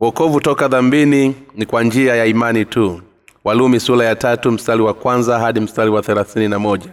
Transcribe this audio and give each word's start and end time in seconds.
wokovu 0.00 0.40
toka 0.40 0.68
dhambini 0.68 1.34
ni 1.54 1.66
kwa 1.66 1.82
njia 1.82 2.14
ya 2.16 2.26
imani 2.26 2.64
tu. 2.64 3.00
Walumi 3.44 3.80
sula 3.80 4.04
ya 4.04 4.16
tatu 4.16 4.52
mstari 4.52 4.82
wa 4.82 4.94
kwanza 4.94 5.38
hadi 5.38 5.60
mstari 5.60 5.90
wa 5.90 6.02
thelathini 6.02 6.48
na 6.48 6.58
moja. 6.58 6.90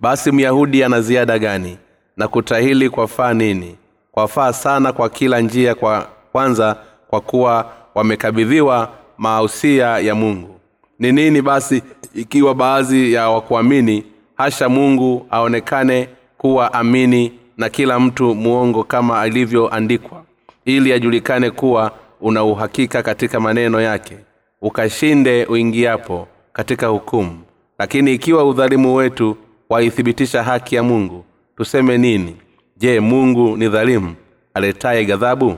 Basi 0.00 0.32
myahudi 0.32 0.84
ana 0.84 1.00
ziada 1.00 1.38
gani? 1.38 1.78
Na 2.16 2.28
kutahili 2.28 2.90
kwafaa 2.90 3.34
nini? 3.34 3.76
Kwafaa 4.12 4.52
sana 4.52 4.92
kwa 4.92 5.08
kila 5.08 5.40
njia 5.40 5.74
kwa 5.74 6.08
kwanza 6.32 6.76
kwa 7.08 7.20
kuwa 7.20 7.72
wamekabidhiwa 7.94 8.88
mausia 9.18 9.86
ya 9.98 10.14
mungu. 10.14 10.60
Ni 10.98 11.12
nini 11.12 11.42
basi 11.42 11.82
ikiwa 12.14 12.54
baadhi 12.54 13.12
ya 13.12 13.28
wakuamini 13.30 14.04
hasha 14.36 14.68
mungu 14.68 15.26
aonekane 15.30 16.08
kuwa 16.38 16.72
amini 16.74 17.32
na 17.56 17.68
kila 17.68 18.00
mtu 18.00 18.34
muongo 18.34 18.84
kama 18.84 19.20
alivyoandikwa 19.20 20.22
ili 20.64 20.92
ajulikane 20.92 21.50
kuwa 21.50 21.92
una 22.20 22.44
uhakika 22.44 23.02
katika 23.02 23.40
maneno 23.40 23.80
yake 23.80 24.18
ukashinde 24.62 25.44
uingiapo 25.46 26.28
katika 26.52 26.86
hukumu. 26.86 27.38
Lakini 27.78 28.14
ikiwa 28.14 28.44
udhalimu 28.44 28.94
wetu 28.94 29.36
waithibitisha 29.68 30.42
haki 30.42 30.74
ya 30.74 30.82
mungu 30.82 31.24
tuseme 31.56 31.98
nini? 31.98 32.36
Je 32.76 33.00
mungu 33.00 33.56
ni 33.56 33.68
dhalimu 33.68 34.14
aletaye 34.54 35.04
ghadhabu? 35.04 35.56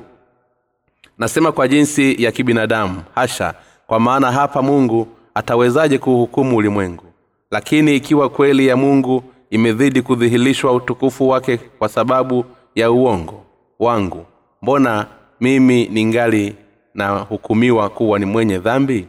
Nasema 1.18 1.52
kwa 1.52 1.68
jinsi 1.68 2.22
ya 2.22 2.32
kibinadamu 2.32 3.02
hasha 3.14 3.54
kwa 3.86 4.00
maana 4.00 4.32
hapa 4.32 4.62
mungu 4.62 5.08
atawezaje 5.34 5.98
kuhukumu 5.98 6.56
ulimwengu? 6.56 7.04
Lakini 7.50 7.96
ikiwa 7.96 8.28
kweli 8.28 8.66
ya 8.66 8.76
mungu 8.76 9.22
imezidi 9.50 10.02
kudhihirishwa 10.02 10.72
utukufu 10.72 11.28
wake 11.28 11.56
kwa 11.56 11.88
sababu 11.88 12.44
ya 12.74 12.90
uongo 12.90 13.44
wangu 13.78 14.26
mbona 14.62 15.06
mimi 15.40 15.88
ningali 15.88 16.54
nahukumiwa 16.94 17.88
kuwa 17.88 18.18
ni 18.18 18.24
mwenye 18.24 18.58
dhambi? 18.58 19.06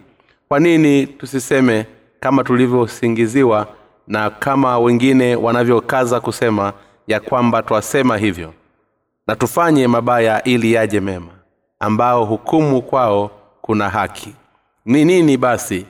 Kwa 0.47 0.59
nini 0.59 1.07
tusiseme 1.07 1.85
kama 2.19 2.43
tulivyosingiziwa 2.43 3.67
na 4.07 4.29
kama 4.29 4.79
wengine 4.79 5.35
wanavyokaza 5.35 6.19
kusema 6.19 6.73
ya 7.07 7.19
kwamba 7.19 7.63
twasema 7.63 8.17
hivyo? 8.17 8.53
Na 9.27 9.35
tufanye 9.35 9.87
mabaya 9.87 10.43
ili 10.43 10.73
yaje 10.73 10.99
mema 10.99 11.31
ambao 11.79 12.25
hukumu 12.25 12.81
kwao 12.81 13.31
kuna 13.61 13.89
haki. 13.89 14.33
Ni 14.85 15.05
nini 15.05 15.37
basi 15.37 15.85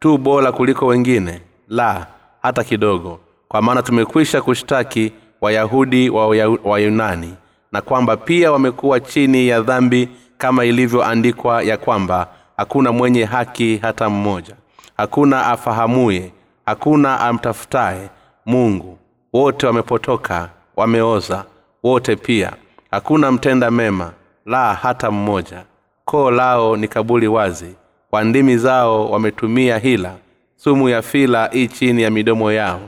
tu 0.00 0.18
bora 0.18 0.52
kuliko 0.52 0.86
wengine? 0.86 1.40
La 1.68 2.06
hata 2.42 2.64
kidogo 2.64 3.20
kwa 3.48 3.62
maana 3.62 3.82
tumekwisha 3.82 4.42
kushtaki 4.42 5.12
wayahudi 5.40 6.10
wa 6.10 6.26
wayunani 6.64 7.34
na 7.74 7.80
kwamba 7.80 8.16
pia 8.16 8.52
wamekuwa 8.52 9.00
chini 9.00 9.48
ya 9.48 9.60
dhambi 9.60 10.08
kama 10.38 10.64
ilivyoandikwa 10.64 11.62
ya 11.62 11.76
kwamba 11.76 12.28
hakuna 12.56 12.92
mwenye 12.92 13.24
haki 13.24 13.76
hata 13.82 14.10
mmoja. 14.10 14.54
Hakuna 14.96 15.46
afahamuye 15.46 16.32
hakuna 16.66 17.20
amtafutaye 17.20 18.08
mungu. 18.46 18.98
Wote 19.32 19.66
wamepotoka 19.66 20.50
wameoza 20.76 21.44
wote 21.82 22.16
pia. 22.16 22.52
Hakuna 22.90 23.32
mtenda 23.32 23.70
mema 23.70 24.12
la 24.46 24.74
hata 24.74 25.10
mmoja. 25.10 25.64
Koo 26.04 26.30
lao 26.30 26.76
ni 26.76 26.88
kabuli 26.88 27.26
wazi. 27.28 27.74
Kwa 28.10 28.24
ndimi 28.24 28.56
zao 28.56 29.10
wametumia 29.10 29.78
hila. 29.78 30.14
Sumu 30.56 30.88
ya 30.88 31.02
fila 31.02 31.50
i 31.52 31.68
chini 31.68 32.02
ya 32.02 32.10
midomo 32.10 32.52
yao. 32.52 32.80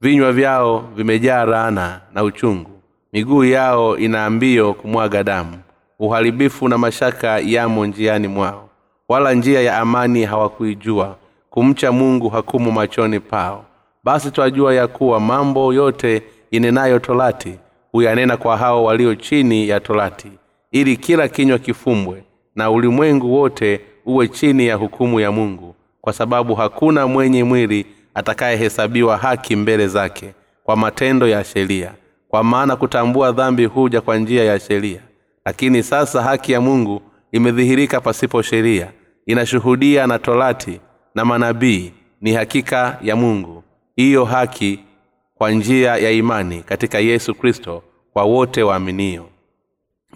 Vinywa 0.00 0.32
vyao 0.32 0.78
vimejaa 0.94 1.44
rana 1.44 2.00
na 2.14 2.22
uchungu 2.22 2.75
miguu 3.12 3.44
yao 3.44 3.98
ina 3.98 4.30
mbio 4.30 4.74
kumwaga 4.74 5.22
damu. 5.24 5.58
Uharibifu 5.98 6.68
na 6.68 6.78
mashaka 6.78 7.38
yamo 7.38 7.86
njiani 7.86 8.28
mwao. 8.28 8.68
Wala 9.08 9.32
njia 9.34 9.60
ya 9.60 9.78
amani 9.78 10.24
hawakuijua. 10.24 11.16
Kumcha 11.50 11.92
mungu 11.92 12.28
hakumu 12.28 12.72
machoni 12.72 13.20
pao. 13.20 13.64
Basi 14.04 14.30
twajua 14.30 14.74
ya 14.74 14.86
kuwa 14.86 15.20
mambo 15.20 15.74
yote 15.74 16.22
inenayo 16.50 16.98
torati 16.98 17.54
huyanena 17.92 18.36
kwa 18.36 18.56
hao 18.56 18.84
walio 18.84 19.14
chini 19.14 19.68
ya 19.68 19.80
torati 19.80 20.28
ili 20.72 20.96
kila 20.96 21.28
kinywa 21.28 21.58
kifumbwe 21.58 22.22
na 22.54 22.70
ulimwengu 22.70 23.34
wote 23.34 23.80
uwe 24.06 24.28
chini 24.28 24.66
ya 24.66 24.74
hukumu 24.76 25.20
ya 25.20 25.32
mungu 25.32 25.74
kwa 26.00 26.12
sababu 26.12 26.54
hakuna 26.54 27.06
mwenye 27.06 27.44
mwili 27.44 27.86
atakayehesabiwa 28.14 29.16
haki 29.16 29.56
mbele 29.56 29.88
zake 29.88 30.32
kwa 30.64 30.76
matendo 30.76 31.28
ya 31.28 31.44
sheria 31.44 31.92
kwa 32.36 32.44
maana 32.44 32.76
kutambua 32.76 33.32
dhambi 33.32 33.64
huja 33.64 34.00
kwa 34.00 34.16
njia 34.16 34.44
ya 34.44 34.60
sheria. 34.60 35.00
Lakini 35.44 35.82
sasa 35.82 36.22
haki 36.22 36.52
ya 36.52 36.60
mungu 36.60 37.02
imedhihirika 37.32 38.00
pasipo 38.00 38.42
sheria. 38.42 38.92
Inashuhudia 39.26 40.06
na 40.06 40.18
torati 40.18 40.80
na 41.14 41.24
manabii 41.24 41.92
ni 42.20 42.32
hakika 42.32 42.98
ya 43.02 43.16
mungu. 43.16 43.64
Hiyo 43.96 44.24
haki 44.24 44.80
kwa 45.34 45.50
njia 45.50 45.96
ya 45.96 46.10
imani 46.10 46.62
katika 46.62 46.98
yesu 46.98 47.34
kristo 47.34 47.82
kwa 48.12 48.24
wote 48.24 48.62
waaminio. 48.62 49.26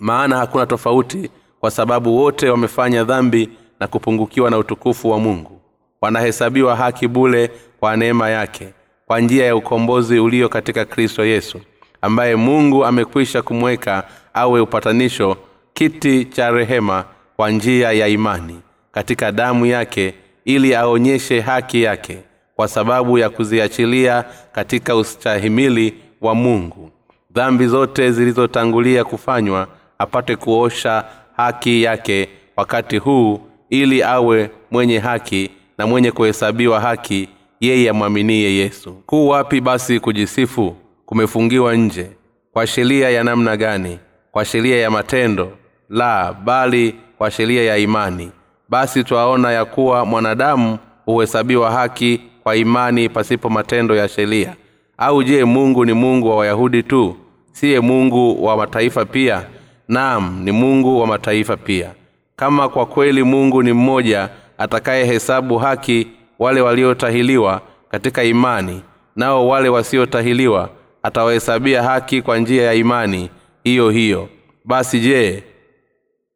Maana 0.00 0.36
hakuna 0.36 0.66
tofauti 0.66 1.30
kwa 1.60 1.70
sababu 1.70 2.16
wote 2.16 2.50
wamefanya 2.50 3.04
dhambi 3.04 3.48
na 3.80 3.86
kupungukiwa 3.86 4.50
na 4.50 4.58
utukufu 4.58 5.10
wa 5.10 5.18
mungu. 5.18 5.60
Wanahesabiwa 6.00 6.76
haki 6.76 7.08
bule 7.08 7.50
kwa 7.80 7.96
neema 7.96 8.30
yake 8.30 8.68
kwa 9.06 9.20
njia 9.20 9.46
ya 9.46 9.56
ukombozi 9.56 10.18
ulio 10.18 10.48
katika 10.48 10.84
kristo 10.84 11.24
yesu 11.24 11.60
ambaye 12.02 12.36
mungu 12.36 12.84
amekwisha 12.84 13.42
kumweka 13.42 14.04
awe 14.34 14.60
upatanisho 14.60 15.36
kiti 15.74 16.24
cha 16.24 16.50
rehema 16.50 17.04
kwa 17.36 17.50
njia 17.50 17.92
ya 17.92 18.08
imani 18.08 18.60
katika 18.92 19.32
damu 19.32 19.66
yake 19.66 20.14
ili 20.44 20.74
aonyeshe 20.74 21.40
haki 21.40 21.82
yake 21.82 22.18
kwa 22.56 22.68
sababu 22.68 23.18
ya 23.18 23.30
kuziachilia 23.30 24.24
katika 24.52 24.96
ustahimili 24.96 25.94
wa 26.20 26.34
mungu. 26.34 26.90
Dhambi 27.32 27.66
zote 27.66 28.12
zilizotangulia 28.12 29.04
kufanywa 29.04 29.68
apate 29.98 30.36
kuosha 30.36 31.04
haki 31.36 31.82
yake 31.82 32.28
wakati 32.56 32.98
huu 32.98 33.40
ili 33.70 34.02
awe 34.02 34.50
mwenye 34.70 34.98
haki 34.98 35.50
na 35.78 35.86
mwenye 35.86 36.10
kuhesabiwa 36.12 36.80
haki 36.80 37.28
yeye 37.60 37.90
amwaminie 37.90 38.54
yesu. 38.54 38.92
Kuu 39.06 39.28
wapi 39.28 39.60
basi 39.60 40.00
kujisifu 40.00 40.76
kumefungiwa 41.10 41.74
nje 41.76 42.10
kwa 42.52 42.66
sheria 42.66 43.10
ya 43.10 43.24
namna 43.24 43.56
gani? 43.56 43.98
Kwa 44.32 44.44
sheria 44.44 44.76
ya 44.80 44.90
matendo? 44.90 45.52
La 45.88 46.32
bali 46.44 46.94
kwa 47.18 47.30
sheria 47.30 47.62
ya 47.64 47.76
imani. 47.78 48.30
Basi 48.68 49.04
twaona 49.04 49.52
ya 49.52 49.64
kuwa 49.64 50.04
mwanadamu 50.06 50.78
huhesabiwa 51.04 51.70
haki 51.70 52.20
kwa 52.42 52.56
imani 52.56 53.08
pasipo 53.08 53.48
matendo 53.50 53.96
ya 53.96 54.08
sheria. 54.08 54.56
Au 54.98 55.22
je 55.22 55.44
mungu 55.44 55.84
ni 55.84 55.92
mungu 55.92 56.28
wa 56.30 56.36
wayahudi 56.36 56.82
tu? 56.82 57.16
Siye 57.52 57.80
mungu 57.80 58.44
wa 58.44 58.56
mataifa 58.56 59.04
pia? 59.04 59.46
Naam 59.88 60.40
ni 60.44 60.52
mungu 60.52 61.00
wa 61.00 61.06
mataifa 61.06 61.56
pia. 61.56 61.90
Kama 62.36 62.68
kwa 62.68 62.86
kweli 62.86 63.22
mungu 63.22 63.62
ni 63.62 63.72
mmoja 63.72 64.28
atakayehesabu 64.58 65.58
haki 65.58 66.06
wale 66.38 66.60
waliotahiliwa 66.60 67.60
katika 67.90 68.22
imani 68.24 68.82
nao 69.16 69.48
wale 69.48 69.68
wasiotahiliwa 69.68 70.70
atawahesabia 71.02 71.82
haki 71.82 72.22
kwa 72.22 72.38
njia 72.38 72.62
ya 72.64 72.74
imani 72.74 73.30
hiyo 73.64 73.90
hiyo. 73.90 74.28
Basi 74.64 75.00
je 75.00 75.42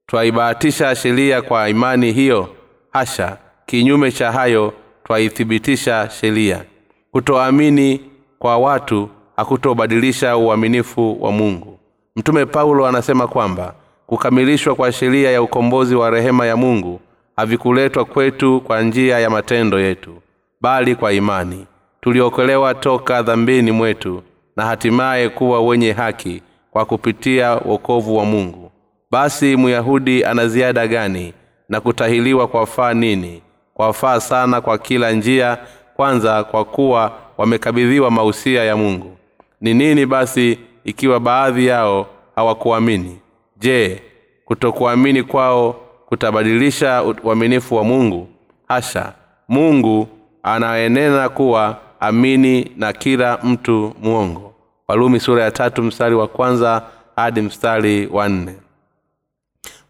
twaibahatisha 0.06 0.94
sheria 0.94 1.42
kwa 1.42 1.68
imani 1.68 2.12
hiyo? 2.12 2.48
Hasha 2.92 3.36
kinyume 3.66 4.12
cha 4.12 4.32
hayo 4.32 4.72
twaithibitisha 5.04 6.10
sheria. 6.20 6.64
Kutoamini 7.12 8.00
kwa 8.38 8.58
watu 8.58 9.08
hakutobadilisha 9.36 10.36
uaminifu 10.36 11.22
wa 11.24 11.32
mungu. 11.32 11.78
Mtume 12.16 12.46
paulo 12.46 12.86
anasema 12.86 13.26
kwamba 13.26 13.74
kukamilishwa 14.06 14.74
kwa 14.74 14.92
sheria 14.92 15.30
ya 15.30 15.42
ukombozi 15.42 15.94
wa 15.94 16.10
rehema 16.10 16.46
ya 16.46 16.56
mungu 16.56 17.00
havikuletwa 17.36 18.04
kwetu 18.04 18.60
kwa 18.60 18.82
njia 18.82 19.18
ya 19.18 19.30
matendo 19.30 19.80
yetu 19.80 20.14
bali 20.60 20.94
kwa 20.94 21.12
imani. 21.12 21.66
Tuliokolewa 22.00 22.74
toka 22.74 23.22
dhambini 23.22 23.70
mwetu 23.72 24.22
na 24.56 24.64
hatimaye 24.64 25.28
kuwa 25.28 25.60
wenye 25.62 25.92
haki 25.92 26.42
kwa 26.70 26.84
kupitia 26.84 27.50
wokovu 27.54 28.16
wa 28.16 28.24
mungu. 28.24 28.70
Basi 29.10 29.56
myahudi 29.56 30.24
ana 30.24 30.48
ziada 30.48 30.86
gani 30.86 31.34
na 31.68 31.80
kutahiliwa 31.80 32.48
kwa 32.48 32.66
faa 32.66 32.94
nini? 32.94 33.42
Kwa 33.74 33.92
faa 33.92 34.20
sana 34.20 34.60
kwa 34.60 34.78
kila 34.78 35.12
njia 35.12 35.58
kwanza 35.96 36.44
kwa 36.44 36.64
kuwa 36.64 37.12
wamekabidhiwa 37.38 38.10
mausia 38.10 38.64
ya 38.64 38.76
mungu. 38.76 39.16
Ni 39.60 39.74
nini 39.74 40.06
basi 40.06 40.58
ikiwa 40.84 41.20
baadhi 41.20 41.66
yao 41.66 42.06
hawakuamini? 42.36 43.18
Je 43.56 44.02
kutokuamini 44.44 45.22
kwao 45.22 45.72
kutabadilisha 46.06 47.02
uaminifu 47.22 47.74
wa 47.74 47.84
mungu? 47.84 48.28
Hasha 48.68 49.12
mungu 49.48 50.08
anaenena 50.42 51.28
kuwa 51.28 51.76
amini 52.06 52.70
na 52.76 52.92
kila 52.92 53.38
mtu 53.42 53.92
mwongo. 54.02 54.54
Walumi 54.88 55.20
sura 55.20 55.42
ya 55.44 55.50
tatu 55.50 55.82
mstari 55.82 56.14
wa 56.14 56.28
kwanza 56.28 56.82
hadi 57.16 57.40
mstari 57.40 58.06
wa 58.12 58.28
nne. 58.28 58.54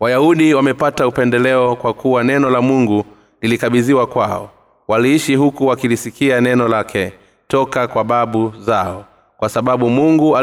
Wayahudi 0.00 0.54
wamepata 0.54 1.08
upendeleo 1.08 1.76
kwa 1.76 1.94
kuwa 1.94 2.24
neno 2.24 2.50
la 2.50 2.60
mungu 2.62 3.04
lilikabidhiwa 3.42 4.06
kwao. 4.06 4.50
Waliishi 4.88 5.34
huku 5.34 5.66
wakilisikia 5.66 6.40
neno 6.40 6.68
lake 6.68 7.12
toka 7.48 7.88
kwa 7.88 8.04
babu 8.04 8.52
zao 8.58 9.04
kwa 9.36 9.48
sababu 9.48 9.90
mungu 9.90 10.36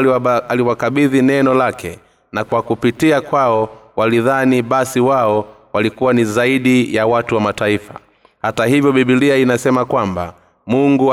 aliwakabidhi 0.48 1.22
neno 1.22 1.54
lake 1.54 1.98
na 2.32 2.44
kwa 2.44 2.62
kupitia 2.62 3.20
kwao 3.20 3.68
walidhani 3.96 4.62
basi 4.62 5.00
wao 5.00 5.44
walikuwa 5.72 6.12
ni 6.12 6.24
zaidi 6.24 6.94
ya 6.94 7.06
watu 7.06 7.34
wa 7.34 7.40
mataifa. 7.40 7.94
Hata 8.42 8.66
hivyo 8.66 8.92
bibilia 8.92 9.36
inasema 9.36 9.84
kwamba 9.84 10.34
mungu 10.66 11.12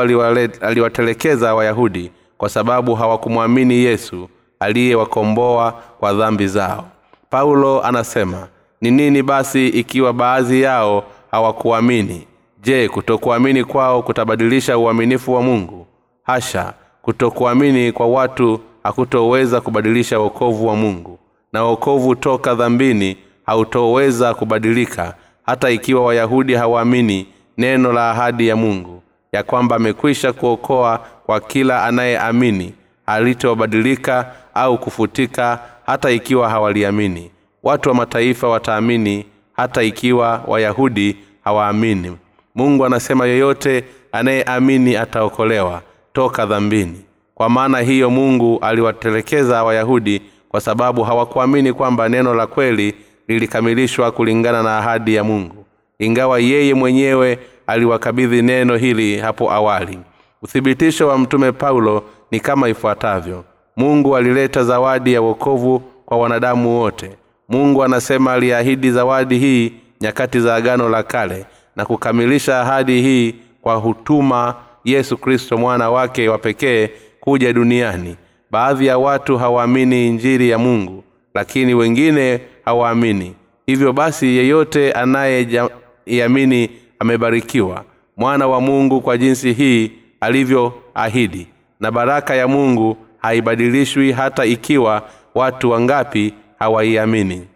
aliwatelekeza 0.61 1.55
wayahudi 1.55 2.11
kwa 2.37 2.49
sababu 2.49 2.95
hawakumwamini 2.95 3.73
yesu 3.73 4.29
aliyewakomboa 4.59 5.71
kwa 5.99 6.13
dhambi 6.13 6.47
zao. 6.47 6.85
Paulo 7.29 7.83
anasema 7.83 8.47
ni 8.81 8.91
nini 8.91 9.23
basi 9.23 9.67
ikiwa 9.67 10.13
baadhi 10.13 10.61
yao 10.61 11.03
hawakuamini? 11.31 12.27
Je 12.61 12.89
kutokuamini 12.89 13.63
kwao 13.63 14.01
kutabadilisha 14.03 14.77
uaminifu 14.77 15.33
wa 15.33 15.41
mungu? 15.41 15.87
Hasha 16.23 16.73
kutokuamini 17.01 17.91
kwa 17.91 18.07
watu 18.07 18.59
hakutoweza 18.83 19.61
kubadilisha 19.61 20.19
wokovu 20.19 20.67
wa 20.67 20.75
mungu. 20.75 21.19
Na 21.53 21.63
wokovu 21.63 22.15
toka 22.15 22.55
dhambini 22.55 23.17
hautoweza 23.45 24.33
kubadilika 24.33 25.13
hata 25.45 25.69
ikiwa 25.69 26.05
wayahudi 26.05 26.53
hawaamini 26.53 27.27
neno 27.57 27.93
la 27.93 28.11
ahadi 28.11 28.47
ya 28.47 28.55
mungu 28.55 29.01
ya 29.31 29.43
kwamba 29.43 29.75
amekwisha 29.75 30.33
kuokoa 30.33 30.99
kwa 31.25 31.39
kila 31.39 31.83
anayeamini 31.85 32.73
halitobadilika 33.05 34.31
au 34.53 34.77
kufutika 34.77 35.59
hata 35.85 36.11
ikiwa 36.11 36.49
hawaliamini. 36.49 37.31
Watu 37.63 37.89
wa 37.89 37.95
mataifa 37.95 38.47
wataamini 38.47 39.25
hata 39.53 39.83
ikiwa 39.83 40.43
wayahudi 40.47 41.17
hawaamini. 41.43 42.17
Mungu 42.55 42.85
anasema 42.85 43.25
yeyote 43.25 43.83
anayeamini 44.11 44.95
ataokolewa 44.95 45.81
toka 46.13 46.45
dhambini. 46.45 47.01
Kwa 47.35 47.49
maana 47.49 47.79
hiyo 47.79 48.09
mungu 48.09 48.59
aliwatelekeza 48.61 49.63
wayahudi 49.63 50.21
kwa 50.49 50.61
sababu 50.61 51.03
hawakuamini 51.03 51.73
kwamba 51.73 52.09
neno 52.09 52.33
la 52.33 52.47
kweli 52.47 52.93
lilikamilishwa 53.27 54.11
kulingana 54.11 54.63
na 54.63 54.77
ahadi 54.77 55.15
ya 55.15 55.23
mungu. 55.23 55.65
Ingawa 55.99 56.39
yeye 56.39 56.73
mwenyewe 56.73 57.39
aliwakabidhi 57.69 58.41
neno 58.41 58.75
hili 58.75 59.17
hapo 59.17 59.51
awali. 59.51 59.99
Uthibitisho 60.41 61.07
wa 61.07 61.17
mtume 61.17 61.51
paulo 61.51 62.03
ni 62.31 62.39
kama 62.39 62.69
ifuatavyo. 62.69 63.43
Mungu 63.77 64.17
alileta 64.17 64.63
zawadi 64.63 65.13
ya 65.13 65.21
wokovu 65.21 65.79
kwa 66.05 66.17
wanadamu 66.17 66.79
wote. 66.79 67.11
Mungu 67.49 67.83
anasema 67.83 68.33
aliahidi 68.33 68.91
zawadi 68.91 69.37
hii 69.37 69.73
nyakati 70.01 70.39
za 70.39 70.55
agano 70.55 70.89
la 70.89 71.03
kale 71.03 71.45
na 71.75 71.85
kukamilisha 71.85 72.61
ahadi 72.61 73.01
hii 73.01 73.35
kwa 73.61 73.75
hutuma 73.75 74.55
yesu 74.85 75.17
kristo 75.17 75.57
mwana 75.57 75.89
wake 75.89 76.29
wa 76.29 76.37
pekee 76.37 76.89
kuja 77.19 77.53
duniani. 77.53 78.15
Baadhi 78.51 78.85
ya 78.85 78.97
watu 78.97 79.37
hawaamini 79.37 80.07
injili 80.07 80.49
ya 80.49 80.57
mungu 80.57 81.03
lakini 81.33 81.73
wengine 81.73 82.39
hawaamini. 82.65 83.35
Hivyo 83.65 83.93
basi 83.93 84.25
yeyote 84.37 84.91
anayeiamini 84.91 86.69
amebarikiwa. 86.99 87.83
Mwana 88.17 88.47
wa 88.47 88.61
mungu 88.61 89.01
kwa 89.01 89.17
jinsi 89.17 89.53
hii 89.53 89.91
alivyoahidi. 90.21 91.47
Na 91.79 91.91
baraka 91.91 92.35
ya 92.35 92.47
mungu 92.47 92.97
haibadilishwi 93.17 94.11
hata 94.11 94.45
ikiwa 94.45 95.09
watu 95.35 95.69
wangapi 95.71 96.33
hawaiamini. 96.59 97.47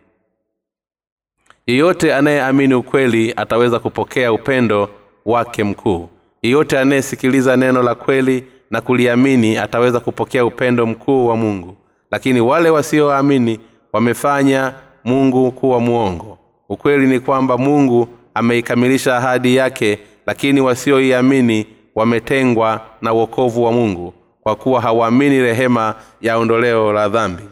Yeyote 1.67 2.13
anayeamini 2.15 2.73
ukweli 2.73 3.33
ataweza 3.35 3.79
kupokea 3.79 4.33
upendo 4.33 4.89
wake 5.25 5.63
mkuu. 5.63 6.09
Yeyote 6.41 6.79
anayesikiliza 6.79 7.57
neno 7.57 7.83
la 7.83 7.95
kweli 7.95 8.43
na 8.71 8.81
kuliamini 8.81 9.57
ataweza 9.57 9.99
kupokea 9.99 10.45
upendo 10.45 10.85
mkuu 10.85 11.27
wa 11.27 11.35
mungu. 11.37 11.75
Lakini 12.11 12.41
wale 12.41 12.69
wasioamini 12.69 13.59
wamefanya 13.93 14.73
mungu 15.03 15.51
kuwa 15.51 15.79
mwongo. 15.79 16.37
Ukweli 16.69 17.07
ni 17.07 17.19
kwamba 17.19 17.57
mungu 17.57 18.07
ameikamilisha 18.33 19.17
ahadi 19.17 19.55
yake 19.55 19.99
lakini 20.25 20.61
wasioiamini 20.61 21.67
wametengwa 21.95 22.81
na 23.01 23.13
uokovu 23.13 23.63
wa 23.63 23.71
mungu 23.71 24.13
kwa 24.43 24.55
kuwa 24.55 24.81
hawaamini 24.81 25.39
rehema 25.41 25.95
ya 26.21 26.37
ondoleo 26.37 26.93
la 26.93 27.09
dhambi. 27.09 27.43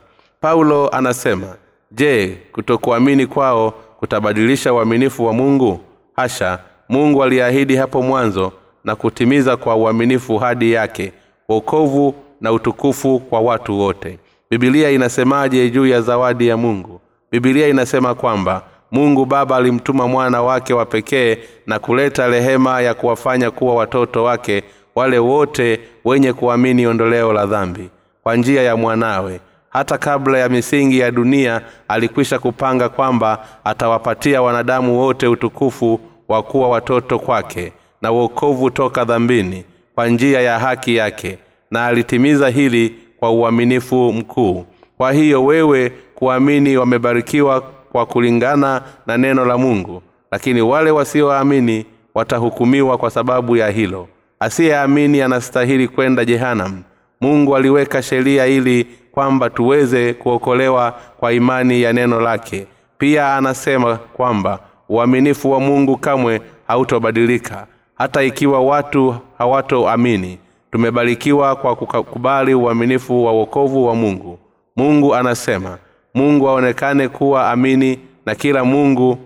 Paulo 0.42 0.89
anasema 0.89 1.48
je 1.92 2.38
kutokuamini 2.51 3.28
kwao 3.28 3.72
kutabadilisha 4.00 4.74
uaminifu 4.74 5.25
wa 5.25 5.33
mungu? 5.33 5.80
Hasha 6.16 6.60
mungu 6.89 7.24
aliahidi 7.24 7.75
hapo 7.75 8.01
mwanzo 8.01 8.51
na 8.83 8.95
kutimiza 8.95 9.57
kwa 9.57 9.75
uaminifu 9.75 10.38
hadi 10.38 10.72
yake 10.72 11.12
wokovu 11.50 12.16
na 12.42 12.51
utukufu 12.51 13.19
kwa 13.19 13.39
watu 13.39 13.80
wote. 13.80 14.19
Bibilia 14.51 14.89
inasemaje 14.89 15.69
juu 15.69 15.86
ya 15.88 16.01
zawadi 16.01 16.48
ya 16.48 16.57
mungu? 16.57 17.01
Bibilia 17.31 17.68
inasema 17.68 18.16
kwamba 18.16 18.63
mungu 18.91 19.25
baba 19.25 19.55
alimtuma 19.57 20.07
mwana 20.07 20.41
wake 20.41 20.73
wa 20.73 20.85
pekee 20.85 21.38
na 21.67 21.79
kuleta 21.79 22.27
rehema 22.27 22.81
ya 22.81 22.93
kuwafanya 22.93 23.51
kuwa 23.51 23.75
watoto 23.75 24.23
wake 24.23 24.63
wale 24.95 25.19
wote 25.19 25.79
wenye 26.05 26.33
kuamini 26.33 26.88
ondoleo 26.88 27.33
la 27.33 27.45
dhambi. 27.45 27.89
Kwa 28.23 28.35
njia 28.35 28.61
ya 28.61 28.75
mwanawe 28.77 29.39
hata 29.69 29.97
kabla 29.97 30.38
ya 30.38 30.49
misingi 30.49 30.99
ya 30.99 31.11
dunia 31.11 31.61
alikwisha 31.88 32.39
kupanga 32.39 32.89
kwamba 32.89 33.45
atawapatia 33.63 34.41
wanadamu 34.41 34.99
wote 34.99 35.27
utukufu 35.27 35.99
wa 36.27 36.44
kuwa 36.44 36.69
watoto 36.69 37.19
kwake 37.19 37.73
na 38.01 38.11
uokovu 38.11 38.69
toka 38.69 39.05
dhambini 39.05 39.63
kwa 39.95 40.07
njia 40.07 40.41
ya 40.41 40.59
haki 40.59 40.95
yake 40.95 41.37
na 41.71 41.85
alitimiza 41.85 42.49
hili 42.49 42.95
kwa 43.19 43.31
uaminifu 43.31 44.13
mkuu. 44.13 44.65
Kwa 44.97 45.11
hiyo 45.11 45.45
wewe 45.45 45.89
kuamini 46.15 46.77
wamebarikiwa 46.77 47.63
kwa 47.91 48.05
kulingana 48.05 48.81
na 49.07 49.17
neno 49.17 49.45
la 49.45 49.57
mungu 49.57 50.01
lakini 50.31 50.61
wale 50.61 50.92
wasioamini 50.92 51.85
watahukumiwa 52.16 52.97
kwa 52.97 53.09
sababu 53.09 53.56
ya 53.57 53.69
hilo. 53.69 54.07
Asiyeamini 54.39 55.21
anastahili 55.21 55.87
kwenda 55.87 56.25
jehanamu 56.25 56.83
mungu 57.21 57.56
aliweka 57.56 58.01
sheria 58.01 58.45
ili 58.47 58.87
kwamba 59.11 59.49
tuweze 59.49 60.13
kuokolewa 60.13 60.94
kwa 61.19 61.33
imani 61.33 61.81
ya 61.81 61.94
neno 61.94 62.21
lake. 62.21 62.68
Pia 62.97 63.35
anasema 63.35 63.95
kwamba 63.95 64.59
uaminifu 64.89 65.51
wa 65.51 65.59
mungu 65.59 65.97
kamwe 65.97 66.42
hautobadilika 66.68 67.68
hata 67.95 68.23
ikiwa 68.23 68.61
watu 68.61 69.16
hawatoamini. 69.37 70.39
Tumebarikiwa 70.71 71.56
kwa 71.56 71.75
kukubali 71.75 72.54
uaminifu 72.54 73.25
wa 73.25 73.31
wokovu 73.31 73.85
wa 73.85 73.95
mungu. 73.95 74.39
Mungu 74.75 75.16
anasema 75.16 75.77
mungu 76.13 76.49
aonekane 76.49 77.07
kuwa 77.07 77.51
amini 77.51 77.99
na 78.25 78.35
kila 78.35 78.63
mungu 78.65 79.18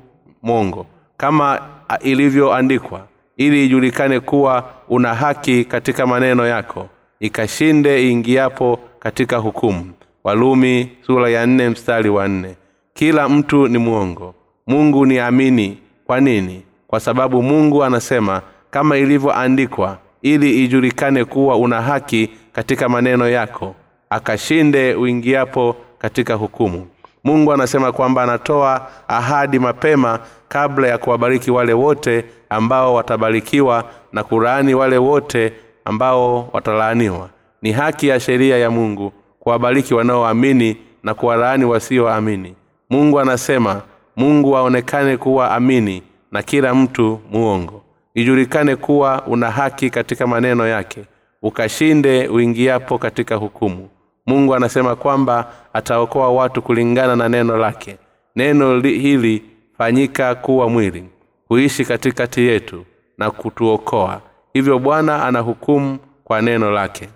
mwongo. 0.43 0.85
Kama 1.17 1.61
ilivyoandikwa 2.01 3.07
ili 3.37 3.65
ijulikane 3.65 4.19
kuwa 4.19 4.63
una 4.89 5.13
haki 5.15 5.65
katika 5.65 6.07
maneno 6.07 6.47
yako 6.47 6.89
ikashinde 7.19 8.03
iingiapo 8.03 8.79
katika 8.99 9.37
hukumu. 9.37 9.91
Walumi 10.23 10.89
sura 11.01 11.29
ya 11.29 11.45
nne 11.45 11.69
mstari 11.69 12.09
wa 12.09 12.27
nne. 12.27 12.55
Kila 12.93 13.29
mtu 13.29 13.67
ni 13.67 13.77
mwongo. 13.77 14.35
Mungu 14.67 15.05
ni 15.05 15.19
amini. 15.19 15.77
Kwa 16.05 16.21
nini? 16.21 16.61
Kwa 16.87 16.99
sababu 16.99 17.43
mungu 17.43 17.83
anasema 17.83 18.41
kama 18.71 18.97
ilivyoandikwa 18.97 19.97
ili 20.21 20.63
ijulikane 20.63 21.25
kuwa 21.25 21.57
una 21.57 21.81
haki 21.81 22.29
katika 22.51 22.89
maneno 22.89 23.29
yako 23.29 23.75
akashinde 24.09 24.93
uingiapo 24.95 25.75
katika 26.05 26.33
hukumu. 26.33 26.87
Mungu 27.23 27.53
anasema 27.53 27.91
kwamba 27.91 28.23
anatoa 28.23 28.87
ahadi 29.07 29.59
mapema 29.59 30.19
kabla 30.47 30.87
ya 30.87 30.97
kuwabariki 30.97 31.51
wale 31.51 31.73
wote 31.73 32.25
ambao 32.49 32.93
watabarikiwa 32.93 33.83
na 34.13 34.23
kulaani 34.23 34.73
wale 34.73 34.97
wote 34.97 35.53
ambao 35.85 36.49
watalaaniwa. 36.53 37.29
Ni 37.61 37.71
haki 37.71 38.07
ya 38.07 38.19
sheria 38.19 38.57
ya 38.57 38.69
mungu 38.71 39.13
kuwabariki 39.39 39.93
wanaoamini 39.93 40.77
na 41.03 41.13
kuwalaani 41.13 41.65
wasioamini. 41.65 42.55
Mungu 42.89 43.19
anasema 43.19 43.81
mungu 44.15 44.57
aonekane 44.57 45.17
kuwa 45.17 45.51
amini 45.51 46.03
na 46.31 46.41
kila 46.43 46.75
mtu 46.75 47.19
muongo. 47.31 47.81
Ijulikane 48.13 48.75
kuwa 48.75 49.23
una 49.27 49.51
haki 49.51 49.89
katika 49.89 50.27
maneno 50.27 50.67
yake 50.67 51.05
ukashinde 51.41 52.27
uingiapo 52.27 52.97
katika 52.97 53.35
hukumu 53.35 53.89
mungu 54.25 54.55
anasema 54.55 54.95
kwamba 54.95 55.51
ataokoa 55.73 56.29
watu 56.29 56.61
kulingana 56.61 57.15
na 57.15 57.29
neno 57.29 57.57
lake. 57.57 57.97
Neno 58.35 58.79
hili 58.79 59.43
fanyika 59.77 60.35
kuwa 60.35 60.69
mwili 60.69 61.09
kuishi 61.47 61.85
katikati 61.85 62.41
yetu 62.47 62.85
na 63.17 63.31
kutuokoa. 63.31 64.21
Hivyo 64.53 64.79
bwana 64.79 65.25
anahukumu 65.25 65.97
kwa 66.23 66.41
neno 66.41 66.71
lake. 66.71 67.09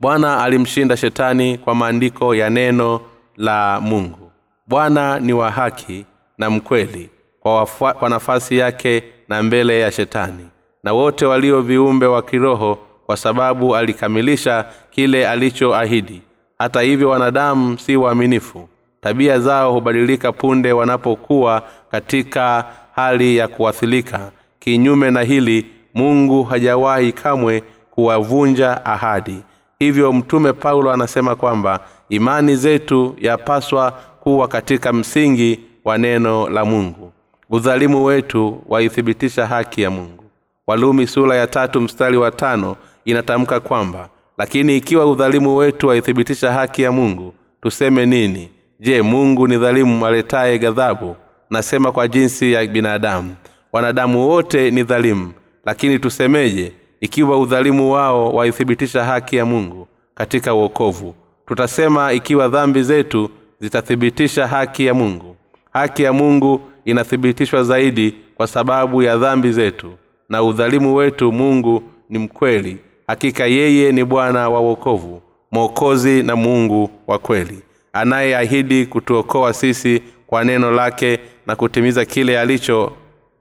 Bwana 0.00 0.42
alimshinda 0.42 0.96
shetani 0.96 1.58
kwa 1.58 1.74
maandiko 1.74 2.34
ya 2.34 2.50
neno 2.50 3.00
la 3.36 3.80
mungu. 3.80 4.30
Bwana 4.66 5.20
ni 5.20 5.32
wa 5.32 5.50
haki 5.50 6.06
na 6.38 6.50
mkweli 6.50 7.10
kwa, 7.40 7.56
wafua, 7.56 7.92
kwa 7.94 8.08
nafasi 8.08 8.58
yake 8.58 9.04
na 9.28 9.42
mbele 9.42 9.80
ya 9.80 9.92
shetani. 9.92 10.48
Na 10.84 10.92
wote 10.92 11.26
walio 11.26 11.62
viumbe 11.62 12.06
wa 12.06 12.22
kiroho 12.22 12.78
kwa 13.06 13.16
sababu 13.16 13.76
alikamilisha 13.76 14.64
kile 14.90 15.28
alichoahidi. 15.28 16.22
Hata 16.58 16.80
hivyo 16.80 17.10
wanadamu 17.10 17.78
si 17.78 17.96
waaminifu. 17.96 18.68
Tabia 19.00 19.38
zao 19.38 19.72
hubadilika 19.72 20.32
punde 20.32 20.72
wanapokuwa 20.72 21.62
katika 21.90 22.64
hali 22.94 23.36
ya 23.36 23.48
kuathirika. 23.48 24.30
Kinyume 24.58 25.10
na 25.10 25.22
hili 25.22 25.66
mungu 25.94 26.42
hajawahi 26.44 27.12
kamwe 27.12 27.62
kuwavunja 27.90 28.84
ahadi. 28.84 29.42
Hivyo 29.78 30.12
mtume 30.12 30.52
paulo 30.52 30.92
anasema 30.92 31.34
kwamba 31.36 31.80
imani 32.08 32.56
zetu 32.56 33.16
yapaswa 33.20 33.90
kuwa 34.20 34.48
katika 34.48 34.92
msingi 34.92 35.60
wa 35.84 35.98
neno 35.98 36.48
la 36.48 36.64
mungu. 36.64 37.12
Udhalimu 37.50 38.04
wetu 38.04 38.62
waithibitisha 38.68 39.46
haki 39.46 39.82
ya 39.82 39.90
mungu. 39.90 40.24
Walumi 40.66 41.06
sura 41.06 41.36
ya 41.36 41.46
tatu 41.46 41.80
mstari 41.80 42.16
wa 42.16 42.30
tano 42.30 42.76
inatamka 43.06 43.60
kwamba 43.60 44.08
lakini 44.38 44.76
ikiwa 44.76 45.06
udhalimu 45.10 45.56
wetu 45.56 45.88
waithibitisha 45.88 46.52
haki 46.52 46.82
ya 46.82 46.92
mungu 46.92 47.34
tuseme 47.62 48.06
nini? 48.06 48.48
Je 48.80 49.02
mungu 49.02 49.48
ni 49.48 49.56
dhalimu 49.58 50.06
aletaye 50.06 50.58
ghadhabu? 50.58 51.16
Nasema 51.50 51.92
kwa 51.92 52.08
jinsi 52.08 52.52
ya 52.52 52.66
binadamu. 52.66 53.34
Wanadamu 53.72 54.28
wote 54.28 54.70
ni 54.70 54.82
dhalimu. 54.82 55.32
Lakini 55.64 55.98
tusemeje? 55.98 56.72
Ikiwa 57.00 57.38
udhalimu 57.40 57.92
wao 57.92 58.30
waithibitisha 58.32 59.04
haki 59.04 59.36
ya 59.36 59.44
mungu 59.44 59.88
katika 60.14 60.54
uokovu 60.54 61.14
tutasema 61.46 62.12
ikiwa 62.12 62.48
dhambi 62.48 62.82
zetu 62.82 63.30
zitathibitisha 63.60 64.46
haki 64.46 64.86
ya 64.86 64.94
mungu. 64.94 65.36
Haki 65.72 66.02
ya 66.02 66.12
mungu 66.12 66.60
inathibitishwa 66.84 67.62
zaidi 67.64 68.14
kwa 68.34 68.46
sababu 68.46 69.02
ya 69.02 69.16
dhambi 69.16 69.52
zetu. 69.52 69.92
Na 70.28 70.42
udhalimu 70.42 70.94
wetu 70.94 71.32
mungu 71.32 71.82
ni 72.10 72.18
mkweli 72.18 72.76
hakika 73.06 73.46
yeye 73.46 73.92
ni 73.92 74.04
bwana 74.04 74.48
wa 74.48 74.60
uokovu 74.60 75.22
mwokozi 75.52 76.22
na 76.22 76.36
mungu 76.36 76.90
wa 77.06 77.18
kweli 77.18 77.62
anayeahidi 77.92 78.86
kutuokoa 78.86 79.52
sisi 79.52 80.02
kwa 80.26 80.44
neno 80.44 80.70
lake 80.70 81.18
na 81.46 81.56
kutimiza 81.56 82.04
kile 82.04 82.40
alicho 82.40 82.92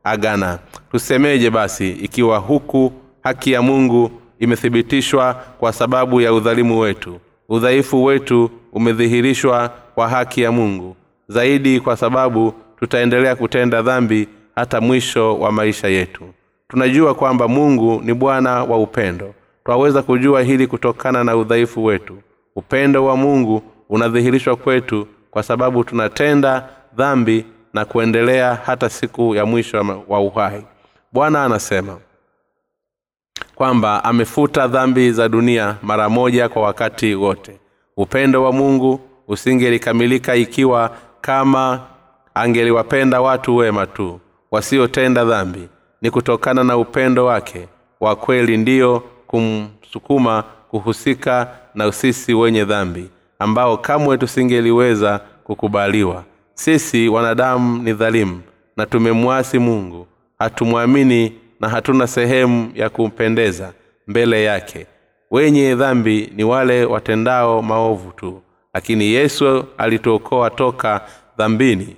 agana 0.04 0.60
tusemeje 0.92 1.50
basi 1.50 1.90
ikiwa 1.92 2.38
huku 2.38 2.92
haki 3.24 3.52
ya 3.52 3.62
mungu 3.62 4.12
imethibitishwa 4.40 5.34
kwa 5.60 5.74
sababu 5.74 6.22
ya 6.22 6.34
udhalimu 6.34 6.80
wetu? 6.80 7.20
Udhaifu 7.50 8.04
wetu 8.04 8.50
umedhihirishwa 8.74 9.70
kwa 9.96 10.08
haki 10.10 10.42
ya 10.42 10.52
mungu 10.52 10.96
zaidi 11.28 11.80
kwa 11.80 11.98
sababu 11.98 12.54
tutaendelea 12.80 13.36
kutenda 13.36 13.82
dhambi 13.82 14.28
hata 14.56 14.82
mwisho 14.82 15.40
wa 15.40 15.52
maisha 15.52 15.88
yetu. 15.88 16.24
Tunajua 16.68 17.16
kwamba 17.16 17.48
mungu 17.48 18.02
ni 18.04 18.14
bwana 18.14 18.64
wa 18.64 18.78
upendo 18.78 19.34
twaweza 19.66 20.02
kujua 20.04 20.42
hili 20.42 20.68
kutokana 20.68 21.24
na 21.24 21.36
udhaifu 21.38 21.86
wetu. 21.86 22.18
Upendo 22.56 23.06
wa 23.06 23.18
mungu 23.18 23.62
unadhihirishwa 23.90 24.56
kwetu 24.56 25.08
kwa 25.32 25.44
sababu 25.44 25.84
tunatenda 25.84 26.70
dhambi 26.96 27.46
na 27.74 27.86
kuendelea 27.86 28.56
hata 28.66 28.90
siku 28.90 29.36
ya 29.36 29.46
mwisho 29.46 30.04
wa 30.08 30.20
uhai. 30.20 30.64
Bwana 31.12 31.44
anasema 31.44 31.98
kwamba 33.56 34.04
amefuta 34.04 34.68
dhambi 34.68 35.12
za 35.12 35.30
dunia 35.30 35.78
mara 35.82 36.10
moja 36.10 36.50
kwa 36.50 36.62
wakati 36.62 37.16
wote. 37.16 37.60
Upendo 37.98 38.44
wa 38.44 38.52
mungu 38.52 39.00
usingelikamilika 39.28 40.36
ikiwa 40.36 40.92
kama 41.22 41.82
angeliwapenda 42.34 43.22
watu 43.22 43.56
wema 43.56 43.86
tu 43.88 44.20
wasiotenda 44.52 45.26
dhambi. 45.26 45.70
Ni 46.02 46.12
kutokana 46.12 46.64
na 46.64 46.78
upendo 46.78 47.26
wake. 47.26 47.68
Wa 48.00 48.16
kweli 48.16 48.58
ndiyo 48.58 49.04
kumsukuma 49.28 50.44
kuhusika 50.70 51.48
na 51.76 51.92
sisi 51.92 52.34
wenye 52.34 52.66
dhambi 52.66 53.10
ambao 53.40 53.78
kamwe 53.78 54.18
tusingeliweza 54.18 55.20
kukubaliwa. 55.44 56.24
Sisi 56.54 57.10
wanadamu 57.10 57.84
ni 57.84 57.94
dhalimu 57.94 58.42
na 58.78 58.86
tumemwasi 58.86 59.60
mungu. 59.60 60.08
Hatumwamini 60.40 61.34
na 61.60 61.70
hatuna 61.70 62.08
sehemu 62.08 62.72
ya 62.76 62.90
kumpendeza 62.90 63.74
mbele 64.08 64.44
yake. 64.44 64.88
Wenye 65.32 65.76
dhambi 65.76 66.32
ni 66.36 66.44
wale 66.44 66.86
watendao 66.86 67.62
maovu 67.62 68.12
tu 68.12 68.42
lakini 68.76 69.06
yesu 69.06 69.66
alituokoa 69.78 70.50
toka 70.50 71.02
dhambini. 71.38 71.96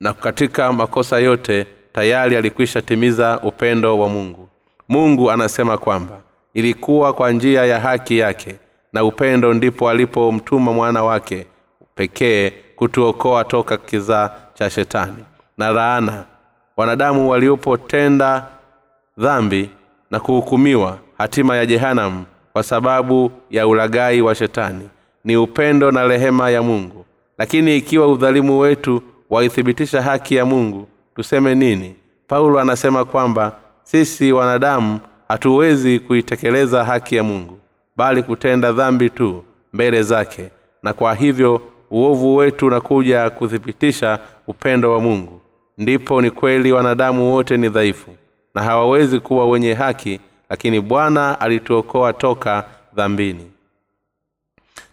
Na 0.00 0.12
katika 0.12 0.72
makosa 0.72 1.18
yote 1.18 1.66
tayari 1.92 2.36
alikwisha 2.36 2.82
timiza 2.82 3.40
upendo 3.40 3.98
wa 3.98 4.08
mungu 4.08 4.48
mungu 4.88 5.30
anasema 5.30 5.78
kwamba 5.78 6.20
ilikuwa 6.54 7.12
kwa 7.12 7.32
njia 7.32 7.64
ya 7.66 7.80
haki 7.80 8.18
yake 8.18 8.54
na 8.92 9.04
upendo 9.04 9.54
ndipo 9.54 9.90
alipomtuma 9.90 10.72
mwana 10.72 11.04
wake 11.04 11.46
pekee 11.94 12.52
kutuokoa 12.76 13.44
toka 13.44 13.76
kizaa 13.76 14.30
cha 14.54 14.70
shetani. 14.70 15.24
Na 15.58 15.70
laana 15.70 16.24
wanadamu 16.76 17.30
waliopotenda 17.30 18.46
dhambi 19.18 19.70
na 20.10 20.20
kuhukumiwa 20.20 20.98
hatima 21.18 21.56
ya 21.56 21.66
jehanamu 21.66 22.24
kwa 22.52 22.62
sababu 22.62 23.30
ya 23.50 23.66
ulagai 23.68 24.20
wa 24.22 24.34
shetani 24.34 24.88
ni 25.24 25.36
upendo 25.36 25.90
na 25.90 26.04
rehema 26.06 26.50
ya 26.50 26.62
mungu. 26.62 27.04
Lakini 27.38 27.76
ikiwa 27.76 28.08
udhalimu 28.08 28.58
wetu 28.58 29.02
waithibitisha 29.30 30.02
haki 30.02 30.34
ya 30.36 30.44
mungu 30.44 30.88
tuseme 31.16 31.54
nini? 31.54 31.94
Paulo 32.28 32.60
anasema 32.60 33.04
kwamba 33.04 33.52
sisi 33.84 34.32
wanadamu 34.32 35.00
hatuwezi 35.28 35.98
kuitekeleza 36.00 36.84
haki 36.84 37.16
ya 37.16 37.22
mungu 37.22 37.58
bali 37.96 38.22
kutenda 38.22 38.72
dhambi 38.72 39.10
tu 39.10 39.44
mbele 39.72 40.02
zake. 40.02 40.50
Na 40.82 40.92
kwa 40.92 41.14
hivyo 41.14 41.60
uovu 41.90 42.36
wetu 42.36 42.66
unakuja 42.66 43.30
kuthibitisha 43.30 44.18
upendo 44.46 44.92
wa 44.92 45.00
mungu. 45.00 45.40
Ndipo 45.78 46.22
ni 46.22 46.30
kweli 46.30 46.72
wanadamu 46.72 47.32
wote 47.34 47.56
ni 47.56 47.68
dhaifu 47.68 48.10
na 48.54 48.62
hawawezi 48.62 49.20
kuwa 49.20 49.48
wenye 49.48 49.74
haki 49.74 50.20
lakini 50.50 50.80
bwana 50.80 51.40
alituokoa 51.40 52.12
toka 52.12 52.64
dhambini. 52.94 53.50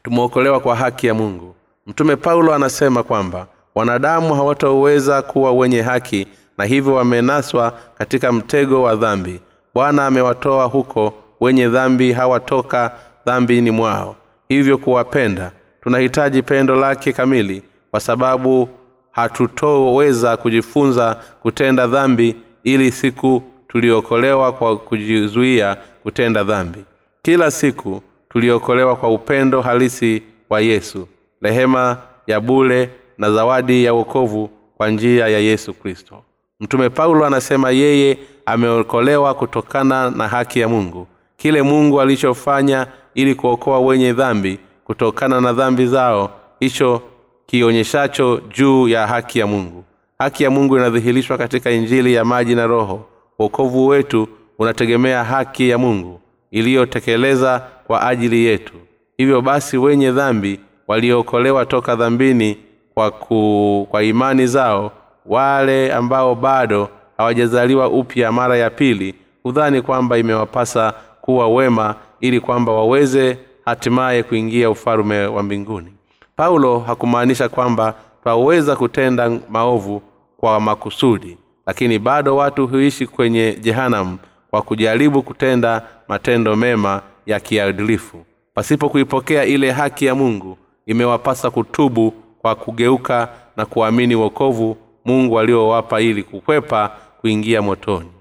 Tumeokolewa 0.04 0.60
kwa 0.60 0.76
haki 0.76 1.08
ya 1.08 1.14
mungu. 1.14 1.56
Mtume 1.88 2.16
paulo 2.16 2.54
anasema 2.54 3.04
kwamba 3.04 3.48
wanadamu 3.76 4.34
hawataweza 4.36 5.22
kuwa 5.22 5.52
wenye 5.52 5.82
haki 5.82 6.28
na 6.58 6.66
hivyo 6.66 6.94
wamenaswa 6.94 7.74
katika 7.98 8.32
mtego 8.32 8.84
wa 8.84 8.96
dhambi. 8.96 9.40
Bwana 9.74 10.06
amewatoa 10.08 10.66
huko 10.66 11.14
wenye 11.40 11.68
dhambi 11.70 12.12
hawatoka 12.14 12.92
dhambini 13.26 13.72
mwao. 13.72 14.16
Hivyo 14.50 14.78
kuwapenda 14.78 15.52
tunahitaji 15.84 16.42
pendo 16.42 16.76
lake 16.76 17.14
kamili 17.14 17.64
kwa 17.92 18.00
sababu 18.00 18.70
hatutoweza 19.12 20.38
kujifunza 20.38 21.18
kutenda 21.42 21.88
dhambi 21.88 22.36
ili 22.64 22.92
siku 22.92 23.44
tuliokolewa 23.68 24.52
kwa 24.52 24.78
kujizuia 24.78 25.78
kutenda 26.04 26.44
dhambi. 26.44 26.86
Kila 27.22 27.52
siku 27.52 28.02
tuliokolewa 28.30 28.96
kwa 28.96 29.10
upendo 29.10 29.62
halisi 29.62 30.24
wa 30.50 30.62
yesu 30.62 31.08
rehema 31.42 31.98
ya 32.28 32.40
bule 32.40 32.90
na 33.18 33.32
zawadi 33.32 33.84
ya 33.84 33.94
wokovu 33.94 34.50
kwa 34.78 34.90
njia 34.90 35.28
ya 35.28 35.40
yesu 35.40 35.74
kristo 35.74 36.24
mtume 36.62 36.90
paulo 36.90 37.26
anasema 37.26 37.72
yeye 37.72 38.18
ameokolewa 38.46 39.34
kutokana 39.34 40.10
na 40.10 40.28
haki 40.28 40.60
ya 40.60 40.68
mungu. 40.68 41.08
Kile 41.38 41.62
mungu 41.62 42.02
alichofanya 42.02 42.88
ili 43.16 43.36
kuokoa 43.36 43.80
wenye 43.80 44.14
dhambi 44.14 44.60
kutokana 44.84 45.42
na 45.42 45.54
dhambi 45.54 45.86
zao 45.88 46.30
hicho 46.60 47.02
kionyeshacho 47.46 48.42
juu 48.58 48.88
ya 48.88 49.08
haki 49.08 49.40
ya 49.40 49.48
mungu. 49.48 49.84
Haki 50.20 50.44
ya 50.44 50.50
mungu 50.50 50.78
inadhihirishwa 50.78 51.38
katika 51.38 51.72
injili 51.72 52.14
ya 52.14 52.26
maji 52.26 52.56
na 52.56 52.68
roho. 52.68 53.06
Uokovu 53.40 53.88
wetu 53.88 54.28
unategemea 54.60 55.24
haki 55.24 55.70
ya 55.70 55.78
mungu 55.78 56.20
iliyotekeleza 56.52 57.64
kwa 57.88 58.08
ajili 58.08 58.46
yetu. 58.46 58.74
Hivyo 59.18 59.42
basi 59.42 59.78
wenye 59.78 60.12
dhambi 60.12 60.60
waliookolewa 60.88 61.66
toka 61.66 61.96
dhambini 61.96 62.58
kwa, 62.94 63.12
ku, 63.12 63.88
kwa 63.92 64.04
imani 64.04 64.48
zao 64.48 64.92
wale 65.26 65.94
ambao 65.94 66.36
bado 66.36 66.90
hawajazaliwa 67.18 67.90
upya 67.90 68.32
mara 68.32 68.58
ya 68.58 68.70
pili 68.70 69.16
hudhani 69.44 69.82
kwamba 69.82 70.18
imewapasa 70.18 70.94
kuwa 71.22 71.48
wema 71.50 71.96
ili 72.20 72.40
kwamba 72.40 72.72
waweze 72.72 73.38
hatimaye 73.66 74.24
kuingia 74.24 74.70
ufalume 74.70 75.26
wa 75.26 75.44
mbinguni. 75.44 75.94
Paulo 76.36 76.80
hakumaanisha 76.80 77.50
kwamba 77.50 77.94
twaweza 78.24 78.76
kutenda 78.76 79.32
maovu 79.50 80.02
kwa 80.38 80.60
makusudi 80.60 81.38
lakini 81.68 82.00
bado 82.00 82.36
watu 82.36 82.68
huishi 82.68 83.08
kwenye 83.08 83.58
jehanamu 83.62 84.18
kwa 84.50 84.62
kujaribu 84.62 85.24
kutenda 85.24 85.82
matendo 86.08 86.56
mema 86.56 87.02
ya 87.26 87.40
kiadilifu. 87.40 88.18
Pasipo 88.54 88.90
kuipokea 88.90 89.46
ile 89.46 89.72
haki 89.72 90.06
ya 90.06 90.16
mungu 90.16 90.58
imewapasa 90.86 91.52
kutubu 91.52 92.14
kwa 92.42 92.56
kugeuka 92.56 93.30
na 93.58 93.66
kuamini 93.66 94.16
wokovu 94.16 94.78
mungu 95.06 95.40
aliowapa 95.40 96.02
ili 96.02 96.24
kukwepa 96.24 96.92
kuingia 97.22 97.62
motoni. 97.62 98.12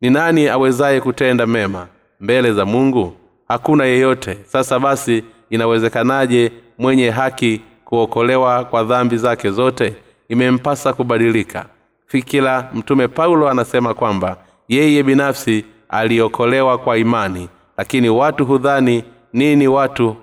Ni 0.00 0.10
nani 0.10 0.48
awezaye 0.48 1.00
kutenda 1.00 1.46
mema 1.46 1.86
mbele 2.20 2.52
za 2.52 2.64
mungu? 2.64 3.12
Hakuna 3.48 3.84
yeyote. 3.84 4.38
Sasa 4.46 4.78
basi 4.78 5.24
inawezekanaje 5.50 6.52
mwenye 6.78 7.10
haki 7.10 7.60
kuokolewa 7.84 8.64
kwa 8.64 8.84
dhambi 8.84 9.16
zake 9.16 9.50
zote? 9.50 9.96
Imempasa 10.28 10.92
kubadilika. 10.92 11.66
Fikira 12.06 12.70
mtume 12.74 13.08
paulo 13.08 13.48
anasema 13.48 13.94
kwamba 13.94 14.36
yeye 14.68 15.02
binafsi 15.02 15.64
aliokolewa 15.88 16.78
kwa 16.78 16.98
imani 16.98 17.48
lakini 17.78 18.08
watu 18.08 18.46
hudhani 18.46 19.04
nini 19.32 19.68
watu 19.68 20.16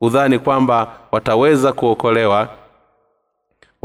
hudhani 0.00 0.38
kwamba 0.38 0.92
wataweza 1.12 1.72
kuokolewa 1.72 2.48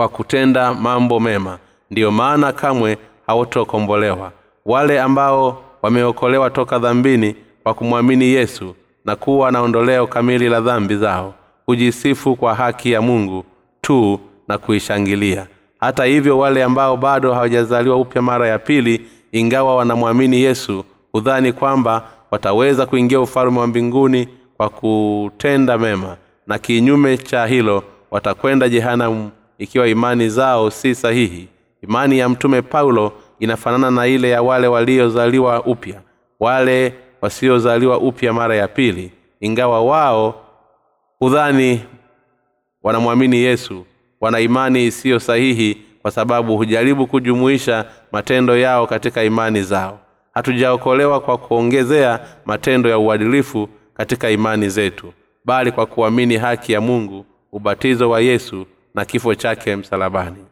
kwa 0.01 0.09
kutenda 0.09 0.73
mambo 0.73 1.19
mema. 1.19 1.57
Ndiyo 1.91 2.11
maana 2.11 2.51
kamwe 2.53 2.97
hawatokombolewa 3.27 4.31
wale 4.65 5.01
ambao 5.01 5.63
wameokolewa 5.81 6.49
toka 6.49 6.79
dhambini 6.79 7.35
kwa 7.63 7.73
kumwamini 7.73 8.25
yesu 8.25 8.75
na 9.05 9.15
kuwa 9.15 9.51
na 9.51 9.61
ondoleo 9.61 10.07
kamili 10.07 10.49
la 10.49 10.61
dhambi 10.61 10.95
zao 10.95 11.33
hujisifu 11.65 12.35
kwa 12.35 12.55
haki 12.55 12.91
ya 12.91 13.01
mungu 13.01 13.43
tu 13.81 14.19
na 14.47 14.57
kuishangilia. 14.57 15.47
Hata 15.79 16.05
hivyo 16.05 16.39
wale 16.39 16.63
ambao 16.63 16.97
bado 16.97 17.33
hawajazaliwa 17.33 17.95
upya 17.95 18.21
mara 18.21 18.47
ya 18.47 18.59
pili 18.59 19.05
ingawa 19.31 19.75
wanamwamini 19.75 20.41
yesu 20.41 20.83
hudhani 21.11 21.53
kwamba 21.53 22.03
wataweza 22.31 22.85
kuingia 22.85 23.19
ufalme 23.19 23.59
wa 23.59 23.67
mbinguni 23.67 24.27
kwa 24.57 24.69
kutenda 24.69 25.77
mema 25.77 26.17
na 26.47 26.57
kinyume 26.59 27.17
cha 27.17 27.45
hilo 27.45 27.83
watakwenda 28.11 28.69
jehanamu 28.69 29.31
ikiwa 29.61 29.87
imani 29.87 30.29
zao 30.29 30.71
si 30.71 30.95
sahihi. 30.95 31.47
Imani 31.83 32.19
ya 32.19 32.29
mtume 32.29 32.61
paulo 32.61 33.13
inafanana 33.39 33.91
na 33.91 34.07
ile 34.07 34.29
ya 34.29 34.41
wale 34.41 34.67
waliozaliwa 34.67 35.63
upya 35.65 36.01
wale 36.39 36.93
wasiozaliwa 37.21 37.97
upya 37.99 38.33
mara 38.33 38.55
ya 38.55 38.67
pili. 38.67 39.11
Ingawa 39.39 39.81
wao 39.81 40.41
hudhani 41.19 41.81
wanamwamini 42.83 43.37
yesu 43.37 43.85
wana 44.21 44.39
imani 44.39 44.85
isiyo 44.85 45.19
sahihi 45.19 45.77
kwa 46.01 46.11
sababu 46.11 46.57
hujaribu 46.57 47.07
kujumuisha 47.07 47.85
matendo 48.11 48.57
yao 48.57 48.87
katika 48.87 49.23
imani 49.23 49.61
zao. 49.63 49.99
Hatujaokolewa 50.33 51.19
kwa 51.19 51.37
kuongezea 51.37 52.19
matendo 52.45 52.89
ya 52.89 52.97
uadilifu 52.99 53.69
katika 53.93 54.29
imani 54.29 54.69
zetu 54.69 55.13
bali 55.45 55.71
kwa 55.71 55.85
kuamini 55.85 56.37
haki 56.37 56.73
ya 56.73 56.81
mungu 56.81 57.25
ubatizo 57.51 58.09
wa 58.09 58.21
yesu 58.21 58.65
na 58.95 59.05
kifo 59.05 59.35
chake 59.35 59.75
msalabani. 59.75 60.45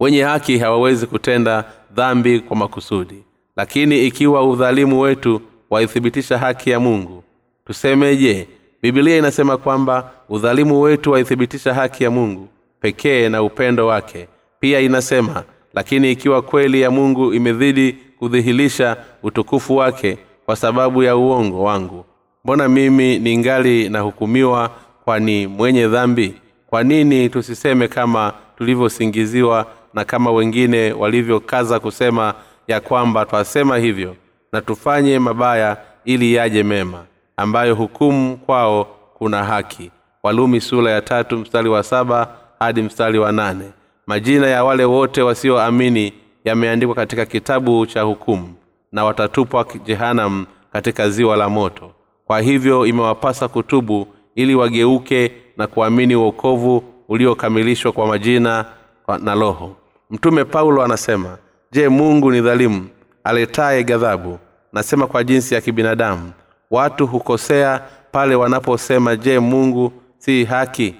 Wenye 0.00 0.22
haki 0.22 0.58
hawawezi 0.58 1.06
kutenda 1.06 1.64
dhambi 1.94 2.40
kwa 2.40 2.56
makusudi. 2.56 3.24
Lakini 3.56 4.06
ikiwa 4.06 4.48
udhalimu 4.48 5.00
wetu 5.00 5.40
waithibitisha 5.70 6.38
haki 6.38 6.70
ya 6.70 6.80
mungu 6.80 7.24
tusemeje 7.66 8.48
bibilia 8.82 9.16
inasema 9.18 9.56
kwamba 9.56 10.10
udhalimu 10.28 10.80
wetu 10.80 11.10
waithibitisha 11.12 11.74
haki 11.74 12.04
ya 12.04 12.10
mungu 12.10 12.48
pekee 12.80 13.28
na 13.28 13.42
upendo 13.42 13.86
wake? 13.86 14.28
Pia 14.60 14.80
inasema 14.80 15.44
lakini 15.74 16.12
ikiwa 16.12 16.42
kweli 16.42 16.80
ya 16.80 16.90
mungu 16.90 17.34
imezidi 17.34 17.92
kudhihirisha 18.18 18.96
utukufu 19.22 19.76
wake 19.76 20.18
kwa 20.46 20.56
sababu 20.56 21.02
ya 21.02 21.16
uongo 21.16 21.62
wangu 21.62 22.04
mbona 22.44 22.68
mimi 22.68 23.18
ningali 23.18 23.88
nahukumiwa 23.88 24.70
kwani 25.04 25.46
mwenye 25.46 25.86
dhambi 25.88 26.34
kwa 26.70 26.84
nini 26.84 27.28
tusiseme 27.28 27.88
kama 27.88 28.32
tulivyosingiziwa 28.56 29.66
na 29.94 30.04
kama 30.04 30.30
wengine 30.30 30.92
walivyokaza 30.92 31.80
kusema 31.80 32.34
ya 32.68 32.80
kwamba 32.80 33.24
twasema 33.26 33.76
hivyo 33.76 34.16
na 34.52 34.60
tufanye 34.60 35.18
mabaya 35.18 35.76
ili 36.04 36.34
yaje 36.34 36.62
mema 36.62 37.04
ambayo 37.36 37.74
hukumu 37.74 38.36
kwao 38.36 38.84
kuna 39.14 39.44
haki. 39.44 39.90
Walumi 40.22 40.60
sura 40.60 40.90
ya 40.90 41.02
tatu 41.02 41.38
mstari 41.38 41.68
wa 41.68 41.82
saba 41.82 42.28
hadi 42.58 42.82
mstari 42.82 43.18
wa 43.18 43.32
nane. 43.32 43.64
Majina 44.06 44.46
ya 44.46 44.64
wale 44.64 44.84
wote 44.84 45.22
wasioamini 45.22 46.12
yameandikwa 46.44 46.94
katika 46.94 47.26
kitabu 47.26 47.86
cha 47.86 48.02
hukumu 48.02 48.54
na 48.92 49.04
watatupwa 49.04 49.66
jehanamu 49.84 50.46
katika 50.72 51.10
ziwa 51.10 51.36
la 51.36 51.48
moto. 51.48 51.90
Kwa 52.24 52.40
hivyo 52.40 52.86
imewapasa 52.86 53.48
kutubu 53.48 54.08
ili 54.34 54.54
wageuke 54.54 55.32
na 55.58 55.66
kuamini 55.66 56.14
uokovu 56.16 56.84
uliokamilishwa 57.08 57.92
kwa 57.92 58.06
majina 58.06 58.64
na 59.22 59.34
roho. 59.34 59.76
Mtume 60.10 60.44
paulo 60.44 60.82
anasema 60.82 61.38
je 61.72 61.88
mungu 61.88 62.30
ni 62.30 62.40
dhalimu 62.40 62.86
aletaye 63.24 63.84
ghadhabu? 63.84 64.38
Nasema 64.72 65.06
kwa 65.06 65.24
jinsi 65.24 65.54
ya 65.54 65.60
kibinadamu 65.60 66.32
watu 66.70 67.06
hukosea 67.06 67.82
pale 68.12 68.34
wanaposema 68.34 69.16
je 69.16 69.38
mungu 69.38 69.92
si 70.18 70.44
haki 70.44 70.94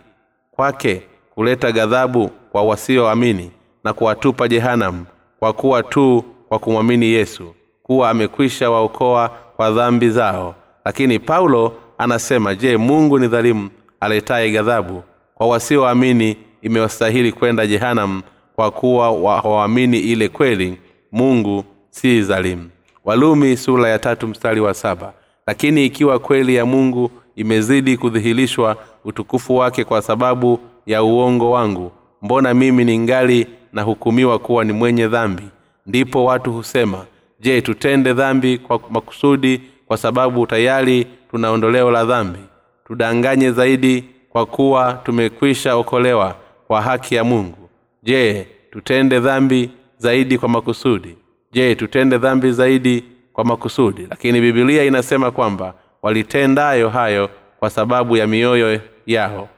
kwake 0.50 1.02
kuleta 1.34 1.72
ghadhabu 1.72 2.28
kwa 2.52 2.62
wasioamini 2.62 3.50
na 3.84 3.92
kuwatupa 3.92 4.48
jehanamu 4.48 5.06
kwa 5.38 5.52
kuwa 5.52 5.82
tu 5.82 6.24
kwa 6.48 6.58
kumwamini 6.58 7.06
yesu 7.06 7.54
kuwa 7.82 8.10
amekwisha 8.10 8.70
waokoa 8.70 9.28
kwa 9.56 9.70
dhambi 9.70 10.10
zao 10.10 10.54
lakini 10.84 11.18
paulo 11.18 11.72
anasema 11.98 12.54
je 12.54 12.76
mungu 12.76 13.18
ni 13.18 13.28
dhalimu 13.28 13.70
aletaye 14.00 14.50
ghadhabu. 14.52 15.02
Kwa 15.34 15.46
wasioamini 15.48 16.36
imewastahili 16.62 17.32
kwenda 17.32 17.66
jehanamu 17.66 18.22
kwa 18.56 18.70
kuwa 18.70 19.04
hawaamini 19.42 19.98
ile 19.98 20.28
kweli. 20.28 20.78
Mungu 21.12 21.64
si 21.90 22.20
dhalimu 22.20 22.70
walumi 23.04 23.56
sura 23.56 23.88
ya 23.88 23.98
tatu 23.98 24.28
mstari 24.28 24.60
wa 24.60 24.74
saba. 24.74 25.12
Lakini 25.46 25.86
ikiwa 25.86 26.18
kweli 26.18 26.54
ya 26.54 26.66
mungu 26.66 27.10
imezidi 27.36 27.96
kudhihirishwa 27.96 28.76
utukufu 29.04 29.56
wake 29.56 29.84
kwa 29.84 30.02
sababu 30.02 30.58
ya 30.86 31.02
uongo 31.02 31.50
wangu 31.50 31.92
mbona 32.22 32.54
mimi 32.54 32.84
ni 32.84 32.98
ngali 32.98 33.46
nahukumiwa 33.72 34.38
kuwa 34.38 34.64
ni 34.64 34.72
mwenye 34.72 35.08
dhambi? 35.08 35.42
Ndipo 35.86 36.24
watu 36.24 36.52
husema 36.52 37.04
je 37.40 37.60
tutende 37.62 38.12
dhambi 38.12 38.58
kwa 38.58 38.80
makusudi 38.90 39.60
kwa 39.86 39.96
sababu 39.96 40.46
tayari 40.46 41.06
tuna 41.30 41.50
ondoleo 41.50 41.90
la 41.90 42.04
dhambi 42.04 42.38
tudanganye 42.88 43.50
zaidi 43.52 44.04
kwa 44.28 44.46
kuwa 44.46 44.92
tumekwisha 45.04 45.76
okolewa 45.76 46.34
kwa 46.66 46.82
haki 46.82 47.14
ya 47.14 47.24
mungu. 47.24 47.68
Je 48.02 48.46
tutende 48.70 49.20
dhambi 49.20 49.70
zaidi 49.98 50.38
kwa 50.38 50.48
makusudi? 50.48 51.16
Je 51.52 51.74
tutende 51.74 52.18
dhambi 52.18 52.52
zaidi 52.52 53.04
kwa 53.32 53.44
makusudi? 53.44 54.06
Lakini 54.10 54.40
bibilia 54.40 54.84
inasema 54.84 55.30
kwamba 55.30 55.74
walitendayo 56.02 56.88
hayo 56.88 57.30
kwa 57.58 57.70
sababu 57.70 58.16
ya 58.16 58.26
mioyo 58.26 58.80
yao 59.06 59.48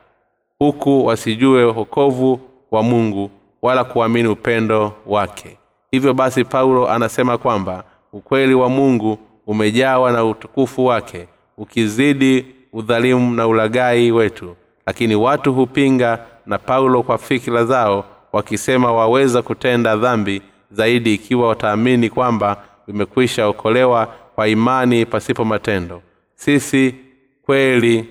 huku 0.59 1.07
wasijue 1.07 1.65
wokovu 1.65 2.41
wa 2.71 2.83
mungu 2.83 3.31
wala 3.63 3.85
kuamini 3.85 4.29
upendo 4.29 4.93
wake. 5.07 5.57
Hivyo 5.91 6.15
basi 6.15 6.45
paulo 6.45 6.89
anasema 6.91 7.39
kwamba 7.39 7.85
ukweli 8.13 8.55
wa 8.55 8.69
mungu 8.69 9.19
umejawa 9.47 10.13
na 10.13 10.25
utukufu 10.25 10.85
wake 10.87 11.29
ukizidi 11.59 12.47
udhalimu 12.73 13.35
na 13.35 13.47
ulagai 13.47 14.13
wetu. 14.13 14.57
Lakini 14.87 15.15
watu 15.15 15.53
hupinga 15.55 16.19
na 16.47 16.59
paulo 16.59 17.03
kwa 17.03 17.19
fikira 17.19 17.65
zao 17.65 18.05
wakisema 18.33 18.93
waweza 18.93 19.43
kutenda 19.43 19.97
dhambi 19.97 20.43
zaidi 20.71 21.15
ikiwa 21.15 21.49
wataamini 21.49 22.11
kwamba 22.11 22.57
vimekwisha 22.87 23.47
okolewa 23.47 24.07
kwa 24.35 24.49
imani 24.49 25.07
pasipo 25.07 25.45
matendo. 25.45 26.03
Sisi 26.35 26.95
kweli 27.43 28.09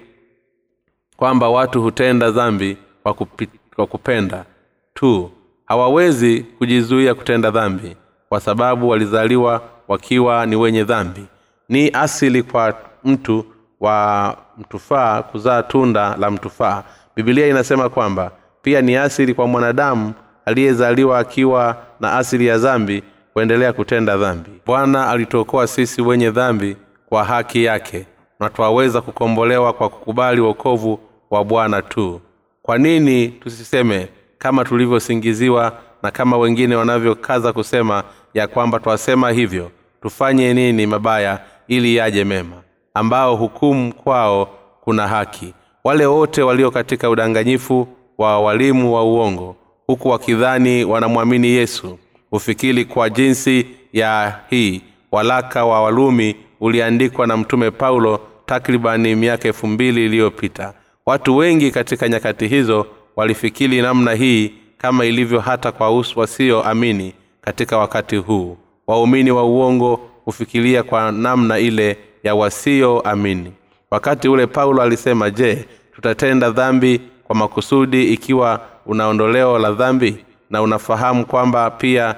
kwamba 1.17 1.49
watu 1.49 1.81
hutenda 1.81 2.31
dhambi 2.31 2.77
kwa, 3.03 3.13
kupi, 3.13 3.47
kwa 3.75 3.87
kupenda 3.87 4.45
tu. 4.93 5.31
Hawawezi 5.65 6.39
kujizuia 6.57 7.15
kutenda 7.15 7.51
dhambi 7.51 7.95
kwa 8.29 8.39
sababu 8.39 8.89
walizaliwa 8.89 9.61
wakiwa 9.87 10.45
ni 10.45 10.55
wenye 10.55 10.83
dhambi. 10.83 11.25
Ni 11.69 11.89
asili 11.93 12.43
kwa 12.43 12.73
mtu 13.03 13.45
wa 13.79 14.37
mtufaa 14.59 15.21
kuzaa 15.23 15.63
tunda 15.63 16.15
la 16.19 16.31
mtufaa. 16.31 16.83
Bibilia 17.15 17.47
inasema 17.47 17.89
kwamba 17.89 18.31
pia 18.61 18.81
ni 18.81 18.95
asili 18.95 19.33
kwa 19.33 19.47
mwanadamu 19.47 20.13
aliyezaliwa 20.45 21.19
akiwa 21.19 21.77
na 21.99 22.17
asili 22.17 22.47
ya 22.47 22.57
dhambi 22.57 23.03
kuendelea 23.33 23.73
kutenda 23.73 24.17
dhambi. 24.17 24.49
Bwana 24.65 25.09
alituokoa 25.09 25.67
sisi 25.67 26.01
wenye 26.01 26.31
dhambi 26.31 26.77
kwa 27.09 27.23
haki 27.23 27.63
yake 27.63 28.05
na 28.39 28.49
twaweza 28.49 29.01
kukombolewa 29.01 29.73
kwa 29.73 29.89
kukubali 29.89 30.41
wokovu 30.41 30.99
wa 31.29 31.43
bwana 31.45 31.81
tu. 31.81 32.21
Kwa 32.61 32.77
nini 32.77 33.27
tusiseme 33.27 34.07
kama 34.37 34.65
tulivyosingiziwa 34.65 35.73
na 36.03 36.11
kama 36.11 36.37
wengine 36.37 36.75
wanavyokaza 36.75 37.53
kusema 37.53 38.03
ya 38.33 38.47
kwamba 38.47 38.79
twasema 38.79 39.31
hivyo? 39.31 39.71
Tufanye 40.01 40.53
nini 40.53 40.87
mabaya 40.87 41.39
ili 41.67 41.95
yaje 41.95 42.23
mema 42.23 42.55
ambao 42.99 43.35
hukumu 43.35 43.93
kwao 43.93 44.49
kuna 44.81 45.07
haki. 45.07 45.53
Wale 45.83 46.05
wote 46.05 46.41
walio 46.41 46.71
katika 46.71 47.09
udanganyifu 47.09 47.87
wa 48.17 48.39
walimu 48.39 48.93
wa 48.95 49.03
uongo 49.03 49.55
huku 49.87 50.09
wakidhani 50.09 50.83
wanamwamini 50.83 51.47
yesu. 51.47 51.99
Hufikiri 52.31 52.85
kwa 52.85 53.09
jinsi 53.09 53.65
ya 53.93 54.39
hii 54.49 54.81
walaka 55.11 55.65
wa 55.65 55.81
walumi 55.83 56.35
uliandikwa 56.59 57.27
na 57.27 57.37
mtume 57.37 57.71
paulo 57.71 58.19
takribani 58.45 59.15
miaka 59.15 59.47
elfu 59.47 59.67
mbili 59.67 60.05
iliyopita. 60.05 60.73
Watu 61.05 61.37
wengi 61.37 61.71
katika 61.71 62.09
nyakati 62.09 62.47
hizo 62.47 62.85
walifikiri 63.15 63.81
namna 63.81 64.13
hii 64.13 64.53
kama 64.77 65.05
ilivyo 65.05 65.39
hata 65.39 65.71
kwa 65.71 66.03
wasioamini 66.15 67.13
katika 67.41 67.77
wakati 67.77 68.15
huu. 68.15 68.57
Waumini 68.87 69.31
wa 69.31 69.43
uongo 69.43 69.99
hufikiria 70.25 70.83
kwa 70.83 71.11
namna 71.11 71.59
ile 71.59 71.97
ya 72.23 72.35
wasioamini 72.35 73.53
wakati 73.91 74.27
ule 74.29 74.47
paulo 74.47 74.81
alisema 74.81 75.29
je 75.29 75.65
tutatenda 75.95 76.49
dhambi 76.51 77.01
kwa 77.23 77.35
makusudi 77.35 78.13
ikiwa 78.13 78.61
una 78.85 79.07
ondoleo 79.07 79.59
la 79.59 79.71
dhambi? 79.71 80.25
Na 80.49 80.61
unafahamu 80.61 81.25
kwamba 81.25 81.71
pia 81.71 82.15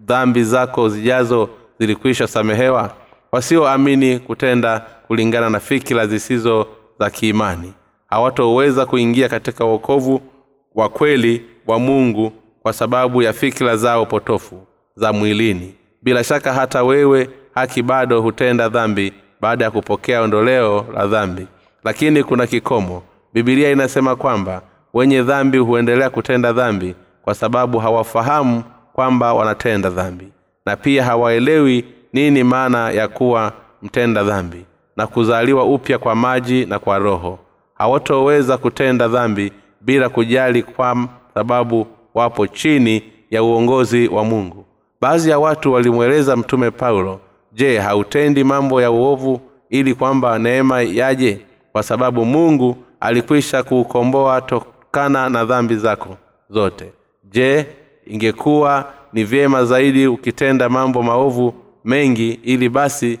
dhambi 0.00 0.44
zako 0.44 0.88
zijazo 0.88 1.48
zilikwisha 1.78 2.26
samehewa? 2.26 2.90
Wasioamini 3.32 4.18
kutenda 4.18 4.80
kulingana 5.06 5.50
na 5.50 5.60
fikira 5.60 6.06
zisizo 6.06 6.66
za 6.98 7.10
kiimani. 7.10 7.72
Hawatoweza 8.10 8.86
kuingia 8.86 9.28
katika 9.28 9.64
uokovu 9.64 10.20
wa 10.74 10.88
kweli 10.88 11.42
wa 11.66 11.78
mungu 11.78 12.32
kwa 12.62 12.72
sababu 12.72 13.22
ya 13.22 13.32
fikira 13.32 13.76
zao 13.76 14.06
potofu 14.06 14.66
za 14.96 15.12
mwilini. 15.12 15.74
Bila 16.02 16.24
shaka 16.24 16.52
hata 16.52 16.84
wewe 16.84 17.28
haki 17.54 17.82
bado 17.82 18.20
hutenda 18.20 18.68
dhambi 18.68 19.12
baada 19.42 19.64
ya 19.64 19.70
kupokea 19.70 20.22
ondoleo 20.22 20.86
la 20.94 21.06
dhambi. 21.06 21.46
Lakini 21.84 22.24
kuna 22.24 22.46
kikomo. 22.46 23.02
Bibilia 23.34 23.70
inasema 23.70 24.16
kwamba 24.16 24.62
wenye 24.94 25.22
dhambi 25.22 25.58
huendelea 25.58 26.10
kutenda 26.10 26.52
dhambi 26.52 26.94
kwa 27.22 27.34
sababu 27.34 27.78
hawafahamu 27.78 28.62
kwamba 28.92 29.34
wanatenda 29.34 29.90
dhambi. 29.90 30.28
Na 30.66 30.76
pia 30.76 31.04
hawaelewi 31.04 31.84
nini 32.12 32.44
maana 32.44 32.90
ya 32.90 33.08
kuwa 33.08 33.52
mtenda 33.82 34.24
dhambi 34.24 34.64
na 34.96 35.06
kuzaliwa 35.06 35.64
upya 35.64 35.98
kwa 35.98 36.14
maji 36.14 36.66
na 36.66 36.78
kwa 36.78 36.98
roho. 36.98 37.38
Hawatoweza 37.74 38.58
kutenda 38.58 39.08
dhambi 39.08 39.52
bila 39.80 40.08
kujali 40.08 40.62
kwa 40.62 41.08
sababu 41.34 41.86
wapo 42.14 42.46
chini 42.46 43.02
ya 43.30 43.42
uongozi 43.42 44.08
wa 44.08 44.24
mungu. 44.24 44.64
Baadhi 45.00 45.30
ya 45.30 45.38
watu 45.38 45.72
walimweleza 45.72 46.36
mtume 46.36 46.70
paulo 46.70 47.20
je 47.52 47.78
hautendi 47.78 48.44
mambo 48.44 48.82
ya 48.82 48.90
uovu 48.90 49.40
ili 49.70 49.94
kwamba 49.94 50.38
neema 50.38 50.82
yaje 50.82 51.40
kwa 51.72 51.82
sababu 51.82 52.24
mungu 52.24 52.76
alikwisha 53.00 53.62
kuukomboa 53.62 54.40
tokana 54.40 55.28
na 55.28 55.44
dhambi 55.44 55.76
zako 55.76 56.16
zote? 56.50 56.92
Je 57.24 57.66
ingekuwa 58.06 58.92
ni 59.12 59.24
vyema 59.24 59.64
zaidi 59.64 60.06
ukitenda 60.06 60.68
mambo 60.68 61.02
maovu 61.02 61.54
mengi 61.84 62.32
ili 62.32 62.68
basi 62.68 63.18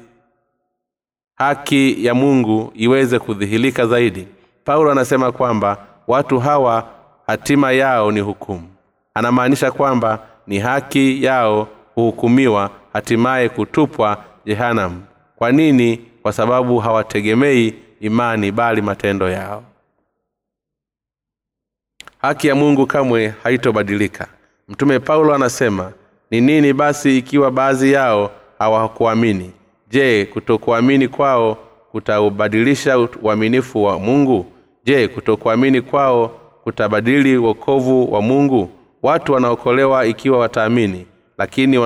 haki 1.34 2.04
ya 2.04 2.14
mungu 2.14 2.72
iweze 2.74 3.18
kudhihirika 3.18 3.86
zaidi? 3.86 4.28
Paulo 4.64 4.90
anasema 4.92 5.32
kwamba 5.32 5.86
watu 6.06 6.40
hawa 6.40 6.84
hatima 7.26 7.72
yao 7.72 8.12
ni 8.12 8.20
hukumu. 8.20 8.68
Anamaanisha 9.14 9.70
kwamba 9.70 10.18
ni 10.46 10.58
haki 10.58 11.24
yao 11.24 11.68
kuhukumiwa 11.94 12.70
hatimaye 12.92 13.48
kutupwa 13.48 14.24
jehanam 14.44 15.02
kwa 15.36 15.52
nini? 15.52 16.00
Kwa 16.22 16.32
sababu 16.32 16.78
hawategemei 16.78 17.74
imani 18.00 18.52
bali 18.52 18.82
matendo 18.82 19.30
yao. 19.30 19.62
Haki 22.18 22.46
ya 22.48 22.54
mungu 22.54 22.86
kamwe 22.86 23.34
haitobadilika. 23.42 24.26
Mtume 24.68 24.98
paulo 24.98 25.34
anasema 25.34 25.92
ni 26.30 26.40
nini 26.40 26.72
basi 26.72 27.18
ikiwa 27.18 27.50
baadhi 27.50 27.92
yao 27.92 28.30
hawakuamini? 28.58 29.52
Je 29.90 30.24
kutokuamini 30.24 31.08
kwao 31.08 31.54
kutaubadilisha 31.92 32.98
uaminifu 32.98 33.84
wa 33.84 33.98
mungu? 33.98 34.46
Je 34.84 35.08
kutokuamini 35.08 35.80
kwao 35.80 36.28
kutabadili 36.64 37.36
wokovu 37.36 38.12
wa 38.12 38.22
mungu? 38.22 38.70
Watu 39.02 39.32
wanaokolewa 39.32 40.06
ikiwa 40.06 40.38
wataamini 40.38 41.06
lakini 41.38 41.78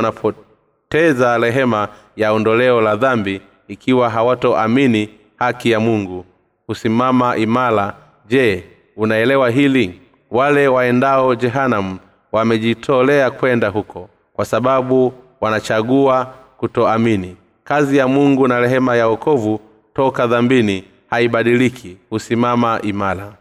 wanapoteza 0.97 1.39
rehema 1.39 1.89
ya 2.17 2.33
ondoleo 2.33 2.81
la 2.81 2.97
dhambi 2.97 3.41
ikiwa 3.69 4.11
hawatoamini 4.11 5.09
haki 5.37 5.71
ya 5.71 5.81
mungu. 5.81 6.25
Kusimama 6.67 7.37
imara. 7.37 7.95
Je 8.29 8.65
unaelewa 8.97 9.51
hili? 9.51 10.01
Wale 10.31 10.69
waendao 10.69 11.35
jehanamu 11.35 11.99
wamejitolea 12.33 13.31
kwenda 13.31 13.69
huko 13.69 14.09
kwa 14.33 14.45
sababu 14.45 15.13
wanachagua 15.41 16.35
kutoamini. 16.57 17.37
Kazi 17.65 17.97
ya 17.97 18.09
mungu 18.09 18.49
na 18.49 18.61
rehema 18.61 18.97
ya 18.97 19.09
wokovu 19.09 19.61
toka 19.95 20.27
dhambini 20.27 20.85
haibadiliki 21.11 21.97
husimama 22.11 22.81
imara. 22.83 23.33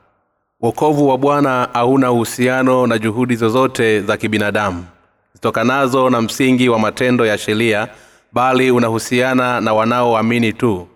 Wokovu 0.62 1.08
wa 1.10 1.18
bwana 1.18 1.70
hauna 1.74 2.12
uhusiano 2.12 2.88
na 2.88 2.98
juhudi 2.98 3.36
zozote 3.36 4.02
za 4.02 4.18
kibinadamu 4.18 4.86
zitokanazo 5.46 6.10
na 6.10 6.22
msingi 6.22 6.70
wa 6.70 6.80
matendo 6.80 7.26
ya 7.26 7.38
sheria 7.38 7.88
bali 8.34 8.72
unahusiana 8.72 9.62
na 9.62 9.74
wanaoamini 9.74 10.54
tu 10.54 10.88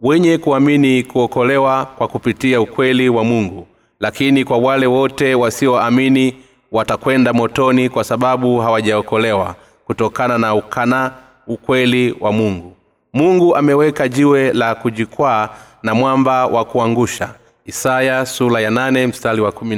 wenye 0.00 0.38
kuamini 0.38 1.02
kuokolewa 1.02 1.84
kwa 1.86 2.08
kupitia 2.08 2.60
ukweli 2.60 3.08
wa 3.08 3.24
mungu. 3.24 3.66
Lakini 4.00 4.44
kwa 4.44 4.58
wale 4.58 4.86
wote 4.86 5.34
wasioamini 5.34 6.34
watakwenda 6.72 7.32
motoni 7.32 7.88
kwa 7.88 8.04
sababu 8.04 8.58
hawajaokolewa 8.60 9.54
kutokana 9.86 10.38
na 10.38 10.54
ukana 10.54 11.12
ukweli 11.46 12.14
wa 12.20 12.32
mungu. 12.32 12.76
Mungu 13.12 13.56
ameweka 13.56 14.08
jiwe 14.08 14.52
la 14.52 14.74
kujikwaa 14.74 15.48
na 15.82 15.94
mwamba 15.94 16.46
wa 16.46 16.64
kuangusha. 16.64 17.34
Isaya 17.66 18.26
sula 18.26 18.60
ya 18.60 18.70
nane 18.70 19.06
mstari 19.06 19.40
wa 19.40 19.52
kumi 19.52 19.76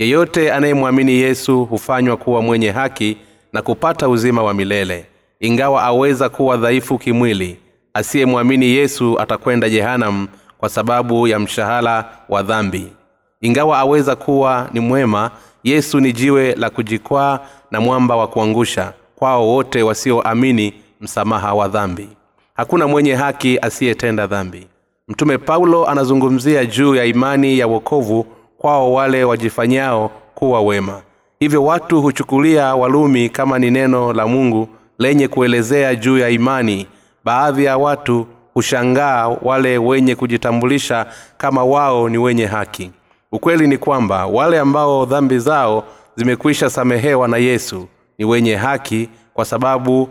yeyote 0.00 0.52
anayemwamini 0.52 1.12
yesu 1.12 1.64
hufanywa 1.64 2.16
kuwa 2.16 2.42
mwenye 2.42 2.70
haki 2.70 3.16
na 3.52 3.62
kupata 3.62 4.08
uzima 4.08 4.42
wa 4.42 4.54
milele. 4.54 5.06
Ingawa 5.40 5.82
aweza 5.82 6.28
kuwa 6.28 6.56
dhaifu 6.56 6.98
kimwili 6.98 7.58
asiyemwamini 7.94 8.66
yesu 8.66 9.20
atakwenda 9.20 9.68
jehanamu 9.70 10.28
kwa 10.58 10.68
sababu 10.68 11.28
ya 11.28 11.38
mshahara 11.38 12.04
wa 12.28 12.42
dhambi. 12.42 12.92
Ingawa 13.40 13.78
aweza 13.78 14.16
kuwa 14.16 14.68
ni 14.72 14.80
mwema 14.80 15.30
yesu 15.64 16.00
ni 16.00 16.12
jiwe 16.12 16.54
la 16.54 16.70
kujikwaa 16.70 17.38
na 17.70 17.80
mwamba 17.80 18.16
wa 18.16 18.28
kuangusha 18.28 18.92
kwao 19.16 19.48
wote 19.48 19.82
wasioamini 19.82 20.74
msamaha 21.00 21.54
wa 21.54 21.68
dhambi. 21.68 22.08
Hakuna 22.54 22.86
mwenye 22.86 23.14
haki 23.14 23.58
asiyetenda 23.62 24.26
dhambi. 24.26 24.66
Mtume 25.08 25.38
paulo 25.38 25.86
anazungumzia 25.88 26.64
juu 26.64 26.94
ya 26.94 27.04
imani 27.04 27.58
ya 27.58 27.66
wokovu 27.66 28.26
kwao 28.60 28.92
wale 28.92 29.24
wajifanyao 29.24 30.10
kuwa 30.34 30.60
wema. 30.60 31.02
Hivyo 31.38 31.64
watu 31.64 32.02
huchukulia 32.02 32.74
walumi 32.74 33.28
kama 33.28 33.58
ni 33.58 33.70
neno 33.70 34.12
la 34.12 34.26
mungu 34.26 34.68
lenye 34.98 35.28
kuelezea 35.28 35.94
juu 35.94 36.18
ya 36.18 36.28
imani. 36.28 36.86
Baadhi 37.24 37.64
ya 37.64 37.76
watu 37.78 38.26
hushangaa 38.54 39.28
wale 39.28 39.78
wenye 39.78 40.14
kujitambulisha 40.14 41.06
kama 41.36 41.64
wao 41.64 42.08
ni 42.08 42.18
wenye 42.18 42.46
haki. 42.46 42.90
Ukweli 43.32 43.66
ni 43.66 43.78
kwamba 43.78 44.26
wale 44.26 44.58
ambao 44.58 45.04
dhambi 45.06 45.38
zao 45.38 45.84
zimekwisha 46.16 46.70
samehewa 46.70 47.28
na 47.28 47.36
yesu 47.36 47.88
ni 48.18 48.24
wenye 48.24 48.56
haki 48.56 49.08
kwa 49.34 49.44
sababu 49.44 50.08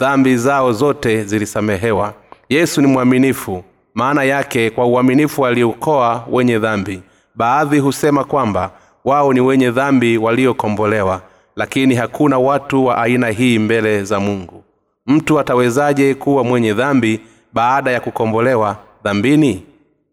dhambi 0.00 0.36
zao 0.36 0.72
zote 0.72 1.24
zilisamehewa. 1.24 2.14
Yesu 2.48 2.80
ni 2.80 2.86
mwaminifu 2.86 3.64
maana 3.94 4.24
yake 4.24 4.70
kwa 4.70 4.86
uaminifu 4.86 5.46
aliokoa 5.46 6.24
wenye 6.30 6.58
dhambi 6.58 7.02
baadhi 7.34 7.78
husema 7.78 8.24
kwamba 8.24 8.70
wao 9.04 9.32
ni 9.32 9.40
wenye 9.40 9.70
dhambi 9.70 10.18
waliokombolewa 10.18 11.20
lakini 11.56 11.94
hakuna 11.94 12.38
watu 12.38 12.84
wa 12.86 12.98
aina 12.98 13.28
hii 13.28 13.58
mbele 13.58 14.04
za 14.04 14.20
mungu. 14.20 14.64
Mtu 15.06 15.40
atawezaje 15.40 16.14
kuwa 16.14 16.44
mwenye 16.44 16.72
dhambi 16.74 17.20
baada 17.52 17.90
ya 17.90 18.00
kukombolewa 18.00 18.76
dhambini? 19.04 19.62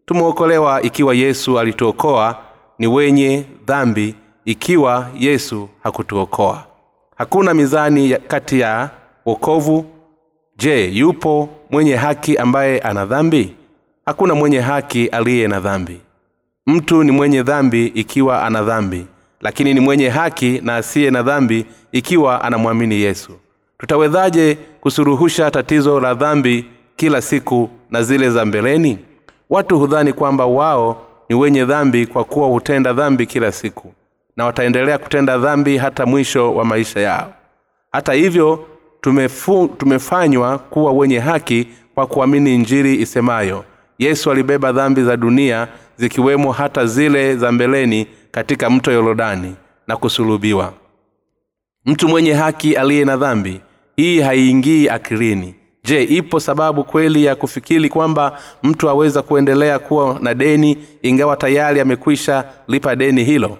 Tumeokolewa 0.06 0.82
ikiwa 0.82 1.14
yesu 1.14 1.58
alituokoa 1.58 2.36
ni 2.78 2.86
wenye 2.86 3.44
dhambi 3.66 4.14
ikiwa 4.44 5.08
yesu 5.18 5.68
hakutuokoa. 5.82 6.64
Hakuna 7.16 7.54
mizani 7.54 8.16
kati 8.28 8.60
ya 8.60 8.90
wokovu. 9.26 9.84
Je 10.56 10.84
yupo 10.88 11.48
mwenye 11.70 11.96
haki 11.96 12.36
ambaye 12.36 12.78
ana 12.78 13.06
dhambi? 13.06 13.54
Hakuna 14.06 14.34
mwenye 14.34 14.60
haki 14.60 15.06
aliye 15.06 15.48
na 15.48 15.60
dhambi 15.60 16.00
mtu 16.70 17.04
ni 17.04 17.10
mwenye 17.12 17.42
dhambi 17.42 17.86
ikiwa 17.86 18.42
ana 18.42 18.62
dhambi 18.62 19.06
lakini 19.40 19.74
ni 19.74 19.80
mwenye 19.80 20.08
haki 20.08 20.60
na 20.64 20.76
asiye 20.76 21.10
na 21.10 21.22
dhambi 21.22 21.66
ikiwa 21.92 22.44
anamwamini 22.44 22.94
yesu. 23.00 23.32
Tutawezaje 23.78 24.58
kusuruhusha 24.80 25.50
tatizo 25.50 26.00
la 26.00 26.14
dhambi 26.14 26.66
kila 26.96 27.22
siku 27.22 27.70
na 27.90 28.02
zile 28.02 28.30
za 28.30 28.44
mbeleni? 28.44 28.98
Watu 29.50 29.78
hudhani 29.78 30.12
kwamba 30.12 30.46
wao 30.46 31.06
ni 31.28 31.36
wenye 31.36 31.64
dhambi 31.64 32.06
kwa 32.06 32.24
kuwa 32.24 32.48
hutenda 32.48 32.92
dhambi 32.92 33.26
kila 33.26 33.52
siku 33.52 33.92
na 34.36 34.44
wataendelea 34.44 34.98
kutenda 34.98 35.38
dhambi 35.38 35.76
hata 35.76 36.06
mwisho 36.06 36.54
wa 36.54 36.64
maisha 36.64 37.00
yao. 37.00 37.32
Hata 37.92 38.12
hivyo 38.12 38.64
tumefu, 39.00 39.68
tumefanywa 39.78 40.58
kuwa 40.58 40.92
wenye 40.92 41.18
haki 41.18 41.68
kwa 41.94 42.06
kuamini 42.06 42.54
injiri 42.54 43.00
isemayo 43.00 43.64
yesu 43.98 44.30
alibeba 44.30 44.72
dhambi 44.72 45.02
za 45.02 45.16
dunia 45.16 45.68
zikiwemo 46.00 46.52
hata 46.52 46.86
zile 46.86 47.36
za 47.36 47.52
mbeleni 47.52 48.06
katika 48.30 48.70
mto 48.70 48.92
yorodani 48.92 49.54
na 49.86 49.96
kusulubiwa. 49.96 50.72
Mtu 51.86 52.08
mwenye 52.08 52.32
haki 52.32 52.76
aliye 52.76 53.04
na 53.04 53.16
dhambi 53.16 53.60
hii 53.96 54.20
haiingii 54.20 54.88
akilini. 54.88 55.54
Je 55.84 56.02
ipo 56.02 56.40
sababu 56.40 56.84
kweli 56.84 57.24
ya 57.24 57.34
kufikiri 57.36 57.88
kwamba 57.88 58.38
mtu 58.62 58.88
aweza 58.90 59.22
kuendelea 59.22 59.78
kuwa 59.78 60.18
na 60.22 60.34
deni 60.34 60.78
ingawa 61.02 61.36
tayari 61.36 61.80
amekwisha 61.80 62.44
lipa 62.68 62.96
deni 62.96 63.24
hilo? 63.24 63.58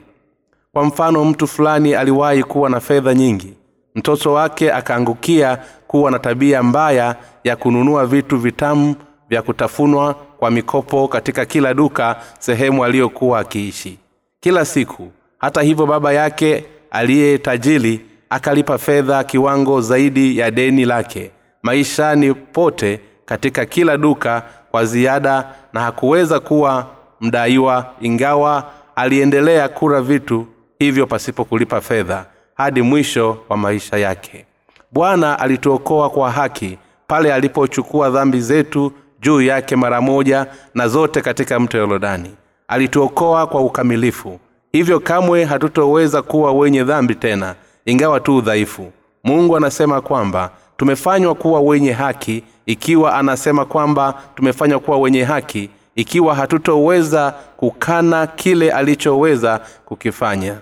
Kwa 0.72 0.84
mfano 0.84 1.24
mtu 1.24 1.46
fulani 1.46 1.94
aliwahi 1.94 2.42
kuwa 2.42 2.70
na 2.70 2.80
fedha 2.80 3.14
nyingi. 3.14 3.54
Mtoto 3.94 4.32
wake 4.32 4.72
akaangukia 4.72 5.58
kuwa 5.86 6.10
na 6.10 6.18
tabia 6.18 6.62
mbaya 6.62 7.16
ya 7.44 7.56
kununua 7.56 8.06
vitu 8.06 8.36
vitamu 8.38 8.94
vya 9.28 9.42
kutafunwa 9.42 10.14
kwa 10.40 10.50
mikopo 10.50 11.08
katika 11.08 11.44
kila 11.44 11.74
duka 11.74 12.16
sehemu 12.38 12.84
aliyokuwa 12.84 13.40
akiishi. 13.40 13.98
Kila 14.40 14.64
siku 14.64 15.10
hata 15.38 15.62
hivyo 15.62 15.86
baba 15.86 16.12
yake 16.12 16.64
aliyetajiri 16.90 18.00
akalipa 18.30 18.78
fedha 18.78 19.24
kiwango 19.24 19.80
zaidi 19.80 20.38
ya 20.38 20.50
deni 20.50 20.84
lake 20.84 21.30
maishani 21.62 22.34
pote 22.34 23.00
katika 23.24 23.66
kila 23.66 23.96
duka 23.96 24.42
kwa 24.70 24.84
ziada 24.84 25.48
na 25.72 25.80
hakuweza 25.80 26.40
kuwa 26.40 26.86
mdaiwa 27.20 27.94
ingawa 28.00 28.70
aliendelea 28.96 29.68
kula 29.68 30.02
vitu 30.02 30.46
hivyo 30.78 31.06
pasipo 31.06 31.44
kulipa 31.44 31.80
fedha 31.80 32.26
hadi 32.54 32.82
mwisho 32.82 33.38
wa 33.48 33.56
maisha 33.56 33.96
yake. 33.96 34.46
Bwana 34.92 35.38
alituokoa 35.38 36.10
kwa 36.10 36.30
haki 36.30 36.78
pale 37.06 37.34
alipochukua 37.34 38.10
dhambi 38.10 38.40
zetu 38.40 38.92
juu 39.20 39.40
yake 39.42 39.76
mara 39.76 40.00
moja 40.00 40.46
na 40.74 40.88
zote 40.88 41.20
katika 41.20 41.60
mto 41.60 41.78
yorodani 41.78 42.30
alituokoa 42.68 43.46
kwa 43.46 43.60
ukamilifu. 43.60 44.40
Hivyo 44.72 45.00
kamwe 45.00 45.44
hatutoweza 45.44 46.22
kuwa 46.22 46.52
wenye 46.52 46.84
dhambi 46.84 47.14
tena 47.14 47.54
ingawa 47.84 48.20
tu 48.20 48.36
udhaifu. 48.36 48.92
Mungu 49.24 49.56
anasema 49.56 50.00
kwamba 50.00 50.50
tumefanywa 50.76 51.34
kuwa 51.34 51.60
wenye 51.60 51.92
haki 51.92 52.44
ikiwa 52.66 53.14
anasema 53.14 53.64
kwamba 53.64 54.22
tumefanywa 54.34 54.80
kuwa 54.80 54.98
wenye 54.98 55.24
haki 55.24 55.70
ikiwa 55.94 56.34
hatutoweza 56.34 57.34
kukana 57.56 58.26
kile 58.26 58.72
alichoweza 58.72 59.60
kukifanya. 59.84 60.58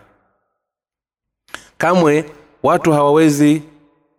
Kamwe 1.78 2.24
watu 2.62 2.92
hawawezi 2.92 3.62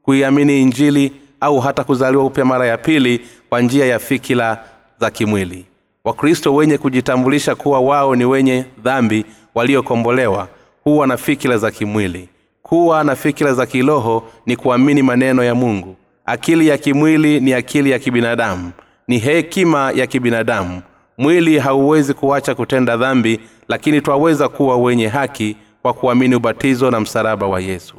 kuiamini 0.04 0.62
injili 0.62 1.14
au 1.42 1.60
hata 1.60 1.84
kuzaliwa 1.84 2.26
upya 2.26 2.46
mara 2.46 2.66
ya 2.68 2.78
pili 2.78 3.22
kwa 3.50 3.62
njia 3.62 3.86
ya 3.86 4.00
fikira 4.00 4.64
za 5.00 5.12
kimwili. 5.12 5.66
Wakristo 6.04 6.56
wenye 6.56 6.78
kujitambulisha 6.78 7.56
kuwa 7.56 7.80
wao 7.80 8.16
ni 8.16 8.26
wenye 8.26 8.66
dhambi 8.84 9.26
waliokombolewa 9.56 10.48
huwa 10.84 11.08
na 11.08 11.18
fikira 11.18 11.58
za 11.58 11.72
kimwili. 11.72 12.30
Kuwa 12.64 13.04
na 13.04 13.16
fikira 13.16 13.54
za 13.54 13.66
kiroho 13.66 14.24
ni 14.46 14.56
kuamini 14.56 15.02
maneno 15.02 15.44
ya 15.44 15.56
mungu. 15.56 15.96
Akili 16.26 16.68
ya 16.68 16.78
kimwili 16.78 17.40
ni 17.40 17.54
akili 17.54 17.92
ya 17.92 18.00
kibinadamu. 18.00 18.72
Ni 19.08 19.18
hekima 19.18 19.92
ya 19.92 20.08
kibinadamu. 20.08 20.82
Mwili 21.18 21.60
hauwezi 21.60 22.14
kuacha 22.14 22.56
kutenda 22.56 22.98
dhambi 22.98 23.40
lakini 23.68 24.02
twaweza 24.02 24.50
kuwa 24.50 24.78
wenye 24.78 25.08
haki 25.08 25.56
kwa 25.82 25.94
kuamini 25.94 26.36
ubatizo 26.36 26.92
na 26.92 27.00
msalaba 27.00 27.48
wa 27.48 27.60
yesu. 27.60 27.96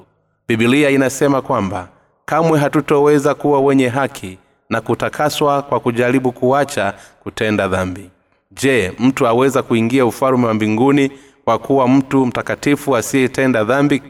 Bibilia 0.49 0.91
inasema 0.91 1.43
kwamba 1.43 1.89
kamwe 2.31 2.59
hatutoweza 2.59 3.35
kuwa 3.35 3.61
wenye 3.61 3.89
haki 3.89 4.39
na 4.69 4.81
kutakaswa 4.81 5.63
kwa 5.63 5.81
kujaribu 5.81 6.33
kuacha 6.33 6.95
kutenda 7.23 7.69
dhambi. 7.69 8.11
Je 8.53 8.93
mtu 8.99 9.27
aweza 9.27 9.63
kuingia 9.63 10.07
ufalume 10.07 10.47
wa 10.47 10.55
mbinguni 10.55 11.11
kwa 11.45 11.59
kuwa 11.59 11.89
mtu 11.89 12.27
mtakatifu 12.27 12.97
asiyetenda 12.97 13.65
dhambi? 13.65 14.03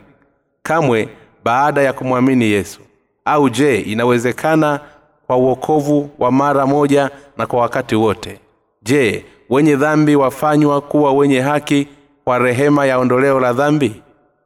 Kamwe 0.63 1.09
baada 1.43 1.81
ya 1.81 1.93
kumwamini 1.93 2.45
yesu. 2.45 2.79
Au 3.25 3.49
je 3.49 3.77
inawezekana 3.79 4.79
kwa 5.27 5.37
uokovu 5.37 6.09
wa 6.19 6.31
mara 6.31 6.65
moja 6.67 7.09
na 7.37 7.45
kwa 7.47 7.59
wakati 7.61 7.95
wote? 7.95 8.39
Je 8.83 9.25
wenye 9.49 9.75
dhambi 9.75 10.15
wafanywa 10.15 10.81
kuwa 10.81 11.13
wenye 11.13 11.39
haki 11.41 11.87
kwa 12.23 12.39
rehema 12.39 12.85
ya 12.85 12.97
ondoleo 12.99 13.39
la 13.39 13.53
dhambi? 13.53 14.01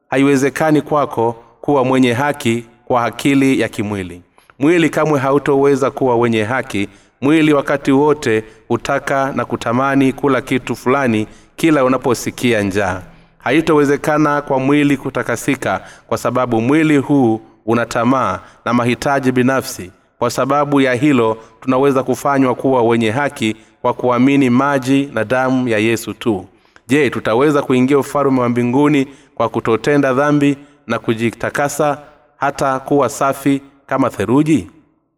Haiwezekani 0.10 0.82
kwako 0.82 1.36
kuwa 1.62 1.86
mwenye 1.86 2.14
haki 2.14 2.66
kwa 2.86 3.06
akili 3.06 3.60
ya 3.60 3.70
kimwili. 3.70 4.22
Mwili 4.60 4.90
kamwe 4.90 5.20
hautoweza 5.20 5.92
kuwa 5.92 6.16
wenye 6.16 6.44
haki. 6.44 6.90
Mwili 7.22 7.54
wakati 7.54 7.92
wote 7.92 8.44
hutaka 8.68 9.32
na 9.36 9.46
kutamani 9.46 10.14
kula 10.14 10.42
kitu 10.42 10.76
fulani 10.76 11.28
kila 11.56 11.84
unaposikia 11.86 12.62
njaa. 12.62 13.02
Haitowezekana 13.38 14.42
kwa 14.42 14.60
mwili 14.60 14.98
kutakasika 14.98 15.82
kwa 16.08 16.18
sababu 16.18 16.62
mwili 16.62 16.98
huu 16.98 17.42
una 17.66 17.86
tamaa 17.86 18.40
na 18.66 18.74
mahitaji 18.74 19.32
binafsi. 19.32 19.92
Kwa 20.20 20.30
sababu 20.30 20.82
ya 20.82 20.94
hilo 20.94 21.38
tunaweza 21.62 22.04
kufanywa 22.04 22.56
kuwa 22.56 22.84
wenye 22.84 23.12
haki 23.12 23.56
kwa 23.82 23.94
kuamini 23.94 24.50
maji 24.50 25.10
na 25.14 25.24
damu 25.24 25.68
ya 25.68 25.78
yesu 25.78 26.14
tu. 26.14 26.46
Je 26.88 27.10
tutaweza 27.10 27.62
kuingia 27.62 28.00
ufalume 28.00 28.42
wa 28.42 28.50
mbinguni 28.50 29.08
kwa 29.36 29.50
kutotenda 29.50 30.14
dhambi 30.14 30.58
na 30.88 31.00
kujitakasa 31.00 31.98
hata 32.38 32.80
kuwa 32.80 33.10
safi 33.10 33.62
kama 33.86 34.10
theruji 34.10 34.68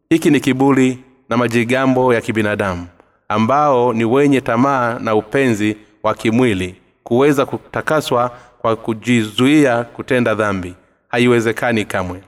hiki 0.09 0.29
ni 0.29 0.39
kiburi 0.39 0.99
na 1.29 1.37
majigambo 1.37 2.13
ya 2.13 2.21
kibinadamu 2.21 2.87
ambao 3.29 3.93
ni 3.93 4.05
wenye 4.05 4.41
tamaa 4.41 4.99
na 4.99 5.15
upenzi 5.15 5.77
wa 6.03 6.13
kimwili. 6.13 6.75
Kuweza 7.03 7.45
kutakaswa 7.45 8.31
kwa 8.61 8.75
kujizuia 8.75 9.83
kutenda 9.83 10.35
dhambi 10.35 10.73
haiwezekani 11.07 11.85
kamwe. 11.85 12.21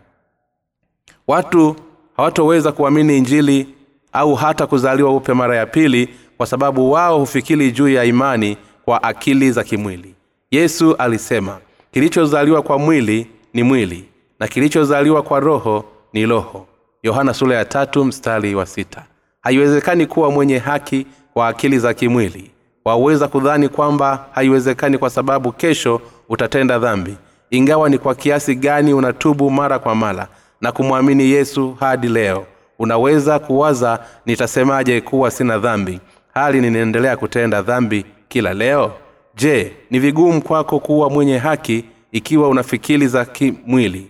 Watu 1.27 1.75
hawatoweza 2.17 2.71
kuamini 2.71 3.17
injili 3.17 3.67
au 4.13 4.35
hata 4.35 4.67
kuzaliwa 4.67 5.15
upya 5.15 5.35
mara 5.35 5.55
ya 5.55 5.65
pili 5.65 6.09
kwa 6.37 6.45
sababu 6.47 6.91
wao 6.91 7.19
hufikiri 7.19 7.71
juu 7.71 7.89
ya 7.89 8.03
imani 8.03 8.57
kwa 8.85 9.03
akili 9.03 9.51
za 9.51 9.63
kimwili. 9.63 10.15
Yesu 10.51 10.95
alisema 10.95 11.57
kilichozaliwa 11.91 12.61
kwa 12.61 12.79
mwili 12.79 13.27
ni 13.53 13.63
mwili 13.63 14.08
na 14.39 14.47
kilichozaliwa 14.47 15.21
kwa 15.23 15.39
roho 15.39 15.85
ni 16.13 16.25
roho. 16.25 16.67
Yohana 17.03 17.33
sura 17.33 17.55
ya 17.55 17.65
tatu 17.65 18.11
wa 18.55 18.65
sita. 18.65 19.05
Haiwezekani 19.41 20.05
kuwa 20.05 20.31
mwenye 20.31 20.57
haki 20.57 21.05
kwa 21.33 21.47
akili 21.47 21.79
za 21.79 21.93
kimwili. 21.93 22.51
Waweza 22.85 23.27
kudhani 23.27 23.69
kwamba 23.69 24.25
haiwezekani 24.31 24.97
kwa 24.97 25.09
sababu 25.09 25.51
kesho 25.51 26.01
utatenda 26.29 26.79
dhambi. 26.79 27.17
Ingawa 27.49 27.89
ni 27.89 27.97
kwa 27.97 28.15
kiasi 28.15 28.55
gani 28.55 28.93
unatubu 28.93 29.51
mara 29.51 29.79
kwa 29.79 29.95
mara 29.95 30.27
na 30.61 30.71
kumwamini 30.71 31.23
yesu 31.23 31.77
hadi 31.79 32.07
leo 32.07 32.45
unaweza 32.79 33.39
kuwaza 33.39 33.99
nitasemaje 34.25 35.01
kuwa 35.01 35.31
sina 35.31 35.57
dhambi? 35.57 35.99
Hali 36.33 36.61
ninaendelea 36.61 37.17
kutenda 37.17 37.61
dhambi 37.61 38.05
kila 38.27 38.53
leo? 38.53 38.91
Je 39.35 39.73
ni 39.89 39.99
vigumu 39.99 40.41
kwako 40.41 40.79
kuwa 40.79 41.09
mwenye 41.09 41.37
haki 41.37 41.85
ikiwa 42.11 42.49
una 42.49 42.63
fikiri 42.63 43.07
za 43.07 43.25
kimwili 43.25 44.07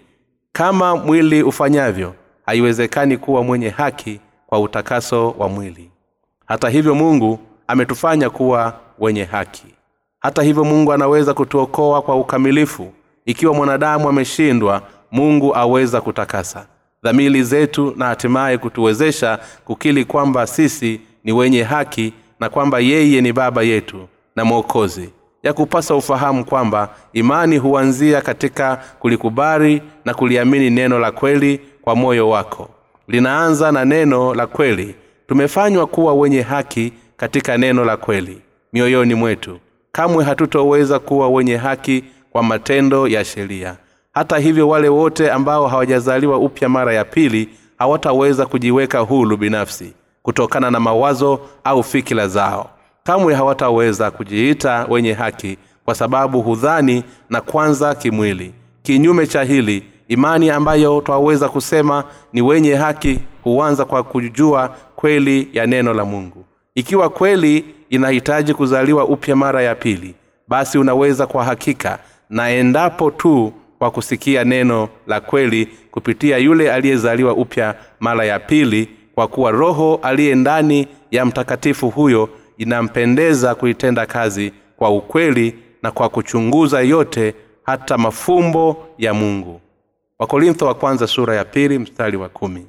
kama 0.60 0.96
mwili 0.96 1.44
ufanyavyo 1.44 2.14
haiwezekani 2.46 3.18
kuwa 3.18 3.44
mwenye 3.44 3.70
haki 3.70 4.20
kwa 4.48 4.60
utakaso 4.60 5.32
wa 5.38 5.50
mwili. 5.50 5.92
Hata 6.46 6.70
hivyo 6.70 6.96
mungu 6.96 7.40
ametufanya 7.68 8.30
kuwa 8.30 8.80
wenye 9.00 9.24
haki. 9.24 9.66
Hata 10.20 10.42
hivyo 10.44 10.64
mungu 10.64 10.94
anaweza 10.94 11.34
kutuokoa 11.34 12.02
kwa 12.02 12.16
ukamilifu. 12.16 12.94
Ikiwa 13.26 13.54
mwanadamu 13.54 14.10
ameshindwa 14.10 14.82
mungu 15.12 15.56
aweza 15.56 16.02
kutakasa. 16.02 16.66
Dhamili 17.04 17.44
zetu 17.44 17.94
na 17.98 18.06
hatimaye 18.06 18.58
kutuwezesha 18.58 19.40
kukili 19.66 20.06
kwamba 20.06 20.48
sisi 20.48 21.02
ni 21.24 21.32
wenye 21.32 21.64
haki 21.64 22.14
na 22.40 22.50
kwamba 22.50 22.80
yeye 22.80 23.22
ni 23.22 23.34
baba 23.34 23.64
yetu 23.64 24.08
na 24.36 24.46
mwokozi 24.46 25.10
ya 25.44 25.54
kupasa 25.54 25.96
ufahamu 25.96 26.46
kwamba 26.46 26.90
imani 27.14 27.58
huanzia 27.58 28.22
katika 28.22 28.76
kulikubali 29.00 29.82
na 30.06 30.14
kuliamini 30.14 30.70
neno 30.70 31.00
la 31.00 31.12
kweli 31.12 31.62
kwa 31.82 31.96
moyo 31.96 32.30
wako. 32.30 32.70
Linaanza 33.08 33.72
na 33.72 33.86
neno 33.86 34.34
la 34.36 34.48
kweli. 34.48 34.96
Tumefanywa 35.28 35.88
kuwa 35.88 36.14
wenye 36.14 36.42
haki 36.42 36.94
katika 37.18 37.58
neno 37.58 37.86
la 37.86 37.98
kweli 37.98 38.42
mioyoni 38.74 39.16
mwetu. 39.16 39.60
Kamwe 39.92 40.24
hatutoweza 40.24 41.00
kuwa 41.00 41.30
wenye 41.30 41.58
haki 41.58 42.04
kwa 42.32 42.44
matendo 42.44 43.08
ya 43.08 43.26
sheria. 43.26 43.78
Hata 44.14 44.38
hivyo 44.38 44.70
wale 44.70 44.90
wote 44.90 45.32
ambao 45.32 45.68
hawajazaliwa 45.68 46.38
upya 46.38 46.70
mara 46.70 46.94
ya 46.94 47.06
pili 47.06 47.50
hawataweza 47.78 48.46
kujiweka 48.46 49.00
hulu 49.00 49.38
binafsi 49.38 49.94
kutokana 50.24 50.72
na 50.72 50.80
mawazo 50.80 51.40
au 51.64 51.84
fikira 51.84 52.28
zao 52.28 52.70
kamwe 53.10 53.34
hawataweza 53.34 54.12
kujiita 54.12 54.86
wenye 54.90 55.14
haki 55.14 55.58
kwa 55.86 55.96
sababu 55.96 56.42
hudhani 56.42 57.04
na 57.30 57.42
kwanza 57.42 57.96
kimwili. 57.96 58.54
Kinyume 58.84 59.28
cha 59.28 59.44
hili 59.44 59.84
imani 60.08 60.50
ambayo 60.50 61.02
twaweza 61.02 61.50
kusema 61.50 62.04
ni 62.34 62.42
wenye 62.42 62.76
haki 62.76 63.20
huanza 63.44 63.86
kwa 63.86 64.04
kujua 64.04 64.76
kweli 64.96 65.50
ya 65.54 65.66
neno 65.66 65.94
la 65.94 66.06
mungu. 66.06 66.46
Ikiwa 66.76 67.10
kweli 67.10 67.66
inahitaji 67.90 68.54
kuzaliwa 68.54 69.06
upya 69.06 69.36
mara 69.36 69.62
ya 69.62 69.76
pili 69.76 70.16
basi 70.48 70.78
unaweza 70.78 71.28
kwa 71.28 71.44
hakika 71.44 72.00
na 72.30 72.50
endapo 72.50 73.12
tu 73.12 73.54
kwa 73.80 73.92
kusikia 73.92 74.44
neno 74.44 74.90
la 75.08 75.22
kweli 75.22 75.68
kupitia 75.92 76.38
yule 76.38 76.72
aliyezaliwa 76.72 77.34
upya 77.34 77.76
mara 78.00 78.26
ya 78.26 78.40
pili 78.40 78.90
kwa 79.16 79.28
kuwa 79.28 79.52
roho 79.52 80.00
aliye 80.04 80.36
ndani 80.36 80.88
ya 81.12 81.26
mtakatifu 81.26 81.90
huyo 81.90 82.30
inampendeza 82.60 83.56
kuitenda 83.56 84.06
kazi 84.06 84.54
kwa 84.78 84.90
ukweli 84.90 85.56
na 85.84 85.92
kwa 85.92 86.10
kuchunguza 86.10 86.82
yote 86.82 87.36
hata 87.64 87.98
mafumbo 87.98 88.88
ya 88.98 89.14
mungu. 89.14 89.62
Wakorintho 90.20 90.66
wa 90.66 90.74
kwanza 90.76 91.08
sura 91.08 91.36
ya 91.36 91.46
pili 91.46 91.80
mstari 91.80 92.18
wa 92.18 92.30
kumi. 92.30 92.68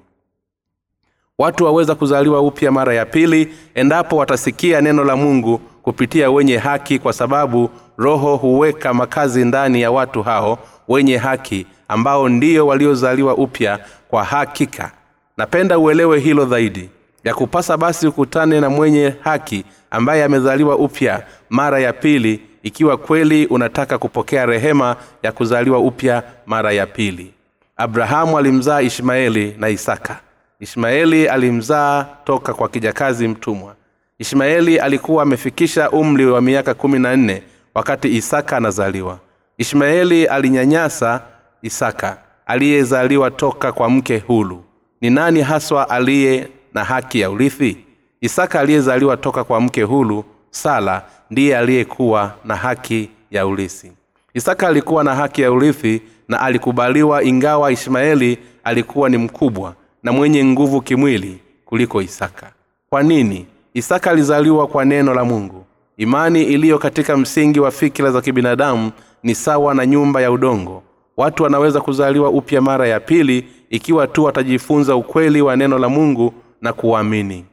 Watu 1.39 1.65
waweza 1.65 1.95
kuzaliwa 1.95 2.41
upya 2.41 2.73
mara 2.73 2.95
ya 2.95 3.07
pili 3.07 3.55
endapo 3.75 4.17
watasikia 4.17 4.81
neno 4.81 5.05
la 5.05 5.17
mungu 5.17 5.59
kupitia 5.59 6.31
wenye 6.31 6.57
haki 6.57 6.99
kwa 6.99 7.13
sababu 7.13 7.71
roho 7.99 8.37
huweka 8.37 8.95
makazi 8.95 9.45
ndani 9.45 9.81
ya 9.83 9.91
watu 9.91 10.23
hao 10.23 10.59
wenye 10.89 11.17
haki 11.17 11.67
ambao 11.89 12.29
ndio 12.29 12.67
waliozaliwa 12.67 13.35
upya 13.37 13.79
kwa 14.09 14.25
hakika. 14.25 14.93
Napenda 15.37 15.79
uelewe 15.79 16.21
hilo 16.21 16.47
zaidi. 16.47 16.91
Ya 17.25 17.35
kupasa 17.35 17.77
basi 17.77 18.07
ukutane 18.07 18.61
na 18.61 18.71
mwenye 18.71 19.15
haki 19.21 19.65
ambaye 19.91 20.25
amezaliwa 20.25 20.77
upya 20.77 21.23
mara 21.51 21.79
ya 21.81 21.93
pili 21.93 22.41
ikiwa 22.63 22.97
kweli 22.97 23.47
unataka 23.47 23.99
kupokea 23.99 24.47
rehema 24.47 24.97
ya 25.23 25.33
kuzaliwa 25.33 25.79
upya 25.79 26.23
mara 26.47 26.73
ya 26.73 26.87
pili. 26.87 27.35
Abrahamu 27.77 28.39
alimzaa 28.39 28.81
ishmaeli 28.81 29.55
na 29.59 29.69
isaka. 29.69 30.21
Ishmaeli 30.61 31.29
alimzaa 31.29 32.07
toka 32.25 32.55
kwa 32.55 32.69
kijakazi 32.69 33.29
mtumwa. 33.29 33.75
Ishmaeli 34.19 34.79
alikuwa 34.79 35.23
amefikisha 35.23 35.91
umri 35.91 36.27
wa 36.27 36.41
miaka 36.41 36.75
kumi 36.75 36.99
na 36.99 37.17
nne 37.17 37.43
wakati 37.75 38.17
isaka 38.17 38.57
anazaliwa. 38.57 39.19
Ishmaeli 39.59 40.27
alinyanyasa 40.27 41.23
isaka 41.63 42.19
aliyezaliwa 42.47 43.31
toka 43.31 43.73
kwa 43.73 43.91
mke 43.91 44.19
hulu. 44.19 44.65
Ni 45.01 45.11
nani 45.11 45.43
haswa 45.43 45.91
aliye 45.91 46.49
na 46.75 46.85
haki 46.85 47.21
ya 47.21 47.31
urithi 47.31 47.77
isaka 48.21 48.61
aliyezaliwa 48.61 49.17
toka 49.17 49.45
kwa 49.45 49.61
mke 49.61 49.83
hulu 49.83 50.25
sala 50.51 51.03
ndiye 51.31 51.59
aliyekuwa 51.59 52.35
na 52.45 52.57
haki 52.57 53.09
ya 53.31 53.47
urithi. 53.47 53.93
Isaka 54.35 54.69
alikuwa 54.69 55.05
na 55.05 55.15
haki 55.15 55.43
ya 55.43 55.53
urithi 55.53 56.03
na 56.29 56.41
alikubaliwa 56.41 57.25
ingawa 57.25 57.73
ishmaeli 57.73 58.39
alikuwa 58.65 59.09
ni 59.09 59.17
mkubwa 59.17 59.75
na 60.03 60.13
mwenye 60.13 60.45
nguvu 60.45 60.81
kimwili 60.81 61.39
kuliko 61.65 62.03
isaka. 62.03 62.53
Kwa 62.91 63.03
nini? 63.03 63.47
Isaka 63.75 64.11
alizaliwa 64.11 64.67
kwa 64.67 64.85
neno 64.85 65.15
la 65.15 65.25
mungu. 65.25 65.65
Imani 65.97 66.43
iliyo 66.43 66.79
katika 66.79 67.17
msingi 67.17 67.61
wa 67.61 67.71
fikira 67.71 68.11
za 68.11 68.21
kibinadamu 68.21 68.91
ni 69.23 69.35
sawa 69.35 69.75
na 69.75 69.87
nyumba 69.87 70.21
ya 70.21 70.33
udongo. 70.33 70.83
Watu 71.17 71.43
wanaweza 71.43 71.81
kuzaliwa 71.81 72.31
upya 72.31 72.61
mara 72.61 72.87
ya 72.89 73.01
pili 73.01 73.45
ikiwa 73.71 74.07
tu 74.07 74.25
watajifunza 74.25 74.97
ukweli 74.97 75.43
wa 75.43 75.57
neno 75.57 75.79
la 75.79 75.89
mungu 75.89 76.33
na 76.61 76.73
kuamini 76.73 77.45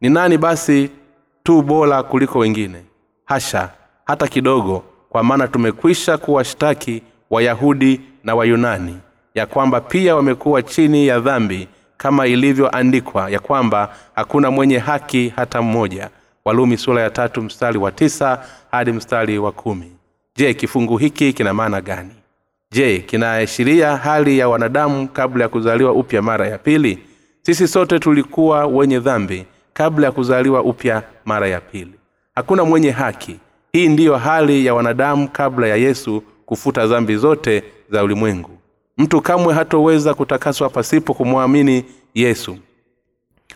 ni 0.00 0.08
nani 0.08 0.38
basi 0.38 0.90
tu 1.42 1.62
bora 1.62 2.02
kuliko 2.02 2.38
wengine? 2.38 2.82
Hasha 3.24 3.70
hata 4.04 4.28
kidogo 4.28 4.84
kwa 5.08 5.22
maana 5.22 5.48
tumekwisha 5.48 6.18
kuwashtaki 6.18 7.02
wayahudi 7.30 8.00
na 8.24 8.34
wayunani 8.34 8.98
ya 9.34 9.46
kwamba 9.46 9.80
pia 9.80 10.16
wamekuwa 10.16 10.62
chini 10.62 11.06
ya 11.06 11.20
dhambi 11.20 11.68
kama 11.96 12.26
ilivyoandikwa 12.26 13.30
ya 13.30 13.38
kwamba 13.40 13.94
hakuna 14.14 14.50
mwenye 14.50 14.78
haki 14.78 15.32
hata 15.36 15.62
mmoja. 15.62 16.10
Walumi 16.44 16.76
sura 16.76 17.02
ya 17.02 17.10
tatu 17.10 17.42
mstari 17.42 17.78
wa 17.78 17.92
tisa 17.92 18.44
hadi 18.70 18.92
mstari 18.92 19.38
wa 19.38 19.52
kumi. 19.52 19.92
Je 20.36 20.54
kifungu 20.54 20.96
hiki 20.96 21.32
kina 21.32 21.54
maana 21.54 21.80
gani? 21.80 22.10
Je 22.72 22.98
kinaashiria 22.98 23.96
hali 23.96 24.38
ya 24.38 24.48
wanadamu 24.48 25.08
kabla 25.08 25.44
ya 25.44 25.48
kuzaliwa 25.48 25.92
upya 25.92 26.22
mara 26.22 26.48
ya 26.48 26.58
pili? 26.58 26.98
Sisi 27.42 27.68
sote 27.68 27.98
tulikuwa 27.98 28.66
wenye 28.66 29.00
dhambi 29.00 29.46
kabla 29.78 30.06
ya 30.06 30.12
kuzaliwa 30.12 30.62
upya 30.62 31.02
mara 31.24 31.48
ya 31.48 31.60
pili. 31.60 31.92
Hakuna 32.34 32.64
mwenye 32.64 32.90
haki. 32.90 33.36
Hii 33.72 33.88
ndiyo 33.88 34.16
hali 34.16 34.66
ya 34.66 34.74
wanadamu 34.74 35.28
kabla 35.28 35.66
ya 35.66 35.76
yesu 35.76 36.22
kufuta 36.46 36.86
dhambi 36.86 37.16
zote 37.16 37.62
za 37.90 38.02
ulimwengu. 38.04 38.50
Mtu 38.98 39.20
kamwe 39.20 39.54
hatoweza 39.54 40.14
kutakaswa 40.14 40.68
pasipo 40.68 41.14
kumwamini 41.14 41.84
yesu. 42.14 42.56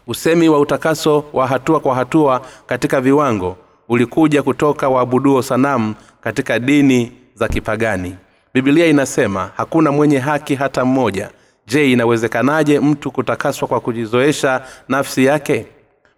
Usemi 0.06 0.48
wa 0.48 0.60
utakaso 0.60 1.24
wa 1.32 1.46
hatua 1.46 1.80
kwa 1.80 1.94
hatua 1.94 2.42
katika 2.66 3.00
viwango 3.00 3.56
ulikuja 3.88 4.42
kutoka 4.42 4.88
waabuduo 4.88 5.42
sanamu 5.42 5.94
katika 6.20 6.58
dini 6.58 7.12
za 7.34 7.48
kipagani. 7.48 8.16
Bibilia 8.54 8.86
inasema 8.86 9.50
hakuna 9.56 9.92
mwenye 9.92 10.18
haki 10.18 10.54
hata 10.54 10.84
mmoja. 10.84 11.30
Je 11.66 11.92
inawezekanaje 11.92 12.80
mtu 12.80 13.10
kutakaswa 13.10 13.68
kwa 13.68 13.80
kujizoesha 13.80 14.62
nafsi 14.88 15.24
yake 15.24 15.66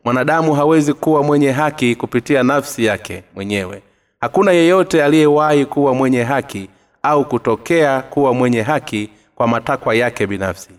mwanadamu 0.05 0.55
hawezi 0.55 0.93
kuwa 0.93 1.23
mwenye 1.23 1.51
haki 1.51 1.97
kupitia 1.97 2.43
nafsi 2.43 2.85
yake 2.85 3.25
mwenyewe. 3.35 3.83
Hakuna 4.21 4.53
yeyote 4.53 5.05
aliyewahi 5.05 5.67
kuwa 5.67 5.95
mwenye 5.95 6.23
haki 6.23 6.69
au 7.03 7.25
kutokea 7.25 8.01
kuwa 8.03 8.35
mwenye 8.35 8.62
haki 8.62 9.11
kwa 9.35 9.47
matakwa 9.49 9.95
yake 9.95 10.27
binafsi. 10.27 10.71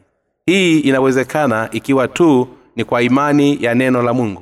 Hii 0.45 0.79
inawezekana 0.79 1.69
ikiwa 1.71 2.07
tu 2.07 2.47
ni 2.75 2.83
kwa 2.83 3.01
imani 3.01 3.63
ya 3.63 3.75
neno 3.75 4.01
la 4.03 4.13
mungu. 4.13 4.41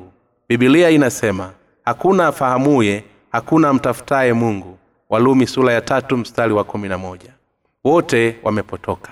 Bibilia 0.49 0.89
inasema 0.89 1.51
hakuna 1.85 2.27
afahamuye 2.27 3.03
hakuna 3.31 3.73
mtafutaye 3.73 4.33
mungu. 4.33 4.77
Walumi 5.09 5.47
sura 5.47 5.73
ya 5.73 5.81
tatu 5.81 6.17
mstari 6.17 6.53
wa 6.53 6.63
kumi 6.63 6.89
na 6.89 6.97
moja. 6.97 7.29
Wote 7.83 8.35
wamepotoka. 8.43 9.11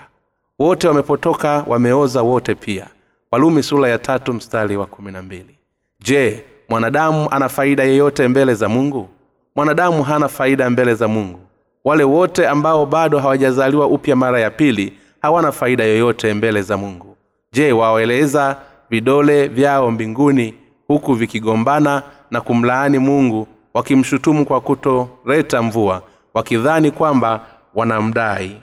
Wote 0.60 0.88
wamepotoka 0.88 1.64
wameoza 1.68 2.22
wote 2.22 2.56
pia. 2.56 2.88
Walumi 3.32 3.64
sura 3.64 3.90
ya 3.90 3.98
tatu 4.00 4.34
mstari 4.34 4.78
wa 4.78 4.86
kumi 4.86 5.12
na 5.12 5.22
mbili 5.22 5.56
je 6.04 6.44
mwanadamu 6.70 7.28
ana 7.32 7.50
faida 7.50 7.84
yeyote 7.84 8.28
mbele 8.28 8.54
za 8.54 8.70
mungu? 8.70 9.10
Mwanadamu 9.56 10.04
hana 10.04 10.28
faida 10.28 10.70
mbele 10.70 10.94
za 10.96 11.08
mungu. 11.08 11.40
Wale 11.84 12.04
wote 12.04 12.48
ambao 12.48 12.86
bado 12.86 13.20
hawajazaliwa 13.20 13.88
upya 13.88 14.16
mara 14.16 14.40
ya 14.40 14.50
pili 14.52 14.94
hawana 15.22 15.52
faida 15.52 15.84
yoyote 15.84 16.34
mbele 16.34 16.62
za 16.62 16.78
mungu. 16.78 17.18
Je 17.54 17.72
waeleza 17.72 18.58
vidole 18.90 19.48
vyao 19.48 19.92
mbinguni 19.92 20.54
huku 20.88 21.14
vikigombana 21.14 22.04
na 22.32 22.42
kumlaani 22.42 22.98
mungu 23.00 23.48
wakimshutumu 23.74 24.46
kwa 24.46 24.62
kutoreta 24.62 25.62
mvua 25.62 26.02
wakidhani 26.34 26.92
kwamba 26.92 27.42
wanamdai. 27.76 28.62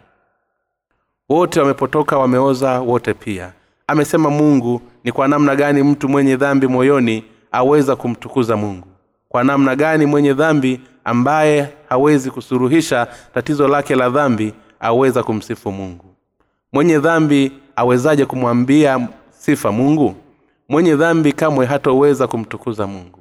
Wote 1.28 1.60
wamepotoka 1.60 2.18
wameoza 2.18 2.80
wote 2.80 3.14
pia 3.14 3.52
amesema 3.88 4.30
mungu 4.30 4.80
ni 5.04 5.12
kwa 5.12 5.28
namna 5.28 5.56
gani 5.56 5.82
mtu 5.82 6.08
mwenye 6.08 6.36
dhambi 6.36 6.66
moyoni 6.66 7.24
aweza 7.52 7.96
kumtukuza 7.96 8.56
mungu. 8.56 8.86
Kwa 9.28 9.44
namna 9.44 9.76
gani 9.76 10.06
mwenye 10.06 10.34
dhambi 10.34 10.80
ambaye 11.04 11.68
hawezi 11.88 12.30
kusuruhisha 12.30 13.06
tatizo 13.34 13.68
lake 13.68 13.94
la 13.96 14.10
dhambi 14.10 14.52
aweza 14.80 15.22
kumsifu 15.22 15.72
mungu? 15.72 16.04
Mwenye 16.72 16.98
dhambi 16.98 17.52
awezaje 17.76 18.24
kumwambia 18.26 19.08
sifa 19.30 19.72
mungu? 19.72 20.14
Mwenye 20.68 20.96
dhambi 20.96 21.32
kamwe 21.32 21.66
hatoweza 21.66 22.26
kumtukuza 22.26 22.86
mungu. 22.86 23.18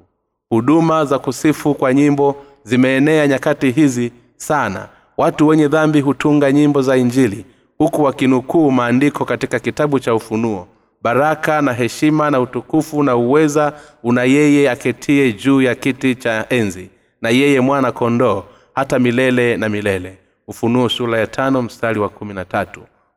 Huduma 0.50 1.06
za 1.06 1.20
kusifu 1.20 1.74
kwa 1.76 1.94
nyimbo 1.94 2.36
zimeenea 2.64 3.28
nyakati 3.28 3.72
hizi 3.72 4.12
sana. 4.38 4.88
Watu 5.18 5.48
wenye 5.48 5.68
dhambi 5.68 6.02
hutunga 6.02 6.52
nyimbo 6.52 6.82
za 6.82 6.98
injili 6.98 7.46
huku 7.78 8.04
wakinukuu 8.04 8.72
maandiko 8.72 9.26
katika 9.26 9.60
kitabu 9.60 10.00
cha 10.00 10.16
ufunuo. 10.16 10.68
Baraka 11.02 11.62
na 11.62 11.74
heshima 11.74 12.32
na 12.32 12.40
utukufu 12.40 13.04
na 13.04 13.16
uweza 13.16 13.74
una 14.04 14.24
yeye 14.24 14.70
aketie 14.70 15.34
juu 15.34 15.62
ya 15.62 15.76
kiti 15.76 16.16
cha 16.16 16.46
enzi 16.50 16.90
na 17.22 17.30
yeye 17.30 17.60
mwana 17.62 17.92
kondoo 17.92 18.44
hata 18.76 19.00
milele 19.00 19.58
na 19.58 19.70
milele. 19.70 20.18
Ufunuo 20.48 20.90
sura 20.90 21.20
ya 21.20 21.28
tano 21.28 21.62
mstari 21.62 22.00
wa 22.00 22.10
kumi 22.10 22.36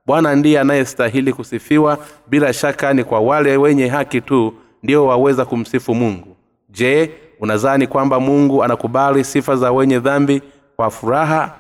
bwana 0.07 0.35
ndiye 0.37 0.61
anayestahili 0.61 1.33
kusifiwa 1.33 1.99
bila 2.27 2.53
shaka 2.53 2.93
ni 2.95 3.05
kwa 3.05 3.21
wale 3.21 3.57
wenye 3.57 3.89
haki 3.89 4.21
tu 4.21 4.55
ndio 4.83 5.07
waweza 5.07 5.45
kumsifu 5.45 5.95
mungu. 5.95 6.37
Je 6.69 7.11
unazani 7.41 7.87
kwamba 7.87 8.21
mungu 8.21 8.65
anakubali 8.65 9.25
sifa 9.25 9.57
za 9.57 9.73
wenye 9.73 9.99
dhambi 9.99 10.43
kwa 10.77 10.91
furaha 10.91 11.55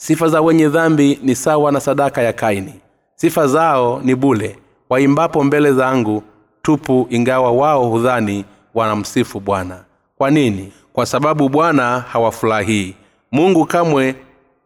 sifa 0.00 0.28
za 0.28 0.40
wenye 0.40 0.68
dhambi 0.68 1.18
ni 1.22 1.34
sawa 1.36 1.72
na 1.72 1.80
sadaka 1.80 2.22
ya 2.22 2.32
kaini. 2.32 2.74
Sifa 3.14 3.46
zao 3.46 4.00
ni 4.04 4.14
bule. 4.14 4.58
Waimbapo 4.90 5.44
mbele 5.44 5.72
zangu 5.72 6.22
tupu 6.62 7.06
ingawa 7.10 7.52
wao 7.52 7.84
hudhani 7.84 8.44
wanamsifu 8.74 9.40
bwana. 9.40 9.84
Kwa 10.18 10.30
nini? 10.30 10.72
Kwa 10.92 11.06
sababu 11.06 11.48
bwana 11.48 12.00
hawafurahii. 12.00 12.94
Mungu 13.32 13.66
kamwe 13.66 14.14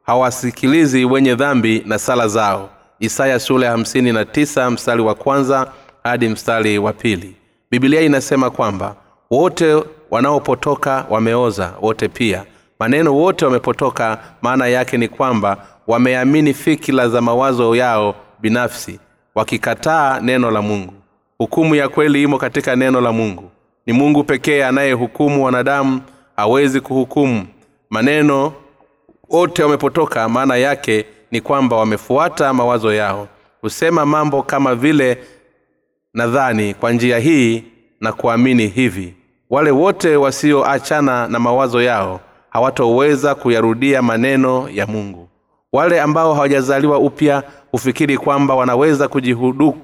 hawasikilizi 0.02 1.04
wenye 1.04 1.34
dhambi 1.34 1.82
na 1.86 1.98
sala 1.98 2.28
zao. 2.28 2.68
Isaya 3.00 3.40
sura 3.40 3.64
ya 3.66 3.70
hamsini 3.70 4.12
na 4.12 4.24
tisa 4.24 4.70
mstari 4.70 5.02
wa 5.02 5.14
kwanza 5.14 5.72
hadi 6.04 6.28
mstari 6.28 6.78
wa 6.78 6.92
pili. 6.92 7.36
Bibilia 7.70 8.00
inasema 8.00 8.50
kwamba 8.50 8.96
wote 9.30 9.82
wanaopotoka 10.10 11.06
wameoza 11.10 11.72
wote 11.82 12.08
pia 12.08 12.44
maneno 12.84 13.14
wote 13.14 13.44
wamepotoka 13.44 14.18
maana 14.42 14.66
yake 14.66 14.98
ni 14.98 15.08
kwamba 15.08 15.56
wameamini 15.86 16.54
fikira 16.54 17.08
za 17.08 17.20
mawazo 17.20 17.76
yao 17.76 18.14
binafsi 18.40 18.98
wakikataa 19.34 20.20
neno 20.20 20.50
la 20.50 20.62
mungu. 20.62 20.92
Hukumu 21.38 21.74
ya 21.74 21.88
kweli 21.88 22.22
imo 22.22 22.38
katika 22.38 22.76
neno 22.76 23.00
la 23.00 23.12
mungu. 23.12 23.50
Ni 23.86 23.92
mungu 23.92 24.24
pekee 24.24 24.64
anayehukumu 24.64 25.44
wanadamu 25.44 26.00
hawezi 26.36 26.80
kuhukumu. 26.80 27.46
Maneno 27.90 28.52
wote 29.28 29.62
wamepotoka 29.62 30.28
maana 30.28 30.56
yake 30.56 31.06
ni 31.30 31.40
kwamba 31.40 31.76
wamefuata 31.76 32.52
mawazo 32.54 32.94
yao. 32.94 33.28
Husema 33.60 34.06
mambo 34.06 34.42
kama 34.42 34.74
vile 34.74 35.18
nadhani 36.14 36.74
kwa 36.74 36.92
njia 36.92 37.18
hii 37.18 37.64
na 38.00 38.12
kuamini 38.12 38.66
hivi. 38.66 39.14
Wale 39.50 39.70
wote 39.70 40.16
wasioachana 40.16 41.28
na 41.28 41.38
mawazo 41.38 41.82
yao 41.82 42.20
hawatoweza 42.54 43.34
kuyarudia 43.34 44.02
maneno 44.02 44.68
ya 44.72 44.86
mungu. 44.86 45.28
Wale 45.72 46.00
ambao 46.00 46.34
hawajazaliwa 46.34 46.98
upya 46.98 47.42
hufikiri 47.72 48.18
kwamba 48.18 48.54
wanaweza 48.54 49.08
kujihudu, 49.08 49.76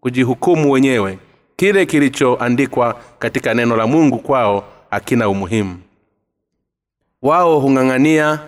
kujihukumu 0.00 0.72
wenyewe. 0.72 1.18
Kile 1.56 1.86
kilichoandikwa 1.86 2.96
katika 3.18 3.54
neno 3.54 3.76
la 3.76 3.86
mungu 3.86 4.18
kwao 4.18 4.64
hakina 4.90 5.28
umuhimu. 5.28 5.78
Wao 7.22 7.60
hung'ang'ania 7.60 8.38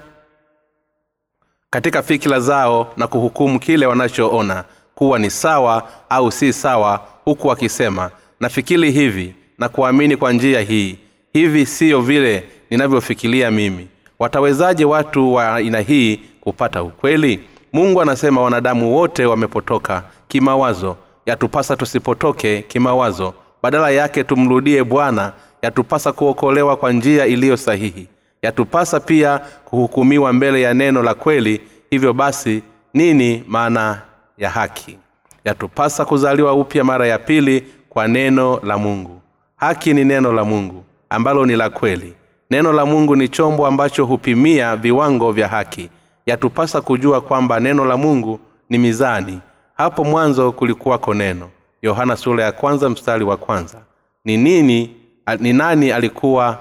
katika 1.70 2.02
fikira 2.02 2.40
zao 2.40 2.92
na 2.96 3.06
kuhukumu 3.06 3.60
kile 3.60 3.86
wanachoona 3.86 4.64
kuwa 4.94 5.18
ni 5.18 5.30
sawa 5.30 5.88
au 6.08 6.32
si 6.32 6.52
sawa 6.52 7.00
huku 7.24 7.48
wakisema 7.48 8.10
nafikiri 8.40 8.90
hivi 8.90 9.34
na 9.58 9.68
kuamini 9.68 10.16
kwa 10.16 10.32
njia 10.32 10.60
hii. 10.60 10.98
Hivi 11.32 11.66
siyo 11.66 12.00
vile 12.00 12.44
ninavyofikiria 12.70 13.50
mimi. 13.50 13.88
Watawezaje 14.18 14.84
watu 14.84 15.34
wa 15.34 15.54
aina 15.54 15.80
hii 15.80 16.20
kupata 16.40 16.82
ukweli? 16.82 17.40
Mungu 17.72 18.02
anasema 18.02 18.42
wanadamu 18.42 18.96
wote 18.96 19.26
wamepotoka 19.26 20.02
kimawazo. 20.28 20.96
Yatupasa 21.26 21.76
tusipotoke 21.76 22.62
kimawazo. 22.62 23.34
Badala 23.62 23.90
yake 23.90 24.24
tumrudie 24.24 24.84
bwana. 24.84 25.32
Yatupasa 25.62 26.12
kuokolewa 26.12 26.76
kwa 26.76 26.92
njia 26.92 27.26
iliyo 27.26 27.56
sahihi. 27.56 28.06
Yatupasa 28.42 29.00
pia 29.00 29.38
kuhukumiwa 29.64 30.32
mbele 30.32 30.62
ya 30.62 30.74
neno 30.74 31.02
la 31.02 31.14
kweli. 31.14 31.60
Hivyo 31.90 32.12
basi 32.12 32.62
nini 32.94 33.44
maana 33.48 34.02
ya 34.38 34.50
haki? 34.50 34.98
Yatupasa 35.44 36.04
kuzaliwa 36.04 36.52
upya 36.54 36.84
mara 36.84 37.06
ya 37.06 37.18
pili 37.18 37.64
kwa 37.88 38.08
neno 38.08 38.60
la 38.64 38.78
mungu. 38.78 39.20
Haki 39.56 39.94
ni 39.94 40.04
neno 40.04 40.32
la 40.32 40.44
mungu 40.44 40.84
ambalo 41.10 41.46
ni 41.46 41.56
la 41.56 41.70
kweli 41.70 42.14
neno 42.50 42.72
la 42.72 42.86
mungu 42.86 43.16
ni 43.16 43.28
chombo 43.28 43.66
ambacho 43.66 44.04
hupimia 44.04 44.76
viwango 44.76 45.32
vya 45.32 45.48
haki. 45.48 45.90
Yatupasa 46.26 46.80
kujua 46.80 47.20
kwamba 47.20 47.60
neno 47.60 47.84
la 47.84 47.96
mungu 47.96 48.40
ni 48.70 48.78
mizani. 48.78 49.40
Hapo 49.74 50.04
mwanzo 50.04 50.52
kulikuwako 50.52 51.14
neno. 51.14 51.48
Yohana 51.82 52.16
sura 52.16 52.44
ya 52.44 52.52
kwanza 52.52 52.88
mstari 52.90 53.24
wa 53.24 53.36
kwanza. 53.36 53.78
Ni 54.24 54.36
nini 54.36 54.96
ni 55.38 55.52
nani 55.52 55.92
alikuwa 55.92 56.58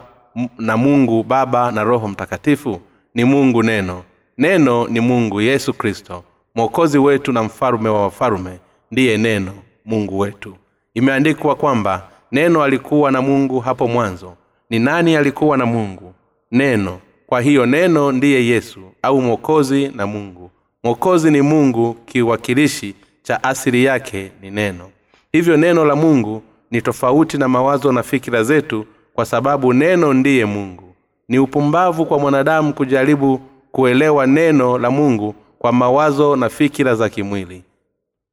na 0.57 0.77
mungu 0.77 1.23
baba 1.23 1.71
na 1.71 1.83
roho 1.83 2.07
mtakatifu? 2.07 2.81
Ni 3.15 3.23
mungu 3.23 3.63
neno. 3.63 4.03
Neno 4.37 4.87
ni 4.87 4.99
mungu 4.99 5.41
yesu 5.41 5.73
kristo. 5.73 6.23
Mwokozi 6.55 6.97
wetu 6.97 7.31
na 7.31 7.43
mfalume 7.43 7.89
wa 7.89 8.01
wafalume 8.03 8.59
ndiye 8.91 9.17
neno 9.17 9.51
mungu 9.85 10.19
wetu. 10.19 10.55
Imeandikwa 10.93 11.55
kwamba 11.55 12.07
neno 12.31 12.63
alikuwa 12.63 13.11
na 13.11 13.21
mungu 13.21 13.59
hapo 13.59 13.87
mwanzo 13.87 14.33
ni 14.69 14.79
nani 14.79 15.15
alikuwa 15.15 15.57
na 15.57 15.65
mungu? 15.65 16.13
Neno. 16.51 16.99
Kwa 17.27 17.41
hiyo 17.41 17.65
neno 17.65 18.11
ndiye 18.11 18.45
yesu 18.47 18.79
au 19.01 19.21
mwokozi 19.21 19.87
na 19.95 20.07
mungu. 20.07 20.51
Mwokozi 20.83 21.31
ni 21.31 21.41
mungu 21.41 21.93
kiwakilishi 22.05 22.95
cha 23.23 23.43
asili 23.43 23.83
yake 23.83 24.31
ni 24.41 24.51
neno. 24.51 24.89
Hivyo 25.31 25.57
neno 25.57 25.85
la 25.85 25.95
mungu 25.95 26.41
ni 26.71 26.81
tofauti 26.81 27.37
na 27.37 27.47
mawazo 27.47 27.91
na 27.91 28.03
fikira 28.03 28.43
zetu 28.43 28.85
kwa 29.13 29.25
sababu 29.25 29.73
neno 29.73 30.13
ndiye 30.13 30.45
mungu. 30.45 30.83
Ni 31.27 31.39
upumbavu 31.39 32.05
kwa 32.05 32.19
mwanadamu 32.19 32.73
kujaribu 32.73 33.41
kuelewa 33.71 34.27
neno 34.27 34.77
la 34.77 34.91
mungu 34.91 35.35
kwa 35.59 35.71
mawazo 35.71 36.35
na 36.35 36.49
fikira 36.49 36.95
za 36.95 37.09
kimwili. 37.09 37.63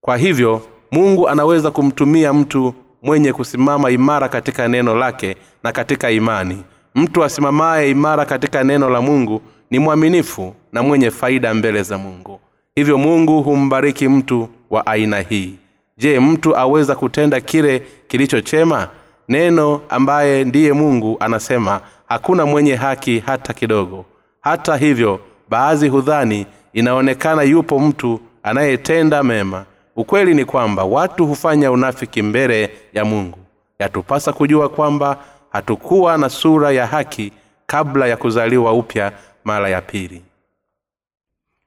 Kwa 0.01 0.16
hivyo 0.16 0.62
mungu 0.91 1.28
anaweza 1.28 1.70
kumtumia 1.70 2.32
mtu 2.32 2.74
mwenye 3.05 3.33
kusimama 3.33 3.91
imara 3.91 4.29
katika 4.29 4.69
neno 4.69 4.95
lake 4.95 5.37
na 5.63 5.73
katika 5.73 6.11
imani. 6.11 6.63
Mtu 6.95 7.25
asimamaye 7.25 7.91
imara 7.91 8.25
katika 8.25 8.65
neno 8.65 8.91
la 8.91 9.01
mungu 9.01 9.43
ni 9.71 9.79
mwaminifu 9.79 10.55
na 10.73 10.83
mwenye 10.83 11.11
faida 11.11 11.55
mbele 11.55 11.83
za 11.83 11.99
mungu. 11.99 12.41
Hivyo 12.75 12.99
mungu 12.99 13.43
humbariki 13.43 14.09
mtu 14.09 14.49
wa 14.71 14.87
aina 14.87 15.21
hii. 15.21 15.55
Je 15.99 16.21
mtu 16.21 16.57
aweza 16.57 16.95
kutenda 16.95 17.41
kile 17.41 17.83
kilichochema 18.09 18.89
neno 19.29 19.81
ambaye 19.89 20.45
ndiye 20.45 20.73
mungu 20.73 21.17
anasema 21.21 21.81
hakuna 22.09 22.47
mwenye 22.47 22.75
haki 22.75 23.19
hata 23.27 23.53
kidogo. 23.53 24.05
Hata 24.41 24.77
hivyo 24.77 25.21
baadhi 25.49 25.89
hudhani 25.89 26.47
inaonekana 26.73 27.43
yupo 27.43 27.79
mtu 27.79 28.21
anayetenda 28.43 29.23
mema 29.23 29.65
ukweli 29.97 30.34
ni 30.34 30.45
kwamba 30.45 30.84
watu 30.84 31.26
hufanya 31.26 31.72
unafiki 31.72 32.22
mbele 32.22 32.70
ya 32.92 33.05
mungu. 33.05 33.38
Yatupasa 33.78 34.32
kujua 34.32 34.68
kwamba 34.68 35.18
hatukuwa 35.51 36.18
na 36.18 36.28
sura 36.30 36.70
ya 36.72 36.86
haki 36.86 37.32
kabla 37.66 38.07
ya 38.07 38.16
kuzaliwa 38.16 38.72
upya 38.72 39.12
mara 39.45 39.68
ya 39.68 39.80
pili. 39.80 40.22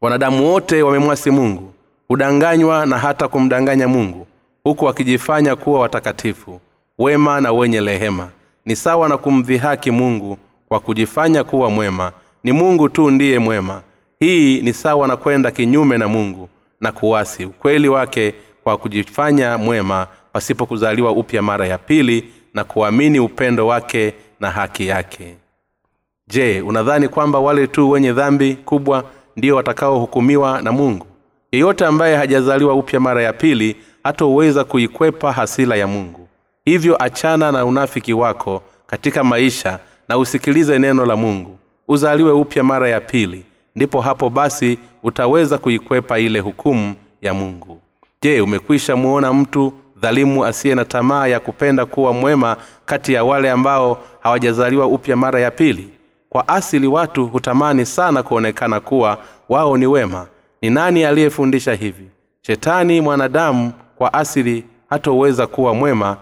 Wanadamu 0.01 0.51
wote 0.51 0.81
wamemwasi 0.83 1.31
mungu 1.31 1.73
hudanganywa 2.07 2.85
na 2.85 2.97
hata 2.97 3.27
kumdanganya 3.27 3.87
mungu 3.87 4.27
huku 4.63 4.85
wakijifanya 4.85 5.55
kuwa 5.55 5.79
watakatifu 5.79 6.59
wema 6.97 7.41
na 7.41 7.51
wenye 7.51 7.81
rehema. 7.81 8.29
Ni 8.65 8.75
sawa 8.75 9.09
na 9.09 9.17
kumdhihaki 9.17 9.91
mungu 9.91 10.37
kwa 10.69 10.79
kujifanya 10.79 11.43
kuwa 11.43 11.69
mwema. 11.69 12.11
Ni 12.43 12.51
mungu 12.51 12.89
tu 12.89 13.11
ndiye 13.11 13.39
mwema. 13.39 13.81
Hii 14.19 14.61
ni 14.61 14.73
sawa 14.73 15.07
na 15.07 15.17
kwenda 15.17 15.51
kinyume 15.51 15.97
na 15.97 16.07
mungu 16.07 16.49
na 16.81 16.91
kuwasi 16.91 17.45
ukweli 17.45 17.89
wake 17.89 18.33
kwa 18.63 18.77
kujifanya 18.77 19.57
mwema 19.57 20.07
pasipo 20.33 20.65
kuzaliwa 20.65 21.11
upya 21.11 21.41
mara 21.41 21.67
ya 21.67 21.77
pili 21.77 22.31
na 22.53 22.63
kuamini 22.63 23.19
upendo 23.19 23.67
wake 23.67 24.13
na 24.39 24.51
haki 24.51 24.87
yake. 24.87 25.35
Je 26.27 26.61
unadhani 26.61 27.07
kwamba 27.07 27.39
wale 27.39 27.67
tu 27.67 27.89
wenye 27.89 28.13
dhambi 28.13 28.55
kubwa 28.55 29.03
ndio 29.35 29.55
watakaohukumiwa 29.55 30.61
na 30.61 30.71
mungu? 30.71 31.05
Yeyote 31.51 31.85
ambaye 31.85 32.15
hajazaliwa 32.15 32.73
upya 32.73 32.99
mara 32.99 33.21
ya 33.23 33.33
pili 33.33 33.75
hatoweza 34.03 34.63
kuikwepa 34.63 35.31
hasila 35.31 35.75
ya 35.75 35.87
mungu. 35.87 36.27
Hivyo 36.65 37.03
achana 37.03 37.51
na 37.51 37.65
unafiki 37.65 38.13
wako 38.13 38.63
katika 38.87 39.23
maisha 39.23 39.79
na 40.09 40.17
usikilize 40.17 40.79
neno 40.79 41.05
la 41.05 41.15
mungu. 41.15 41.57
Uzaliwe 41.87 42.31
upya 42.31 42.63
mara 42.63 42.89
ya 42.89 43.01
pili 43.01 43.43
ndipo 43.77 44.01
hapo 44.01 44.29
basi 44.29 44.79
utaweza 45.03 45.57
kuikwepa 45.57 46.19
ile 46.19 46.39
hukumu 46.39 46.95
ya 47.21 47.33
mungu. 47.33 47.81
Je 48.21 48.41
umekwisha 48.41 48.95
muona 48.95 49.33
mtu 49.33 49.73
dhalimu 49.97 50.45
asiye 50.45 50.75
na 50.75 50.85
tamaa 50.85 51.27
ya 51.27 51.39
kupenda 51.39 51.85
kuwa 51.85 52.13
mwema 52.13 52.57
kati 52.85 53.13
ya 53.13 53.23
wale 53.23 53.51
ambao 53.51 54.03
hawajazaliwa 54.19 54.85
upya 54.87 55.15
mara 55.15 55.39
ya 55.39 55.51
pili? 55.51 55.89
Kwa 56.29 56.47
asili 56.47 56.87
watu 56.87 57.27
hutamani 57.27 57.85
sana 57.85 58.23
kuonekana 58.23 58.79
kuwa 58.79 59.17
wao 59.49 59.77
ni 59.77 59.87
wema. 59.87 60.27
Ni 60.61 60.69
nani 60.69 61.03
aliyefundisha 61.05 61.73
hivi? 61.73 62.09
Shetani 62.41 63.01
mwanadamu 63.01 63.71
kwa 63.97 64.13
asili 64.13 64.63
hatoweza 64.89 65.47
kuwa 65.47 65.73
mwema. 65.73 66.17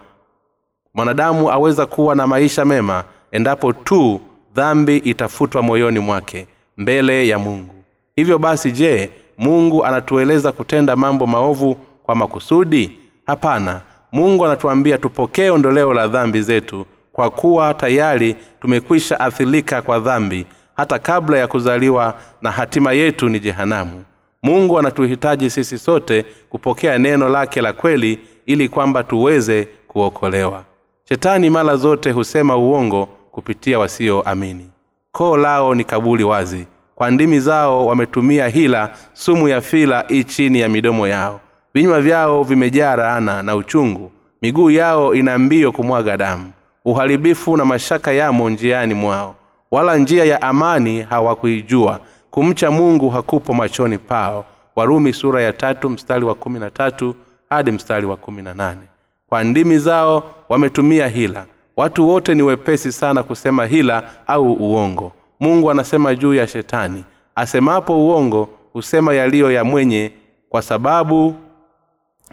Mwanadamu 0.93 1.51
aweza 1.51 1.85
kuwa 1.85 2.15
na 2.15 2.27
maisha 2.27 2.65
mema 2.65 3.03
endapo 3.31 3.73
tu 3.73 4.21
dhambi 4.55 4.97
itafutwa 4.97 5.61
moyoni 5.61 5.99
mwake 5.99 6.47
mbele 6.78 7.28
ya 7.28 7.39
mungu. 7.39 7.73
Hivyo 8.15 8.39
basi 8.39 8.71
je 8.71 9.09
mungu 9.38 9.86
anatueleza 9.86 10.51
kutenda 10.51 10.95
mambo 10.95 11.28
maovu 11.28 11.76
kwa 12.03 12.15
makusudi? 12.15 12.99
Hapana. 13.26 13.82
Mungu 14.11 14.45
anatuambia 14.45 14.97
tupokee 14.97 15.49
ondoleo 15.49 15.93
la 15.93 16.07
dhambi 16.07 16.41
zetu 16.41 16.86
kwa 17.11 17.30
kuwa 17.30 17.73
tayari 17.73 18.36
tumekwisha 18.61 19.19
athirika 19.19 19.82
kwa 19.82 19.99
dhambi 19.99 20.45
hata 20.78 20.99
kabla 20.99 21.38
ya 21.38 21.47
kuzaliwa 21.47 22.13
na 22.41 22.51
hatima 22.51 22.93
yetu 22.93 23.30
ni 23.30 23.39
jehanamu. 23.39 24.03
Mungu 24.43 24.80
anatuhitaji 24.80 25.49
sisi 25.49 25.78
sote 25.78 26.26
kupokea 26.49 26.97
neno 26.97 27.30
lake 27.30 27.61
la 27.61 27.73
kweli 27.73 28.19
ili 28.45 28.69
kwamba 28.69 29.03
tuweze 29.03 29.67
kuokolewa. 29.88 30.63
Shetani 31.09 31.49
mara 31.49 31.76
zote 31.76 32.11
husema 32.11 32.57
uongo 32.57 33.05
kupitia 33.32 33.80
wasioamini 33.80 34.69
koo 35.16 35.38
lao 35.38 35.76
ni 35.76 35.84
kabuli 35.84 36.24
wazi. 36.24 36.68
Kwa 36.95 37.11
ndimi 37.11 37.39
zao 37.39 37.86
wametumia 37.86 38.47
hila 38.47 38.89
sumu 39.13 39.47
ya 39.47 39.61
fila 39.61 40.05
i 40.07 40.24
chini 40.24 40.59
ya 40.59 40.70
midomo 40.70 41.07
yao. 41.07 41.39
Vinywa 41.74 42.01
vyao 42.01 42.43
vimejaa 42.43 42.95
raana 42.95 43.43
na 43.43 43.55
uchungu. 43.55 44.11
Miguu 44.41 44.72
yao 44.72 45.16
ina 45.16 45.38
mbio 45.38 45.72
kumwaga 45.72 46.18
damu. 46.18 46.51
Uharibifu 46.86 47.57
na 47.57 47.66
mashaka 47.66 48.11
yamo 48.11 48.49
njiani 48.49 48.93
mwao. 48.93 49.36
Wala 49.72 49.97
njia 49.97 50.26
ya 50.26 50.41
amani 50.41 51.01
hawakuijua. 51.01 51.99
Kumcha 52.32 52.72
mungu 52.72 53.09
hakupo 53.09 53.53
machoni 53.53 53.97
pao. 53.97 54.45
Warumi 54.76 55.13
sura 55.13 55.41
ya 55.41 55.53
tatu 55.53 55.89
mstari 55.89 56.26
wa 56.26 56.36
kumi 56.36 56.59
na 56.59 56.70
tatu 56.72 57.16
hadi 57.49 57.72
mstari 57.72 58.05
wa 58.05 58.18
kumi 58.18 58.41
na 58.41 58.53
nane. 58.53 58.82
Kwa 59.30 59.43
ndimi 59.43 59.78
zao 59.78 60.24
wametumia 60.49 61.07
hila 61.07 61.45
watu 61.78 62.09
wote 62.09 62.36
ni 62.36 62.41
wepesi 62.43 62.91
sana 62.91 63.23
kusema 63.23 63.65
hila 63.65 64.03
au 64.28 64.53
uongo. 64.53 65.11
Mungu 65.39 65.71
anasema 65.71 66.15
juu 66.15 66.34
ya 66.34 66.47
shetani. 66.47 67.03
Asemapo 67.36 67.97
uongo 68.07 68.49
husema 68.73 69.13
yaliyo 69.13 69.51
ya 69.51 69.63
mwenye 69.63 70.11
kwa 70.49 70.61
sababu 70.61 71.36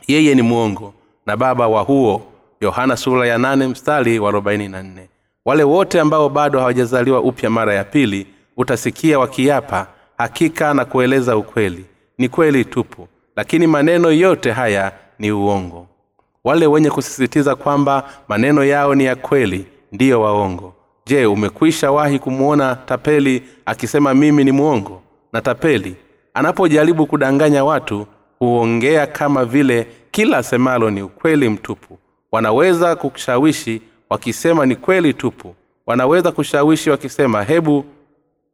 yeye 0.09 0.35
ni 0.35 0.43
mwongo. 0.43 0.95
Na 1.27 1.37
baba 1.37 1.69
wa 1.69 1.83
huo 1.83 2.23
yohana 2.61 2.97
sura 2.97 3.27
ya 3.27 3.39
nane 3.39 3.67
mstari 3.67 4.19
wa 4.19 4.29
arobaini 4.29 4.69
na 4.69 4.83
nne. 4.83 5.09
Wale 5.45 5.63
wote 5.65 6.01
ambao 6.01 6.29
bado 6.29 6.59
hawajazaliwa 6.59 7.21
upya 7.21 7.51
mara 7.51 7.75
ya 7.75 7.85
pili 7.85 8.27
utasikia 8.57 9.19
wakiapa 9.19 9.87
hakika 10.19 10.75
na 10.75 10.85
kueleza 10.85 11.37
ukweli. 11.37 11.85
Ni 12.19 12.29
kweli 12.29 12.65
tupu 12.65 13.09
lakini 13.37 13.67
maneno 13.67 14.11
yote 14.11 14.51
haya 14.53 14.93
ni 15.19 15.33
uongo 15.33 15.87
wale 16.45 16.67
wenye 16.67 16.91
kusisitiza 16.91 17.57
kwamba 17.57 18.11
maneno 18.29 18.65
yao 18.65 18.95
ni 18.95 19.05
ya 19.05 19.17
kweli 19.17 19.67
ndiyo 19.93 20.21
waongo. 20.21 20.75
Je 21.07 21.27
umekwisha 21.27 21.91
wahi 21.93 22.19
kumwona 22.19 22.77
tapeli 22.77 23.43
akisema 23.67 24.15
mimi 24.15 24.45
ni 24.45 24.53
mwongo 24.53 25.03
na 25.33 25.41
tapeli 25.41 25.97
anapojaribu 26.35 27.07
kudanganya 27.07 27.65
watu 27.65 28.07
huongea 28.39 29.07
kama 29.07 29.45
vile 29.45 29.87
kila 30.11 30.43
semalo 30.43 30.91
ni 30.91 31.03
ukweli 31.03 31.49
mtupu. 31.49 31.99
Wanaweza 32.33 32.97
kushawishi 32.97 33.83
wakisema 34.11 34.67
ni 34.67 34.77
kweli 34.77 35.15
tupu. 35.15 35.55
Wanaweza 35.87 36.33
kushawishi 36.33 36.91
wakisema 36.91 37.43
hebu 37.45 37.85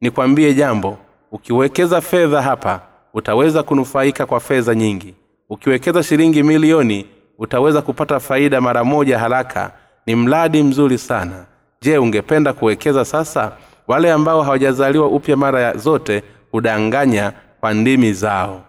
nikwambie 0.00 0.54
jambo. 0.54 0.98
Ukiwekeza 1.32 2.00
fedha 2.00 2.42
hapa 2.42 2.80
utaweza 3.14 3.62
kunufaika 3.62 4.26
kwa 4.26 4.40
fedha 4.40 4.74
nyingi. 4.74 5.14
Ukiwekeza 5.50 6.02
shilingi 6.02 6.42
milioni 6.42 7.06
utaweza 7.38 7.82
kupata 7.82 8.20
faida 8.20 8.60
mara 8.60 8.84
moja 8.84 9.18
haraka. 9.18 9.70
Ni 10.06 10.14
mradi 10.16 10.62
mzuri 10.62 10.98
sana. 10.98 11.44
Je 11.82 11.98
ungependa 11.98 12.52
kuwekeza 12.52 13.04
sasa? 13.04 13.52
Wale 13.88 14.12
ambao 14.12 14.42
hawajazaliwa 14.42 15.06
upya 15.06 15.36
mara 15.36 15.76
zote 15.76 16.22
hudanganya 16.52 17.32
kwa 17.60 17.74
ndimi 17.74 18.12
zao. 18.12 18.60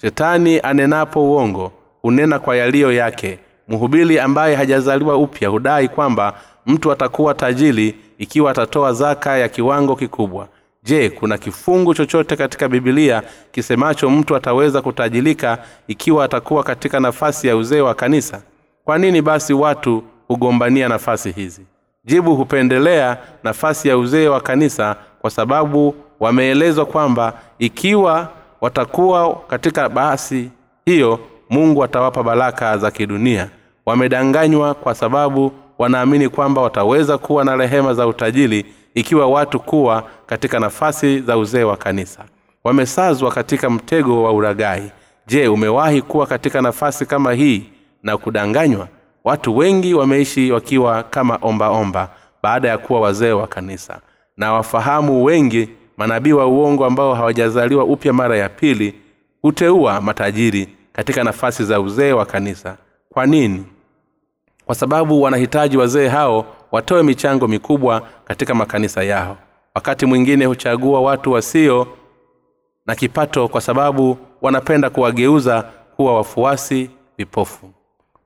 Shetani 0.00 0.60
anenapo 0.60 1.24
uongo 1.24 1.72
hunena 2.02 2.38
kwa 2.38 2.56
yaliyo 2.56 2.92
yake. 2.92 3.38
Mhubiri 3.68 4.18
ambaye 4.18 4.54
hajazaliwa 4.56 5.16
upya 5.16 5.48
hudai 5.48 5.88
kwamba 5.88 6.34
mtu 6.66 6.92
atakuwa 6.92 7.34
tajiri 7.34 7.94
ikiwa 8.18 8.50
atatoa 8.50 8.92
zaka 8.92 9.38
ya 9.38 9.48
kiwango 9.48 9.96
kikubwa 9.96 10.48
je 10.84 11.10
kuna 11.10 11.38
kifungu 11.38 11.94
chochote 11.94 12.36
katika 12.36 12.68
bibilia 12.68 13.22
kisemacho 13.52 14.10
mtu 14.10 14.36
ataweza 14.36 14.82
kutajilika 14.82 15.58
ikiwa 15.88 16.24
atakuwa 16.24 16.62
katika 16.64 17.00
nafasi 17.00 17.48
ya 17.48 17.56
uzee 17.56 17.80
wa 17.80 17.94
kanisa? 17.94 18.42
Kwa 18.84 18.98
nini 18.98 19.22
basi 19.22 19.52
watu 19.52 20.02
hugombania 20.28 20.88
nafasi 20.88 21.30
hizi? 21.30 21.62
Jibu 22.04 22.36
hupendelea 22.36 23.18
nafasi 23.44 23.88
ya 23.88 23.98
uzee 23.98 24.28
wa 24.28 24.40
kanisa 24.40 24.96
kwa 25.20 25.30
sababu 25.30 25.94
wameelezwa 26.20 26.86
kwamba 26.86 27.32
ikiwa 27.58 28.28
watakuwa 28.60 29.34
katika 29.48 29.88
basi 29.88 30.50
hiyo 30.84 31.20
mungu 31.50 31.84
atawapa 31.84 32.22
baraka 32.22 32.78
za 32.78 32.90
kidunia. 32.90 33.48
Wamedanganywa 33.86 34.74
kwa 34.74 34.94
sababu 34.94 35.52
wanaamini 35.78 36.28
kwamba 36.28 36.62
wataweza 36.62 37.18
kuwa 37.18 37.44
na 37.44 37.56
rehema 37.56 37.94
za 37.94 38.06
utajiri 38.06 38.66
ikiwa 38.94 39.26
watu 39.26 39.60
kuwa 39.60 40.04
katika 40.26 40.60
nafasi 40.60 41.20
za 41.20 41.38
uzee 41.38 41.62
wa 41.64 41.76
kanisa. 41.76 42.24
Wamesazwa 42.64 43.30
katika 43.30 43.70
mtego 43.70 44.22
wa 44.22 44.32
uragai 44.32 44.92
je 45.26 45.48
umewahi 45.48 46.02
kuwa 46.02 46.26
katika 46.26 46.62
nafasi 46.62 47.06
kama 47.06 47.32
hii 47.32 47.64
na 48.02 48.16
kudanganywa? 48.16 48.88
Watu 49.24 49.56
wengi 49.56 49.94
wameishi 49.94 50.52
wakiwa 50.52 51.02
kama 51.02 51.34
ombaomba 51.34 51.68
omba, 51.70 52.08
baada 52.42 52.68
ya 52.68 52.78
kuwa 52.78 53.00
wazee 53.00 53.32
wa 53.32 53.46
kanisa. 53.46 54.00
Na 54.36 54.52
wafahamu 54.52 55.24
wengi 55.24 55.68
manabii 55.96 56.32
wa 56.32 56.46
uongo 56.46 56.84
ambao 56.86 57.14
hawajazaliwa 57.14 57.84
upya 57.84 58.12
mara 58.12 58.36
ya 58.36 58.48
pili 58.48 58.94
huteua 59.42 60.00
matajiri 60.00 60.68
katika 60.92 61.24
nafasi 61.24 61.64
za 61.64 61.80
uzee 61.80 62.12
wa 62.12 62.26
kanisa. 62.26 62.76
Kwa 63.08 63.26
nini? 63.26 63.64
Kwa 64.66 64.74
sababu 64.74 65.22
wanahitaji 65.22 65.76
wazee 65.76 66.08
hao 66.08 66.46
watoe 66.72 67.02
michango 67.02 67.48
mikubwa 67.48 68.02
katika 68.24 68.54
makanisa 68.54 69.02
yao. 69.02 69.36
Wakati 69.74 70.06
mwingine 70.06 70.44
huchagua 70.44 71.00
watu 71.00 71.32
wasio 71.32 71.86
na 72.86 72.94
kipato 72.94 73.48
kwa 73.48 73.60
sababu 73.60 74.18
wanapenda 74.42 74.90
kuwageuza 74.90 75.62
kuwa 75.96 76.16
wafuasi 76.16 76.90
vipofu. 77.18 77.70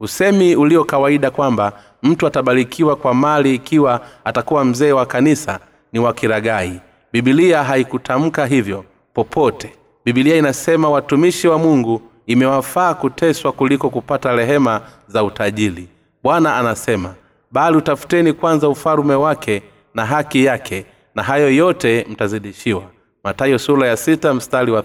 Usemi 0.01 0.57
ulio 0.57 0.84
kawaida 0.84 1.30
kwamba 1.30 1.72
mtu 2.03 2.26
atabarikiwa 2.26 2.97
kwa 2.97 3.14
mali 3.14 3.55
ikiwa 3.55 4.01
atakuwa 4.24 4.64
mzee 4.64 4.92
wa 4.92 5.07
kanisa 5.07 5.61
ni 5.92 5.99
wa 5.99 6.12
kiragai. 6.14 6.80
Bibilia 7.12 7.64
haikutamka 7.64 8.47
hivyo 8.47 8.84
popote. 9.14 9.72
Bibilia 10.05 10.36
inasema 10.36 10.90
watumishi 10.90 11.49
wa 11.49 11.59
mungu 11.59 12.03
imewafaa 12.26 12.94
kuteswa 12.94 13.53
kuliko 13.53 13.90
kupata 13.90 14.32
rehema 14.36 14.80
za 15.09 15.24
utajiri. 15.24 15.88
Bwana 16.22 16.57
anasema 16.57 17.14
bali 17.51 17.76
utafuteni 17.76 18.32
kwanza 18.32 18.68
ufalume 18.68 19.14
wake 19.14 19.62
na 19.94 20.07
haki 20.07 20.44
yake 20.44 20.86
na 21.14 21.22
hayo 21.22 21.51
yote 21.51 22.07
mtazidishiwa. 22.11 22.82
Matayo 23.24 23.59
sura 23.59 23.88
ya 23.88 23.97
sita 23.97 24.34
mstari 24.34 24.72
wa 24.72 24.82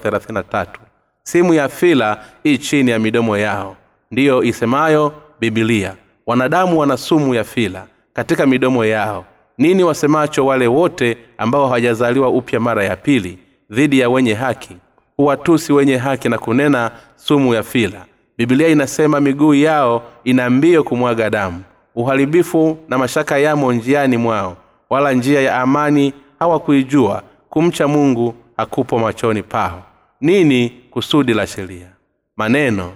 tatu. 0.49 0.79
Simu 1.23 1.53
ya 1.53 1.69
fila 1.69 2.23
ii 2.45 2.57
chini 2.57 2.91
ya 2.91 2.99
midomo 2.99 3.37
yao. 3.37 3.75
Ndiyo 4.11 4.43
isemayo 4.43 5.13
bibilia 5.39 5.95
wanadamu 6.25 6.79
wana 6.79 6.97
sumu 6.97 7.35
ya 7.35 7.43
fila 7.43 7.85
katika 8.13 8.45
midomo 8.45 8.85
yao. 8.85 9.25
Nini 9.57 9.83
wasemacho 9.83 10.45
wale 10.45 10.67
wote 10.67 11.17
ambao 11.37 11.65
hawajazaliwa 11.65 12.29
upya 12.29 12.59
mara 12.59 12.83
ya 12.83 12.95
pili 12.95 13.39
dhidi 13.69 13.99
ya 13.99 14.09
wenye 14.09 14.33
haki? 14.33 14.77
Huwatusi 15.17 15.73
wenye 15.73 15.97
haki 15.97 16.29
na 16.29 16.37
kunena 16.37 16.91
sumu 17.15 17.53
ya 17.53 17.63
fila. 17.63 18.05
Bibilia 18.37 18.67
inasema 18.67 19.19
miguu 19.19 19.53
yao 19.53 20.03
ina 20.23 20.49
mbio 20.49 20.83
kumwaga 20.83 21.29
damu 21.29 21.63
uharibifu 21.95 22.77
na 22.89 22.97
mashaka 22.97 23.37
yamo 23.37 23.73
njiani 23.73 24.17
mwao 24.17 24.57
wala 24.89 25.13
njia 25.13 25.41
ya 25.41 25.57
amani 25.61 26.13
hawakuijua. 26.39 27.23
Kumcha 27.49 27.87
mungu 27.87 28.35
hakupo 28.57 28.99
machoni 28.99 29.43
pao. 29.43 29.83
Nini 30.21 30.69
kusudi 30.91 31.33
la 31.33 31.47
sheria? 31.47 31.87
Maneno. 32.37 32.91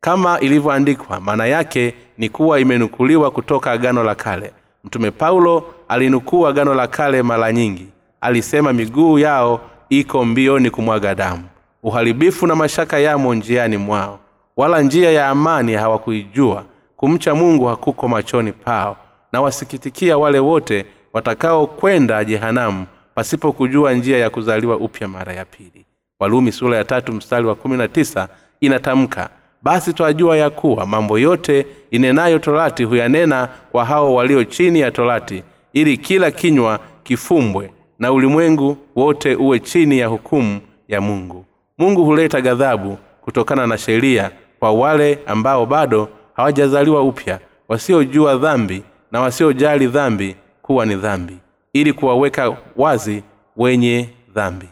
Kama 0.00 0.40
ilivyoandikwa 0.40 1.20
maana 1.20 1.46
yake 1.46 1.94
ni 2.18 2.28
kuwa 2.28 2.60
imenukuliwa 2.60 3.30
kutoka 3.30 3.72
agano 3.72 4.04
la 4.04 4.14
kale. 4.14 4.52
Mtume 4.84 5.10
paulo 5.10 5.64
alinukuu 5.88 6.46
agano 6.46 6.74
la 6.74 6.86
kale 6.86 7.22
mara 7.22 7.52
nyingi. 7.52 7.86
Alisema 8.20 8.72
miguu 8.72 9.18
yao 9.18 9.60
iko 9.88 10.24
mbioni 10.24 10.70
kumwaga 10.70 11.14
damu. 11.14 11.42
Uharibifu 11.82 12.46
na 12.46 12.54
mashaka 12.54 12.98
yamo 12.98 13.34
njiani 13.34 13.76
mwao 13.76 14.18
wala 14.56 14.80
njia 14.82 15.10
ya 15.12 15.28
amani 15.28 15.72
hawakuijua 15.74 16.64
kumcha 17.02 17.34
mungu 17.34 17.64
hakuko 17.66 18.08
machoni 18.08 18.52
pao 18.52 18.96
na 19.32 19.40
wasikitikia 19.40 20.18
wale 20.18 20.38
wote 20.38 20.86
watakaokwenda 21.12 22.24
jehanamu 22.24 22.86
pasipo 23.14 23.52
kujua 23.52 23.92
njia 23.94 24.18
ya 24.18 24.30
kuzaliwa 24.30 24.76
upya 24.76 25.08
mara 25.08 25.32
ya 25.32 25.44
pili. 25.44 25.84
Walumi 26.20 26.52
sura 26.52 26.76
ya 26.76 26.84
tatu 26.84 27.12
mstari 27.12 27.46
wa 27.46 27.54
kumi 27.54 27.76
na 27.76 27.88
tisa 27.88 28.28
inatamka 28.60 29.30
basi 29.62 29.92
twajua 29.92 30.36
ya 30.36 30.50
kuwa 30.50 30.86
mambo 30.86 31.18
yote 31.18 31.66
inenayo 31.90 32.38
torati 32.38 32.84
huyanena 32.84 33.48
kwa 33.72 33.84
hao 33.84 34.14
walio 34.14 34.44
chini 34.44 34.80
ya 34.80 34.90
torati 34.90 35.42
ili 35.72 35.96
kila 35.96 36.30
kinywa 36.30 36.80
kifumbwe 37.02 37.72
na 37.98 38.12
ulimwengu 38.12 38.76
wote 38.96 39.34
uwe 39.36 39.58
chini 39.60 39.98
ya 39.98 40.06
hukumu 40.06 40.60
ya 40.88 41.00
mungu. 41.00 41.44
Mungu 41.78 42.04
huleta 42.04 42.40
ghadhabu 42.40 42.98
kutokana 43.20 43.66
na 43.66 43.78
sheria 43.78 44.30
kwa 44.58 44.72
wale 44.72 45.18
ambao 45.26 45.66
bado 45.66 46.08
hawajazaliwa 46.34 47.02
upya 47.02 47.40
wasiojua 47.68 48.36
dhambi 48.36 48.82
na 49.12 49.20
wasiojali 49.20 49.86
dhambi 49.86 50.36
kuwa 50.62 50.86
ni 50.86 50.94
dhambi 50.96 51.36
ili 51.72 51.92
kuwaweka 51.92 52.56
wazi 52.76 53.22
wenye 53.56 54.08
dhambi. 54.34 54.68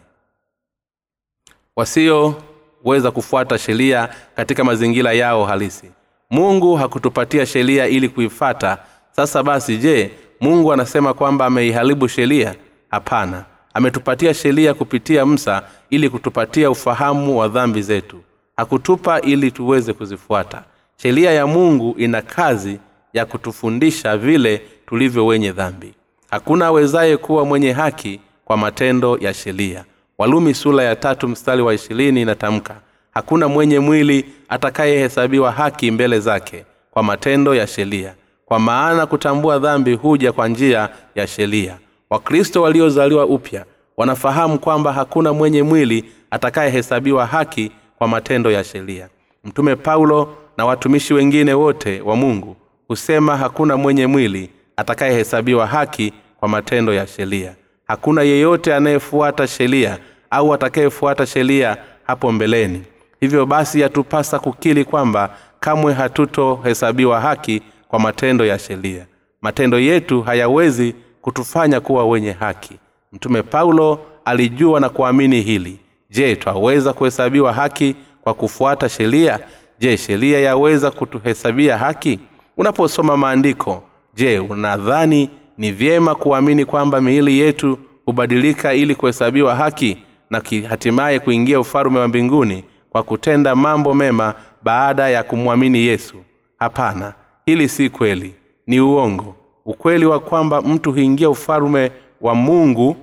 Wasioweza 1.76 3.10
kufuata 3.12 3.58
sheria 3.58 4.08
katika 4.36 4.64
mazingira 4.64 5.12
yao 5.12 5.44
halisi. 5.44 5.90
Mungu 6.30 6.76
hakutupatia 6.76 7.46
sheria 7.46 7.86
ili 7.86 8.08
kuifata 8.08 8.78
sasa 9.10 9.42
basi 9.42 9.76
je 9.76 10.10
mungu 10.40 10.72
anasema 10.72 11.14
kwamba 11.14 11.46
ameiharibu 11.46 12.08
sheria? 12.08 12.54
Hapana. 12.90 13.44
Ametupatia 13.74 14.34
sheria 14.34 14.74
kupitia 14.74 15.26
msa 15.26 15.62
ili 15.90 16.10
kutupatia 16.10 16.70
ufahamu 16.70 17.38
wa 17.38 17.48
dhambi 17.48 17.82
zetu. 17.82 18.20
Hakutupa 18.56 19.20
ili 19.20 19.50
tuweze 19.50 19.92
kuzifuata 19.92 20.62
sheria 21.02 21.30
ya 21.30 21.46
mungu 21.46 21.94
ina 21.98 22.22
kazi 22.22 22.78
ya 23.12 23.26
kutufundisha 23.26 24.16
vile 24.16 24.62
tulivyo 24.86 25.26
wenye 25.26 25.52
dhambi. 25.52 25.94
Hakuna 26.30 26.66
awezaye 26.66 27.16
kuwa 27.16 27.44
mwenye 27.44 27.72
haki 27.72 28.20
kwa 28.44 28.56
matendo 28.56 29.18
ya 29.20 29.34
sheria. 29.34 29.84
Walumi 30.18 30.54
sula 30.54 30.82
ya 30.82 30.96
tatu 30.96 31.28
mstari 31.28 31.62
wa 31.62 31.74
ishirini 31.74 32.22
inatamka 32.22 32.74
hakuna 33.10 33.48
mwenye 33.48 33.78
mwili 33.78 34.24
atakayehesabiwa 34.48 35.52
haki 35.52 35.90
mbele 35.90 36.20
zake 36.20 36.64
kwa 36.90 37.02
matendo 37.02 37.54
ya 37.54 37.66
sheria. 37.66 38.14
Kwa 38.46 38.58
maana 38.58 39.06
kutambua 39.06 39.58
dhambi 39.58 39.94
huja 39.94 40.32
kwa 40.32 40.48
njia 40.48 40.88
ya 41.14 41.26
sheria. 41.26 41.78
Wakristo 42.10 42.62
waliozaliwa 42.62 43.26
upya 43.26 43.64
wanafahamu 43.96 44.58
kwamba 44.58 44.92
hakuna 44.92 45.32
mwenye 45.32 45.62
mwili 45.62 46.04
atakayehesabiwa 46.30 47.26
haki 47.26 47.72
kwa 47.98 48.08
matendo 48.08 48.50
ya 48.50 48.64
sheria. 48.64 49.08
Mtume 49.44 49.76
paulo 49.76 50.36
na 50.56 50.64
watumishi 50.66 51.14
wengine 51.14 51.54
wote 51.54 52.00
wa 52.00 52.16
mungu 52.16 52.56
husema 52.88 53.36
hakuna 53.36 53.76
mwenye 53.76 54.06
mwili 54.06 54.50
atakayehesabiwa 54.76 55.66
haki 55.66 56.12
kwa 56.40 56.48
matendo 56.48 56.94
ya 56.94 57.06
sheria. 57.06 57.54
Hakuna 57.86 58.22
yeyote 58.22 58.74
anayefuata 58.74 59.46
sheria 59.46 59.98
au 60.30 60.54
atakayefuata 60.54 61.26
sheria 61.26 61.76
hapo 62.06 62.32
mbeleni. 62.32 62.82
Hivyo 63.20 63.46
basi 63.46 63.80
yatupasa 63.80 64.38
kukili 64.38 64.84
kwamba 64.84 65.36
kamwe 65.60 65.92
hatutohesabiwa 65.92 67.20
haki 67.20 67.62
kwa 67.88 67.98
matendo 68.00 68.44
ya 68.46 68.58
sheria. 68.58 69.06
Matendo 69.42 69.78
yetu 69.78 70.22
hayawezi 70.22 70.94
kutufanya 71.22 71.80
kuwa 71.80 72.04
wenye 72.06 72.32
haki. 72.32 72.74
Mtume 73.12 73.42
paulo 73.42 73.98
alijua 74.24 74.80
na 74.80 74.88
kuamini 74.88 75.40
hili. 75.40 75.78
Je 76.10 76.36
twaweza 76.36 76.92
kuhesabiwa 76.92 77.52
haki 77.52 77.96
kwa 78.22 78.34
kufuata 78.34 78.88
sheria 78.88 79.38
je 79.80 79.96
sheria 79.96 80.40
yaweza 80.40 80.90
kutuhesabia 80.90 81.78
haki? 81.78 82.18
Unaposoma 82.56 83.16
maandiko 83.16 83.82
je 84.14 84.38
unadhani 84.38 85.30
ni 85.58 85.72
vyema 85.72 86.14
kuamini 86.14 86.64
kwamba 86.64 87.00
miili 87.00 87.38
yetu 87.38 87.78
hubadilika 88.04 88.74
ili 88.74 88.94
kuhesabiwa 88.94 89.54
haki 89.54 89.98
na 90.30 90.42
hatimaye 90.68 91.18
kuingia 91.18 91.60
ufalume 91.60 91.98
wa 91.98 92.08
mbinguni 92.08 92.64
kwa 92.90 93.02
kutenda 93.02 93.56
mambo 93.56 93.94
mema 93.94 94.34
baada 94.62 95.08
ya 95.08 95.22
kumwamini 95.22 95.78
yesu? 95.78 96.16
Hapana 96.58 97.14
hili 97.46 97.68
si 97.68 97.90
kweli. 97.90 98.34
Ni 98.66 98.80
uongo. 98.80 99.34
Ukweli 99.64 100.06
wa 100.06 100.20
kwamba 100.20 100.62
mtu 100.62 100.92
huingia 100.92 101.30
ufalume 101.30 101.92
wa 102.20 102.34
mungu 102.34 102.96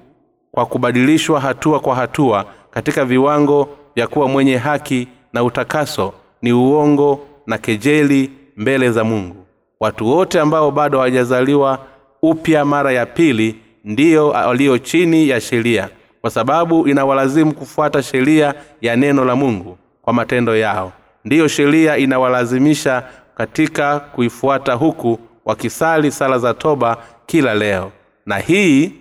kwa 0.51 0.65
kubadilishwa 0.65 1.39
hatua 1.39 1.80
kwa 1.80 1.95
hatua 1.95 2.45
katika 2.71 3.05
viwango 3.05 3.69
vya 3.95 4.07
kuwa 4.07 4.28
mwenye 4.28 4.57
haki 4.57 5.07
na 5.34 5.43
utakaso 5.43 6.13
ni 6.41 6.53
uongo 6.53 7.19
na 7.47 7.57
kejeli 7.57 8.31
mbele 8.57 8.91
za 8.91 9.03
mungu. 9.03 9.35
Watu 9.79 10.07
wote 10.07 10.39
ambao 10.39 10.71
bado 10.71 10.97
hawajazaliwa 10.97 11.79
upya 12.21 12.65
mara 12.65 12.91
ya 12.91 13.05
pili 13.05 13.55
ndiyo 13.83 14.27
walio 14.29 14.77
chini 14.77 15.29
ya 15.29 15.41
sheria 15.41 15.89
kwa 16.21 16.29
sababu 16.29 16.88
inawalazimu 16.88 17.53
kufuata 17.53 18.03
sheria 18.03 18.53
ya 18.81 18.95
neno 18.95 19.25
la 19.25 19.35
mungu 19.35 19.77
kwa 20.01 20.13
matendo 20.13 20.55
yao. 20.57 20.91
Ndiyo 21.25 21.47
sheria 21.47 21.97
inawalazimisha 21.97 23.03
katika 23.35 23.99
kuifuata 23.99 24.73
huku 24.73 25.19
wakisali 25.45 26.11
sala 26.11 26.39
za 26.39 26.53
toba 26.53 26.97
kila 27.25 27.53
leo. 27.53 27.91
Na 28.25 28.38
hii 28.38 28.91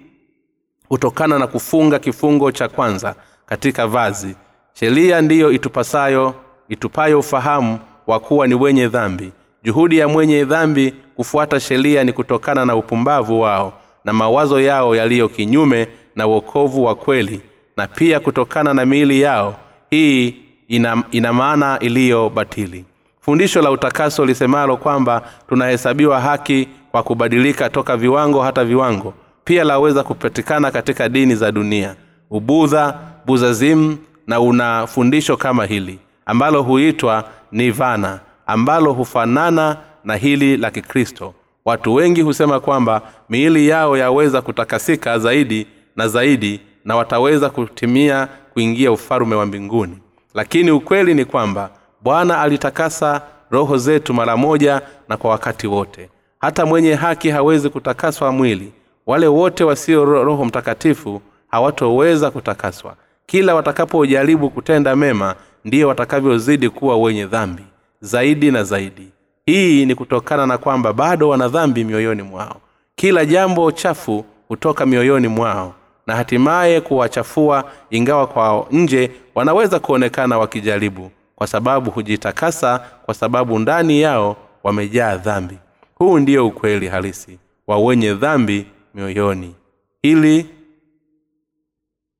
hutokana 0.89 1.39
na 1.39 1.47
kufunga 1.47 1.99
kifungo 1.99 2.53
cha 2.53 2.69
kwanza 2.69 3.15
katika 3.47 3.87
vazi. 3.87 4.37
Sheria 4.75 5.21
ndiyo 5.21 5.53
itupasayo 5.53 6.35
itupayo 6.69 7.19
ufahamu 7.19 7.79
wa 8.07 8.21
kuwa 8.21 8.47
ni 8.47 8.55
wenye 8.55 8.89
dhambi. 8.89 9.33
Juhudi 9.63 9.99
ya 9.99 10.09
mwenye 10.09 10.45
dhambi 10.45 10.95
kufuata 11.17 11.61
sheria 11.61 12.05
ni 12.05 12.13
kutokana 12.13 12.65
na 12.65 12.77
upumbavu 12.77 13.41
wao 13.41 13.73
na 14.05 14.13
mawazo 14.13 14.61
yao 14.61 14.97
yaliyo 14.97 15.29
kinyume 15.29 15.89
na 16.17 16.27
uokovu 16.27 16.85
wa 16.85 16.95
kweli 16.95 17.41
na 17.77 17.87
pia 17.87 18.21
kutokana 18.21 18.75
na 18.75 18.87
miili 18.87 19.21
yao. 19.21 19.57
Hii 19.91 20.37
ina, 20.69 21.03
ina 21.11 21.33
maana 21.33 21.79
iliyo 21.79 22.31
batili. 22.31 22.85
Fundisho 23.21 23.63
la 23.63 23.71
utakaso 23.71 24.25
lisemalo 24.27 24.77
kwamba 24.77 25.23
tunahesabiwa 25.49 26.21
haki 26.21 26.69
kwa 26.91 27.03
kubadilika 27.03 27.71
toka 27.71 27.97
viwango 27.97 28.43
hata 28.43 28.65
viwango 28.65 29.15
pia 29.45 29.65
laweza 29.65 30.03
kupatikana 30.03 30.71
katika 30.71 31.09
dini 31.09 31.35
za 31.35 31.53
dunia. 31.53 31.95
Ubudha 32.31 32.99
buzazimu 33.27 33.99
na 34.27 34.41
una 34.41 34.87
fundisho 34.87 35.37
kama 35.37 35.67
hili 35.67 35.99
ambalo 36.27 36.63
huitwa 36.63 37.25
nivana 37.53 38.21
ambalo 38.47 38.93
hufanana 38.93 39.77
na 40.05 40.17
hili 40.17 40.57
la 40.57 40.71
kikristo. 40.71 41.35
Watu 41.65 41.95
wengi 41.95 42.23
husema 42.23 42.61
kwamba 42.61 43.03
miili 43.29 43.69
yao 43.69 43.97
yaweza 43.97 44.43
kutakasika 44.43 45.19
zaidi 45.19 45.67
na 45.97 46.09
zaidi 46.09 46.61
na 46.85 46.97
wataweza 46.97 47.51
kutimia 47.51 48.29
kuingia 48.53 48.93
ufalume 48.93 49.35
wa 49.37 49.47
mbinguni. 49.47 49.99
Lakini 50.35 50.71
ukweli 50.71 51.15
ni 51.15 51.25
kwamba 51.25 51.71
bwana 52.03 52.41
alitakasa 52.41 53.23
roho 53.51 53.77
zetu 53.79 54.15
mara 54.15 54.37
moja 54.37 54.83
na 55.09 55.17
kwa 55.17 55.31
wakati 55.31 55.67
wote. 55.67 56.09
Hata 56.41 56.67
mwenye 56.67 56.95
haki 56.95 57.31
hawezi 57.31 57.69
kutakaswa 57.71 58.33
mwili. 58.33 58.73
Wale 59.07 59.27
wote 59.27 59.65
wasio 59.65 60.05
roho 60.05 60.45
mtakatifu 60.45 61.23
hawatoweza 61.49 62.31
kutakaswa. 62.31 62.95
Kila 63.27 63.55
watakapojaribu 63.55 64.51
kutenda 64.51 64.97
mema 64.97 65.35
ndiyo 65.67 65.89
watakavyozidi 65.89 66.69
kuwa 66.71 66.97
wenye 66.97 67.27
dhambi 67.27 67.63
zaidi 68.01 68.51
na 68.51 68.65
zaidi. 68.65 69.09
Hii 69.47 69.87
ni 69.87 69.95
kutokana 69.95 70.47
na 70.47 70.59
kwamba 70.59 70.93
bado 70.93 71.29
wana 71.29 71.49
dhambi 71.49 71.85
mioyoni 71.85 72.23
mwao. 72.23 72.61
Kila 72.95 73.25
jambo 73.25 73.73
chafu 73.73 74.25
hutoka 74.49 74.87
mioyoni 74.87 75.29
mwao 75.29 75.75
na 76.07 76.17
hatimaye 76.17 76.81
kuwachafua 76.81 77.71
ingawa 77.91 78.27
kwa 78.27 78.67
nje 78.71 79.11
wanaweza 79.35 79.79
kuonekana 79.79 80.39
wakijaribu 80.39 81.11
kwa 81.37 81.47
sababu 81.47 81.91
hujitakasa 81.91 82.79
kwa 82.79 83.15
sababu 83.15 83.59
ndani 83.59 84.01
yao 84.01 84.37
wamejaa 84.65 85.17
dhambi. 85.17 85.59
Huu 85.95 86.19
ndio 86.19 86.47
ukweli 86.47 86.89
halisi 86.89 87.39
wa 87.67 87.79
wenye 87.79 88.15
dhambi 88.15 88.67
mioyoni. 88.95 89.55
Ili 90.03 90.47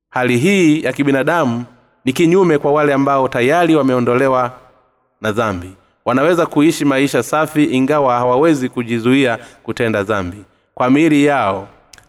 hali 0.09 0.37
hii 0.37 0.83
ya 0.83 0.93
kibinadamu 0.93 1.65
ni 2.07 2.13
kinyume 2.13 2.57
kwa 2.57 2.71
wale 2.71 2.93
ambao 2.93 3.27
tayari 3.27 3.75
wameondolewa 3.75 4.51
na 5.21 5.31
dhambi. 5.31 5.71
Wanaweza 6.05 6.45
kuishi 6.45 6.85
maisha 6.85 7.23
safi 7.23 7.63
ingawa 7.63 8.15
hawawezi 8.17 8.69
kujizuia 8.69 9.39
kutenda 9.63 10.03
dhambi. 10.03 10.37
Kwa 10.75 10.89
miili 10.89 11.25
yao 11.25 11.67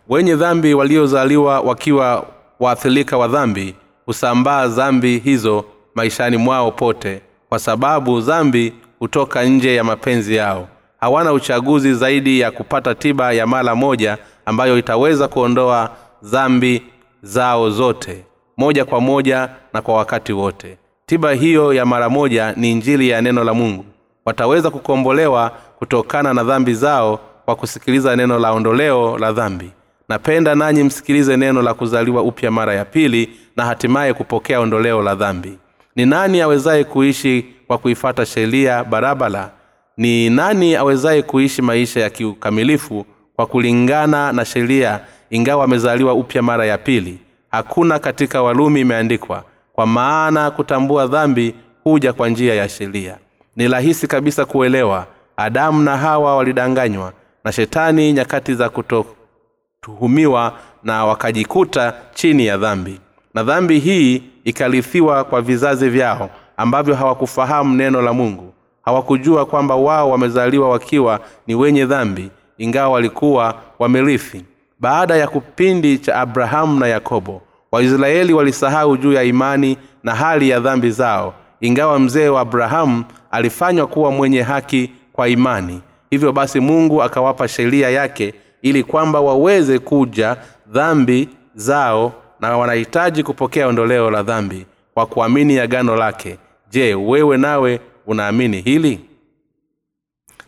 wenye 0.09 0.35
dhambi 0.37 0.75
waliozaliwa 0.75 1.61
wakiwa 1.61 2.27
waathirika 2.61 3.19
wa 3.19 3.29
dhambi 3.29 3.75
husambaa 4.07 4.67
dhambi 4.69 5.19
hizo 5.19 5.65
maishani 5.95 6.37
mwao 6.37 6.71
pote 6.73 7.21
kwa 7.49 7.59
sababu 7.59 8.21
dhambi 8.21 8.73
hutoka 8.99 9.45
nje 9.45 9.75
ya 9.75 9.85
mapenzi 9.85 10.37
yao. 10.37 10.69
Hawana 11.01 11.33
uchaguzi 11.33 11.95
zaidi 11.95 12.41
ya 12.41 12.51
kupata 12.51 12.95
tiba 12.95 13.33
ya 13.33 13.47
mara 13.47 13.75
moja 13.75 14.19
ambayo 14.47 14.79
itaweza 14.79 15.29
kuondoa 15.29 15.91
dhambi 16.23 16.83
zao 17.23 17.71
zote. 17.71 18.25
Moja 18.59 18.85
kwa 18.85 19.01
moja 19.01 19.49
na 19.79 19.83
kwa 19.83 19.95
wakati 19.95 20.33
wote. 20.33 20.79
Tiba 21.07 21.33
hiyo 21.33 21.73
ya 21.75 21.87
mara 21.87 22.09
moja 22.09 22.53
ni 22.57 22.73
injili 22.73 23.09
ya 23.09 23.23
neno 23.23 23.45
la 23.45 23.55
mungu. 23.55 23.85
Wataweza 24.25 24.71
kukombolewa 24.71 25.51
kutokana 25.79 26.35
na 26.35 26.45
dhambi 26.45 26.75
zao 26.75 27.21
kwa 27.45 27.57
kusikiliza 27.57 28.17
neno 28.17 28.39
la 28.39 28.53
ondoleo 28.53 29.19
la 29.19 29.33
dhambi. 29.33 29.71
Napenda 30.09 30.55
nanyi 30.55 30.83
msikilize 30.85 31.37
neno 31.37 31.63
la 31.63 31.75
kuzaliwa 31.75 32.23
upya 32.23 32.51
mara 32.51 32.75
ya 32.75 32.85
pili 32.85 33.31
na 33.57 33.65
hatimaye 33.65 34.15
kupokea 34.15 34.61
ondoleo 34.61 35.03
la 35.03 35.15
dhambi. 35.15 35.59
Ni 35.97 36.07
nani 36.07 36.41
awezaye 36.41 36.85
kuishi 36.85 37.47
kwa 37.67 37.79
kuifata 37.79 38.27
sheria 38.27 38.85
barabara? 38.85 39.51
Ni 39.97 40.31
nani 40.31 40.75
awezaye 40.77 41.23
kuishi 41.23 41.63
maisha 41.63 42.01
ya 42.01 42.11
kiukamilifu 42.11 43.07
kwa 43.37 43.47
kulingana 43.47 44.33
na 44.33 44.45
sheria 44.45 45.01
ingawa 45.31 45.65
amezaliwa 45.65 46.13
upya 46.15 46.43
mara 46.43 46.67
ya 46.67 46.79
pili? 46.79 47.19
Hakuna 47.51 47.99
katika 47.99 48.43
walumi 48.43 48.81
imeandikwa 48.81 49.45
kwa 49.79 49.87
maana 49.87 50.51
kutambua 50.51 51.07
dhambi 51.07 51.55
huja 51.85 52.13
kwa 52.13 52.29
njia 52.29 52.55
ya 52.55 52.69
sheria. 52.69 53.19
Ni 53.57 53.69
rahisi 53.69 54.07
kabisa 54.07 54.45
kuelewa 54.45 55.07
adamu 55.37 55.83
na 55.83 55.97
hawa 55.97 56.37
walidanganywa 56.37 57.13
na 57.45 57.53
shetani 57.53 58.13
nyakati 58.13 58.55
za 58.55 58.69
kutotuhumiwa 58.69 60.53
na 60.83 61.05
wakajikuta 61.05 61.95
chini 62.15 62.47
ya 62.47 62.57
dhambi. 62.57 63.01
Na 63.35 63.43
dhambi 63.43 63.79
hii 63.79 64.23
ikarithiwa 64.45 65.25
kwa 65.25 65.43
vizazi 65.43 65.89
vyao 65.89 66.31
ambavyo 66.57 66.95
hawakufahamu 66.95 67.77
neno 67.77 68.03
la 68.03 68.13
mungu. 68.13 68.53
Hawakujua 68.83 69.47
kwamba 69.47 69.75
wao 69.77 70.11
wamezaliwa 70.11 70.69
wakiwa 70.71 71.21
ni 71.47 71.55
wenye 71.55 71.87
dhambi 71.87 72.31
ingawa 72.59 72.89
walikuwa 72.89 73.55
wamerithi 73.79 74.45
baada 74.81 75.17
ya 75.17 75.27
kipindi 75.27 75.99
cha 75.99 76.17
abrahamu 76.17 76.81
na 76.81 76.87
yakobo 76.87 77.43
waisraeli 77.73 78.33
walisahau 78.33 78.97
juu 78.97 79.13
ya 79.13 79.23
imani 79.23 79.77
na 80.03 80.15
hali 80.15 80.49
ya 80.49 80.61
dhambi 80.61 80.91
zao 80.91 81.35
ingawa 81.61 81.99
mzee 81.99 82.29
wa 82.29 82.41
abrahamu 82.41 83.05
alifanywa 83.31 83.87
kuwa 83.87 84.11
mwenye 84.11 84.43
haki 84.43 84.91
kwa 85.13 85.29
imani. 85.29 85.81
Hivyo 86.11 86.33
basi 86.33 86.61
mungu 86.61 87.03
akawapa 87.03 87.49
sheria 87.49 87.91
yake 87.91 88.35
ili 88.63 88.85
kwamba 88.85 89.21
waweze 89.21 89.79
kuja 89.79 90.37
dhambi 90.67 91.29
zao 91.55 92.13
na 92.41 92.57
wanahitaji 92.59 93.23
kupokea 93.23 93.67
ondoleo 93.69 94.11
la 94.11 94.23
dhambi 94.23 94.67
kwa 94.95 95.07
kuamini 95.07 95.59
agano 95.59 95.97
lake. 95.97 96.39
Je 96.71 96.95
wewe 96.95 97.37
nawe 97.37 97.81
unaamini 98.07 98.61
hili? 98.61 99.01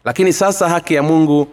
Lakini 0.04 0.32
sasa 0.32 0.68
haki 0.68 0.94
ya 0.94 1.02
mungu 1.02 1.48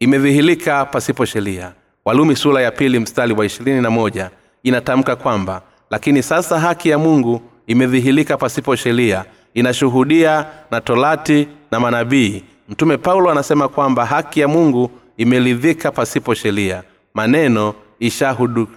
imedhihirika 0.00 0.84
pasipo 0.84 1.24
sheria 1.24 1.72
walumi 2.06 2.36
sura 2.36 2.62
ya 2.62 2.70
pili 2.70 2.98
mstari 2.98 3.32
wa 3.32 3.46
ishirini 3.46 3.80
na 3.80 3.90
moja 3.90 4.30
inatamka 4.62 5.16
kwamba 5.16 5.62
lakini 5.90 6.22
sasa 6.22 6.60
haki 6.60 6.88
ya 6.88 6.98
mungu 6.98 7.40
imedhihirika 7.66 8.36
pasipo 8.36 8.76
sheria 8.76 9.24
inashuhudia 9.54 10.46
na 10.70 10.80
torati 10.80 11.48
na 11.70 11.80
manabii. 11.80 12.44
Mtume 12.68 12.96
paulo 12.96 13.30
anasema 13.30 13.68
kwamba 13.68 14.06
haki 14.06 14.40
ya 14.40 14.48
mungu 14.48 14.90
imeridhika 15.16 15.90
pasipo 15.92 16.34
sheria. 16.34 16.82
Maneno 17.14 17.74
ishahudu, 17.98 18.68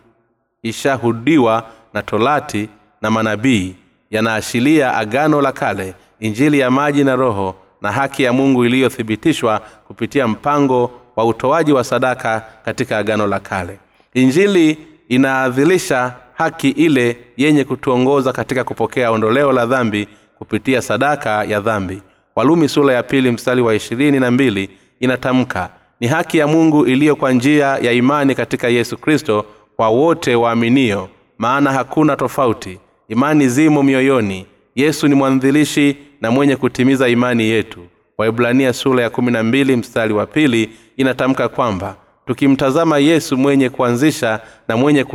ishahudiwa 0.64 1.66
na 1.94 2.02
torati 2.02 2.70
na 3.02 3.12
manabii 3.12 3.76
yanaashiria 4.12 4.98
agano 4.98 5.42
la 5.42 5.52
kale 5.52 5.94
injili 6.20 6.60
ya 6.60 6.72
maji 6.72 7.04
na 7.04 7.16
roho 7.16 7.56
na 7.82 7.92
haki 7.92 8.24
ya 8.24 8.34
mungu 8.34 8.66
iliyothibitishwa 8.66 9.60
kupitia 9.88 10.28
mpango 10.28 10.92
wa 11.20 11.26
utoaji 11.26 11.72
wa 11.72 11.84
sadaka 11.84 12.46
katika 12.66 12.98
agano 12.98 13.28
la 13.28 13.40
kale. 13.40 13.80
Injili 14.14 14.78
inaadhilisha 15.10 16.14
haki 16.34 16.70
ile 16.70 17.18
yenye 17.38 17.64
kutuongoza 17.64 18.34
katika 18.34 18.64
kupokea 18.64 19.12
ondoleo 19.12 19.52
la 19.52 19.66
dhambi 19.66 20.08
kupitia 20.38 20.82
sadaka 20.82 21.44
ya 21.44 21.60
dhambi. 21.60 22.02
Walumi 22.36 22.70
sura 22.70 22.94
ya 22.94 23.04
pili 23.04 23.32
mstari 23.32 23.62
wa 23.62 23.76
ishirini 23.76 24.20
na 24.20 24.32
mbili 24.32 24.70
inatamka 25.00 25.70
ni 26.00 26.08
haki 26.08 26.38
ya 26.38 26.48
mungu 26.48 26.86
iliyo 26.86 27.16
kwa 27.16 27.32
njia 27.32 27.66
ya 27.66 27.92
imani 27.92 28.36
katika 28.36 28.68
yesu 28.68 28.98
kristo 28.98 29.46
kwa 29.76 29.90
wote 29.90 30.36
waaminio 30.36 31.10
maana 31.38 31.72
hakuna 31.72 32.16
tofauti. 32.16 32.80
Imani 33.10 33.48
zimo 33.50 33.84
mioyoni. 33.84 34.46
Yesu 34.76 35.08
ni 35.08 35.16
mwanzilishi 35.16 35.98
na 36.22 36.32
mwenye 36.32 36.56
kutimiza 36.56 37.08
imani 37.10 37.44
yetu. 37.44 37.80
Waibrania 38.20 38.74
sura 38.74 39.04
ya 39.04 39.10
kumi 39.10 39.32
na 39.32 39.44
mbili 39.44 39.76
mstari 39.76 40.14
wa 40.14 40.26
pili 40.26 40.70
inatamka 41.00 41.50
kwamba 41.50 41.96
tukimtazama 42.28 42.98
yesu 42.98 43.38
mwenye 43.38 43.70
kuanzisha 43.70 44.40
na 44.68 44.78
mwenye 44.78 45.06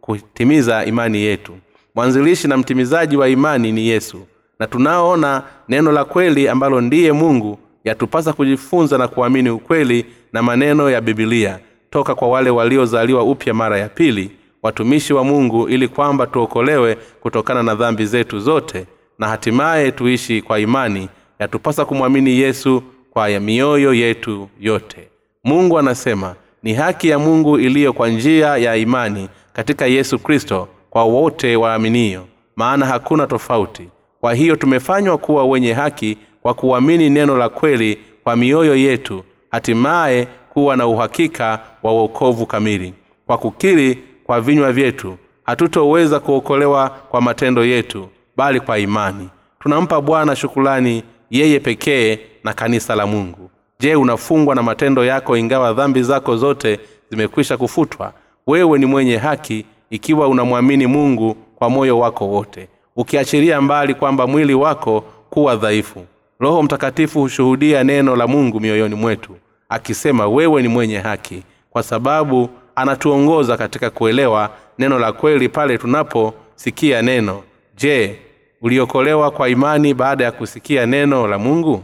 kutimiza 0.00 0.84
imani 0.84 1.18
yetu 1.18 1.52
mwanzilishi 1.94 2.48
na 2.48 2.56
mtimizaji 2.56 3.16
wa 3.16 3.28
imani 3.28 3.72
ni 3.72 3.88
yesu 3.88 4.26
na 4.58 4.66
tunaoona 4.66 5.42
neno 5.68 5.92
la 5.92 6.04
kweli 6.04 6.48
ambalo 6.48 6.80
ndiye 6.80 7.12
mungu 7.12 7.58
yatupasa 7.84 8.32
kujifunza 8.32 8.98
na 8.98 9.08
kuamini 9.08 9.50
ukweli 9.50 10.06
na 10.32 10.42
maneno 10.42 10.90
ya 10.90 11.00
bibilia 11.00 11.58
toka 11.90 12.14
kwa 12.14 12.28
wale 12.28 12.50
waliozaliwa 12.50 13.22
upya 13.22 13.54
mara 13.54 13.78
ya 13.78 13.88
pili 13.88 14.30
watumishi 14.62 15.12
wa 15.12 15.24
mungu 15.24 15.68
ili 15.68 15.88
kwamba 15.88 16.26
tuokolewe 16.26 16.96
kutokana 17.20 17.62
na 17.62 17.74
dhambi 17.74 18.06
zetu 18.06 18.40
zote 18.40 18.86
na 19.18 19.28
hatimaye 19.28 19.92
tuishi 19.92 20.42
kwa 20.42 20.58
imani 20.58 21.08
yatupasa 21.38 21.84
kumwamini 21.84 22.38
yesu 22.38 22.82
kwa 23.10 23.28
mioyo 23.40 23.94
yetu 23.94 24.48
yote 24.60 25.09
mungu 25.44 25.78
anasema 25.78 26.34
ni 26.62 26.74
haki 26.74 27.08
ya 27.08 27.18
mungu 27.18 27.58
iliyo 27.58 27.92
kwa 27.92 28.08
njia 28.08 28.56
ya 28.56 28.76
imani 28.76 29.28
katika 29.52 29.86
yesu 29.86 30.18
kristo 30.18 30.68
kwa 30.90 31.04
wote 31.04 31.56
waaminio 31.56 32.26
maana 32.56 32.86
hakuna 32.86 33.26
tofauti. 33.26 33.88
Kwa 34.20 34.34
hiyo 34.34 34.56
tumefanywa 34.56 35.18
kuwa 35.18 35.44
wenye 35.44 35.72
haki 35.72 36.18
kwa 36.42 36.54
kuamini 36.54 37.10
neno 37.10 37.36
la 37.36 37.48
kweli 37.48 37.98
kwa 38.24 38.36
mioyo 38.36 38.76
yetu 38.76 39.24
hatimaye 39.50 40.28
kuwa 40.52 40.76
na 40.76 40.86
uhakika 40.86 41.60
wa 41.82 41.92
uokovu 41.92 42.46
kamili. 42.46 42.94
Kwa 43.26 43.38
kukiri 43.38 43.98
kwa 44.24 44.40
vinywa 44.40 44.72
vyetu 44.72 45.16
hatutoweza 45.44 46.20
kuokolewa 46.20 46.90
kwa 46.90 47.20
matendo 47.20 47.64
yetu 47.64 48.08
bali 48.36 48.60
kwa 48.60 48.78
imani. 48.78 49.28
Tunampa 49.60 50.00
bwana 50.00 50.36
shukulani 50.36 51.02
yeye 51.30 51.60
pekee 51.60 52.18
na 52.44 52.52
kanisa 52.52 52.94
la 52.94 53.06
mungu 53.06 53.50
je 53.80 53.96
unafungwa 53.96 54.54
na 54.54 54.62
matendo 54.62 55.04
yako 55.04 55.36
ingawa 55.36 55.72
dhambi 55.72 56.02
zako 56.02 56.36
zote 56.36 56.80
zimekwisha 57.10 57.56
kufutwa? 57.56 58.12
Wewe 58.46 58.78
ni 58.78 58.86
mwenye 58.86 59.16
haki 59.16 59.64
ikiwa 59.90 60.28
unamwamini 60.28 60.86
mungu 60.86 61.36
kwa 61.56 61.70
moyo 61.70 61.98
wako 61.98 62.28
wote 62.28 62.68
ukiachilia 62.96 63.60
mbali 63.60 63.94
kwamba 63.94 64.26
mwili 64.26 64.54
wako 64.54 65.04
kuwa 65.30 65.56
dhaifu. 65.56 66.04
Roho 66.40 66.62
mtakatifu 66.62 67.20
hushuhudia 67.20 67.84
neno 67.84 68.16
la 68.16 68.26
mungu 68.26 68.60
mioyoni 68.60 68.94
mwetu 68.94 69.32
akisema 69.68 70.28
wewe 70.28 70.62
ni 70.62 70.68
mwenye 70.68 70.98
haki 70.98 71.42
kwa 71.70 71.82
sababu 71.82 72.48
anatuongoza 72.74 73.56
katika 73.56 73.90
kuelewa 73.90 74.50
neno 74.78 74.98
la 74.98 75.12
kweli 75.12 75.48
pale 75.48 75.78
tunaposikia 75.78 77.02
neno. 77.02 77.42
Je 77.76 78.18
uliokolewa 78.62 79.30
kwa 79.30 79.48
imani 79.48 79.94
baada 79.94 80.24
ya 80.24 80.32
kusikia 80.32 80.86
neno 80.86 81.26
la 81.26 81.38
mungu 81.38 81.82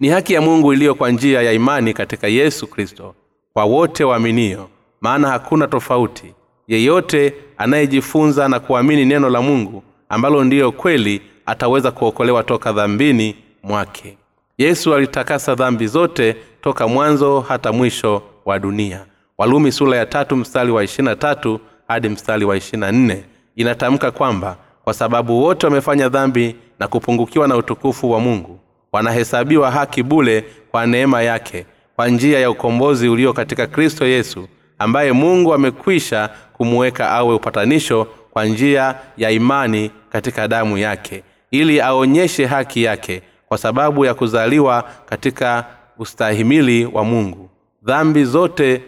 ni 0.00 0.08
haki 0.08 0.32
ya 0.32 0.40
mungu 0.40 0.72
iliyo 0.72 0.94
kwa 0.94 1.10
njia 1.10 1.42
ya 1.42 1.52
imani 1.52 1.94
katika 1.94 2.28
yesu 2.28 2.66
kristo 2.66 3.14
kwa 3.52 3.64
wote 3.64 4.04
waaminio. 4.04 4.68
Maana 5.00 5.28
hakuna 5.28 5.66
tofauti. 5.66 6.34
Yeyote 6.68 7.34
anayejifunza 7.56 8.48
na 8.48 8.60
kuamini 8.60 9.04
neno 9.04 9.30
la 9.30 9.42
mungu 9.42 9.82
ambalo 10.08 10.44
ndiyo 10.44 10.72
kweli 10.72 11.22
ataweza 11.46 11.90
kuokolewa 11.90 12.42
toka 12.42 12.72
dhambini 12.72 13.36
mwake. 13.62 14.18
Yesu 14.58 14.94
alitakasa 14.94 15.54
dhambi 15.54 15.86
zote 15.86 16.36
toka 16.60 16.88
mwanzo 16.88 17.40
hata 17.40 17.72
mwisho 17.72 18.22
wa 18.44 18.58
dunia. 18.58 19.04
Walumi 19.38 19.72
sura 19.72 19.96
ya 19.96 20.06
tatu 20.06 20.36
mstari 20.36 20.70
wa 20.70 20.84
ishirina 20.84 21.16
tatu 21.16 21.60
hadi 21.88 22.08
mstari 22.08 22.44
wa 22.44 22.56
ishirina 22.56 22.92
nne. 22.92 23.24
Inatamka 23.56 24.10
kwamba 24.10 24.56
kwa 24.84 24.94
sababu 24.94 25.42
wote 25.42 25.66
wamefanya 25.66 26.08
dhambi 26.08 26.56
na 26.78 26.88
kupungukiwa 26.88 27.48
na 27.48 27.56
utukufu 27.56 28.10
wa 28.10 28.20
mungu 28.20 28.60
wanahesabiwa 28.92 29.70
haki 29.70 30.02
bule 30.02 30.44
kwa 30.70 30.86
neema 30.86 31.22
yake 31.22 31.66
kwa 31.96 32.08
njia 32.08 32.38
ya 32.40 32.50
ukombozi 32.50 33.08
ulio 33.08 33.32
katika 33.32 33.66
kristo 33.66 34.06
yesu 34.06 34.48
ambaye 34.78 35.12
mungu 35.12 35.54
amekwisha 35.54 36.30
kumuweka 36.52 37.10
awe 37.10 37.34
upatanisho 37.34 38.06
kwa 38.30 38.44
njia 38.44 38.94
ya 39.16 39.30
imani 39.30 39.90
katika 40.10 40.48
damu 40.48 40.78
yake 40.78 41.22
ili 41.50 41.80
aonyeshe 41.80 42.46
haki 42.46 42.82
yake 42.82 43.22
kwa 43.48 43.58
sababu 43.58 44.04
ya 44.04 44.14
kuzaliwa 44.14 44.84
katika 45.06 45.64
ustahimili 45.98 46.84
wa 46.86 47.04
mungu. 47.04 47.50
Dhambi 47.82 48.24
zote 48.24 48.82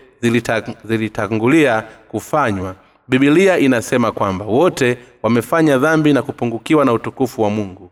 zilitangulia 0.85 1.83
kufanywa. 2.09 2.75
Bibilia 3.09 3.59
inasema 3.59 4.13
kwamba 4.13 4.45
wote 4.45 4.99
wamefanya 5.23 5.79
dhambi 5.79 6.13
na 6.13 6.23
kupungukiwa 6.23 6.85
na 6.85 6.93
utukufu 6.93 7.43
wa 7.43 7.51
mungu 7.51 7.91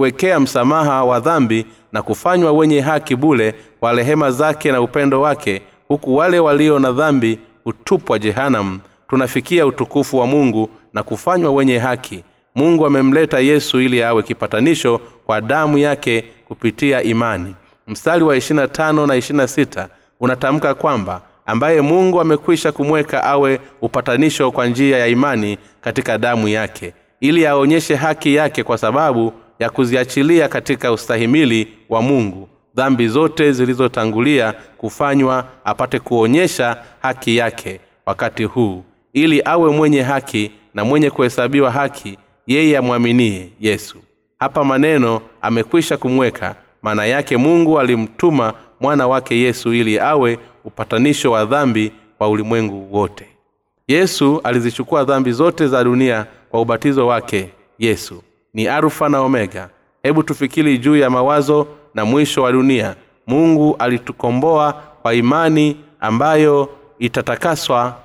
tunapowekea 0.00 0.40
msamaha 0.40 1.04
wa 1.04 1.20
dhambi 1.20 1.66
na 1.92 2.02
kufanywa 2.02 2.52
wenye 2.52 2.80
haki 2.80 3.16
bule 3.16 3.54
kwa 3.80 3.92
rehema 3.92 4.30
zake 4.30 4.72
na 4.72 4.80
upendo 4.80 5.20
wake 5.20 5.62
huku 5.88 6.16
wale 6.16 6.38
walio 6.38 6.78
na 6.78 6.92
dhambi 6.92 7.38
hutupwa 7.64 8.18
jehanamu. 8.18 8.80
Tunafikia 9.08 9.66
utukufu 9.66 10.18
wa 10.18 10.26
mungu 10.26 10.70
na 10.92 11.02
kufanywa 11.02 11.52
wenye 11.52 11.78
haki. 11.78 12.24
Mungu 12.54 12.86
amemleta 12.86 13.38
yesu 13.40 13.80
ili 13.80 14.02
awe 14.02 14.22
kipatanisho 14.22 15.00
kwa 15.26 15.40
damu 15.40 15.78
yake 15.78 16.24
kupitia 16.48 17.02
imani. 17.02 17.54
Mstari 17.86 18.24
wa 18.24 18.36
25 18.36 19.06
na 19.06 19.16
26 19.16 19.88
unatamka 20.20 20.74
kwamba 20.74 21.20
ambaye 21.46 21.80
mungu 21.80 22.20
amekwisha 22.20 22.72
kumweka 22.72 23.24
awe 23.24 23.60
upatanisho 23.82 24.50
kwa 24.50 24.66
njia 24.66 24.98
ya 24.98 25.06
imani 25.06 25.58
katika 25.80 26.18
damu 26.18 26.48
yake 26.48 26.92
ili 27.20 27.46
aonyeshe 27.46 27.94
haki 27.94 28.34
yake 28.34 28.62
kwa 28.64 28.78
sababu 28.78 29.32
ya 29.60 29.70
kuziachilia 29.70 30.48
katika 30.48 30.92
ustahimili 30.92 31.68
wa 31.88 32.02
mungu. 32.02 32.48
Dhambi 32.74 33.08
zote 33.08 33.52
zilizotangulia 33.52 34.54
kufanywa 34.78 35.44
apate 35.64 35.98
kuonyesha 35.98 36.76
haki 37.02 37.36
yake 37.36 37.80
wakati 38.06 38.44
huu. 38.44 38.84
Ili 39.12 39.42
awe 39.44 39.70
mwenye 39.72 40.02
haki 40.02 40.50
na 40.74 40.84
mwenye 40.84 41.10
kuhesabiwa 41.10 41.70
haki 41.70 42.18
yeye 42.46 42.78
amwaminie 42.78 43.48
yesu. 43.60 43.98
Hapa 44.38 44.64
maneno 44.64 45.20
amekwisha 45.42 45.96
kumweka. 45.96 46.54
Maana 46.82 47.04
yake 47.06 47.36
mungu 47.36 47.80
alimtuma 47.80 48.54
mwana 48.80 49.06
wake 49.08 49.36
yesu 49.38 49.72
ili 49.74 49.98
awe 49.98 50.38
upatanisho 50.64 51.30
wa 51.32 51.44
dhambi 51.44 51.92
wa 52.18 52.28
ulimwengu 52.28 52.94
wote. 52.96 53.26
Yesu 53.88 54.40
alizichukua 54.44 55.04
dhambi 55.04 55.32
zote 55.32 55.66
za 55.68 55.84
dunia 55.84 56.26
kwa 56.50 56.60
ubatizo 56.60 57.06
wake 57.06 57.50
yesu 57.78 58.22
ni 58.54 58.68
arufa 58.68 59.08
na 59.08 59.20
omega. 59.20 59.68
Hebu 60.02 60.22
tufikiri 60.22 60.78
juu 60.78 60.96
ya 60.96 61.10
mawazo 61.10 61.66
na 61.94 62.04
mwisho 62.04 62.42
wa 62.42 62.52
dunia. 62.52 62.96
Mungu 63.26 63.76
alitukomboa 63.78 64.72
kwa 65.02 65.14
imani 65.14 65.76
ambayo 66.00 66.68
itatakaswa 66.98 67.96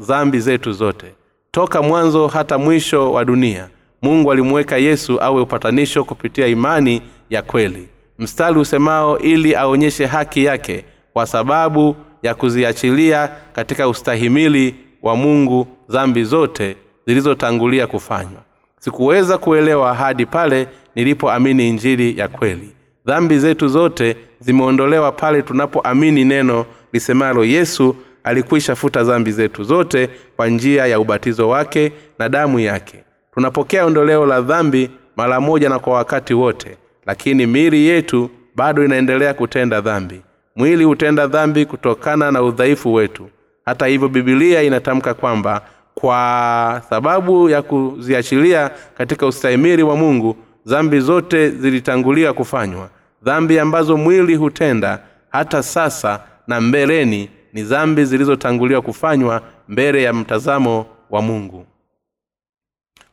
dhambi 0.00 0.40
zetu 0.40 0.72
zote. 0.72 1.06
Toka 1.50 1.82
mwanzo 1.82 2.26
hata 2.26 2.58
mwisho 2.58 3.12
wa 3.12 3.24
dunia 3.24 3.68
mungu 4.04 4.32
alimuweka 4.32 4.76
yesu 4.76 5.22
awe 5.22 5.40
upatanisho 5.42 6.04
kupitia 6.04 6.46
imani 6.46 7.02
ya 7.30 7.42
kweli. 7.42 7.88
Mstari 8.18 8.58
usemao 8.58 9.18
ili 9.18 9.54
aonyeshe 9.54 10.06
haki 10.06 10.44
yake 10.44 10.84
kwa 11.12 11.26
sababu 11.26 11.96
ya 12.22 12.34
kuziachilia 12.34 13.30
katika 13.52 13.88
ustahimili 13.88 14.74
wa 15.02 15.16
mungu 15.16 15.66
dhambi 15.88 16.24
zote 16.24 16.76
zilizotangulia 17.06 17.86
kufanywa 17.86 18.42
sikuweza 18.84 19.38
kuelewa 19.38 19.94
hadi 19.94 20.26
pale 20.26 20.68
nilipoamini 20.94 21.68
injili 21.68 22.18
ya 22.18 22.28
kweli. 22.28 22.72
Dhambi 23.06 23.38
zetu 23.38 23.68
zote 23.68 24.16
zimeondolewa 24.40 25.12
pale 25.12 25.42
tunapoamini 25.42 26.24
neno 26.24 26.66
lisemalo 26.92 27.44
yesu 27.44 27.96
alikwisha 28.24 28.76
futa 28.76 29.02
dhambi 29.04 29.32
zetu 29.32 29.64
zote 29.64 30.08
kwa 30.36 30.48
njia 30.48 30.86
ya 30.86 31.00
ubatizo 31.00 31.48
wake 31.48 31.92
na 32.18 32.28
damu 32.28 32.60
yake. 32.60 33.04
Tunapokea 33.34 33.86
ondoleo 33.86 34.26
la 34.26 34.40
dhambi 34.40 34.90
mara 35.16 35.40
moja 35.40 35.68
na 35.68 35.78
kwa 35.78 35.92
wakati 35.94 36.34
wote 36.34 36.76
lakini 37.06 37.46
miili 37.46 37.86
yetu 37.86 38.30
bado 38.56 38.84
inaendelea 38.84 39.34
kutenda 39.34 39.80
dhambi. 39.80 40.20
Mwili 40.56 40.84
hutenda 40.84 41.26
dhambi 41.26 41.66
kutokana 41.66 42.30
na 42.30 42.42
udhaifu 42.42 42.94
wetu. 42.94 43.28
Hata 43.64 43.86
hivyo 43.86 44.08
bibilia 44.08 44.62
inatamka 44.62 45.14
kwamba 45.14 45.62
kwa 45.94 46.82
sababu 46.90 47.48
ya 47.50 47.62
kuziachilia 47.62 48.70
katika 48.98 49.26
ustahimiri 49.26 49.82
wa 49.82 49.96
mungu 49.96 50.36
dhambi 50.66 51.00
zote 51.00 51.50
zilitangulia 51.50 52.32
kufanywa. 52.32 52.88
Dhambi 53.22 53.58
ambazo 53.58 53.96
mwili 53.96 54.34
hutenda 54.34 55.02
hata 55.30 55.62
sasa 55.62 56.20
na 56.46 56.60
mbeleni 56.60 57.30
ni 57.52 57.62
dhambi 57.62 58.04
zilizotanguliwa 58.04 58.82
kufanywa 58.82 59.42
mbele 59.68 60.02
ya 60.02 60.12
mtazamo 60.12 60.86
wa 61.10 61.22
mungu. 61.22 61.66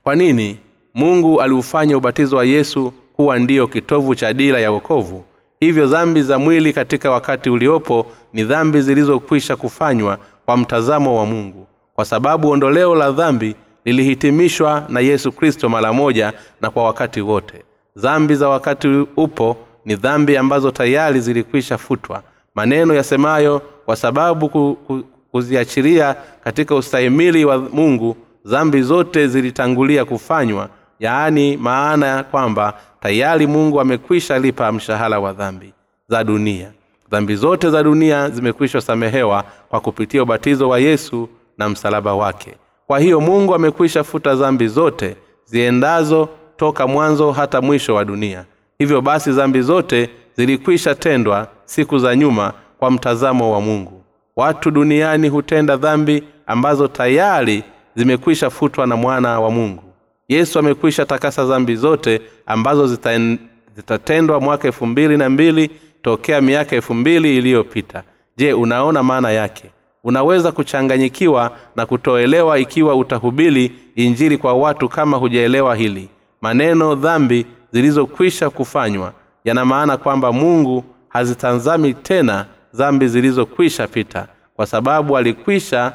Kwa 0.04 0.16
nini 0.16 0.60
mungu 0.94 1.42
aliufanya 1.42 1.98
ubatizo 1.98 2.38
wa 2.38 2.46
yesu 2.46 2.94
kuwa 3.14 3.40
ndiyo 3.40 3.68
kitovu 3.68 4.16
cha 4.16 4.34
dira 4.34 4.60
ya 4.60 4.72
wokovu? 4.72 5.24
Hivyo 5.60 5.88
dhambi 5.88 6.22
za 6.22 6.40
mwili 6.40 6.74
katika 6.74 7.12
wakati 7.12 7.50
uliopo 7.50 8.06
ni 8.34 8.44
dhambi 8.44 8.82
zilizokwisha 8.82 9.56
kufanywa 9.56 10.18
kwa 10.46 10.58
mtazamo 10.58 11.20
wa 11.20 11.26
mungu 11.26 11.68
kwa 12.02 12.06
sababu 12.06 12.50
ondoleo 12.50 12.96
la 12.96 13.12
dhambi 13.12 13.56
lilihitimishwa 13.86 14.86
na 14.90 15.00
yesu 15.00 15.32
kristo 15.32 15.70
mara 15.70 15.94
moja 15.94 16.34
na 16.62 16.70
kwa 16.70 16.84
wakati 16.84 17.22
wote. 17.22 17.64
Dhambi 17.96 18.36
za 18.36 18.50
wakati 18.50 18.88
upo 19.18 19.58
ni 19.86 19.96
dhambi 19.96 20.38
ambazo 20.38 20.72
tayari 20.72 21.20
zilikwisha 21.20 21.78
futwa. 21.78 22.24
Maneno 22.56 22.94
yasemayo 22.94 23.62
kwa 23.86 23.96
sababu 23.96 24.50
ku, 24.50 24.78
ku, 24.88 25.04
kuziachilia 25.32 26.16
katika 26.44 26.76
ustahimili 26.76 27.46
wa 27.46 27.58
mungu 27.58 28.16
dhambi 28.46 28.82
zote 28.82 29.28
zilitangulia 29.28 30.06
kufanywa. 30.06 30.70
Yaani 31.00 31.58
maana 31.58 32.08
ya 32.08 32.24
kwamba 32.24 32.74
tayari 33.02 33.48
mungu 33.48 33.82
amekwisha 33.82 34.40
lipa 34.40 34.72
mshahara 34.72 35.20
wa 35.20 35.34
dhambi 35.34 35.74
za 36.10 36.24
dunia. 36.24 36.72
Dhambi 37.12 37.36
zote 37.36 37.70
za 37.70 37.84
dunia 37.84 38.30
zimekwisha 38.30 38.82
samehewa 38.82 39.44
kwa 39.70 39.80
kupitia 39.80 40.24
ubatizo 40.24 40.70
wa 40.70 40.80
yesu 40.80 41.30
na 41.58 41.70
msalaba 41.70 42.14
wake. 42.16 42.56
Kwa 42.88 43.00
hiyo 43.00 43.22
mungu 43.22 43.56
amekwisha 43.56 44.04
futa 44.04 44.36
dhambi 44.36 44.68
zote 44.68 45.16
ziendazo 45.46 46.30
toka 46.58 46.88
mwanzo 46.88 47.32
hata 47.32 47.62
mwisho 47.62 47.96
wa 47.96 48.06
dunia. 48.06 48.46
Hivyo 48.80 49.02
basi 49.02 49.32
dhambi 49.32 49.62
zote 49.62 50.10
zilikwisha 50.38 50.96
tendwa 50.96 51.48
siku 51.66 52.00
za 52.00 52.16
nyuma 52.16 52.54
kwa 52.80 52.92
mtazamo 52.92 53.54
wa 53.54 53.62
mungu. 53.62 54.04
Watu 54.36 54.72
duniani 54.72 55.30
hutenda 55.30 55.78
dhambi 55.78 56.24
ambazo 56.48 56.88
tayari 56.88 57.64
zimekwisha 57.96 58.50
futwa 58.50 58.88
na 58.88 58.96
mwana 58.96 59.40
wa 59.40 59.52
mungu. 59.52 59.84
Yesu 60.30 60.60
amekwisha 60.60 61.06
takasa 61.06 61.46
dhambi 61.46 61.76
zote 61.76 62.22
ambazo 62.46 62.98
zitatendwa 63.76 64.40
mwaka 64.42 64.68
elfu 64.68 64.86
mbili 64.86 65.18
na 65.18 65.30
mbili 65.30 65.70
tokea 66.02 66.42
miaka 66.42 66.76
elfu 66.76 66.94
mbili 66.94 67.38
iliyopita. 67.38 68.04
Je 68.38 68.54
unaona 68.54 69.04
maana 69.04 69.32
yake 69.32 69.72
unaweza 70.04 70.52
kuchanganyikiwa 70.52 71.52
na 71.76 71.86
kutoelewa 71.86 72.60
ikiwa 72.60 72.96
utahubili 72.96 73.72
injili 73.96 74.38
kwa 74.38 74.54
watu 74.54 74.90
kama 74.90 75.18
hujaelewa 75.18 75.76
hili. 75.76 76.10
Maneno 76.42 76.96
dhambi 76.96 77.46
zilizokwisha 77.72 78.50
kufanywa 78.50 79.14
yana 79.46 79.66
maana 79.66 79.98
kwamba 79.98 80.32
mungu 80.32 80.84
hazitazami 81.10 81.94
tena 81.94 82.46
dhambi 82.74 83.08
zilizokwisha 83.08 83.88
pita 83.88 84.28
kwa 84.56 84.66
sababu 84.68 85.18
alikwisha 85.18 85.94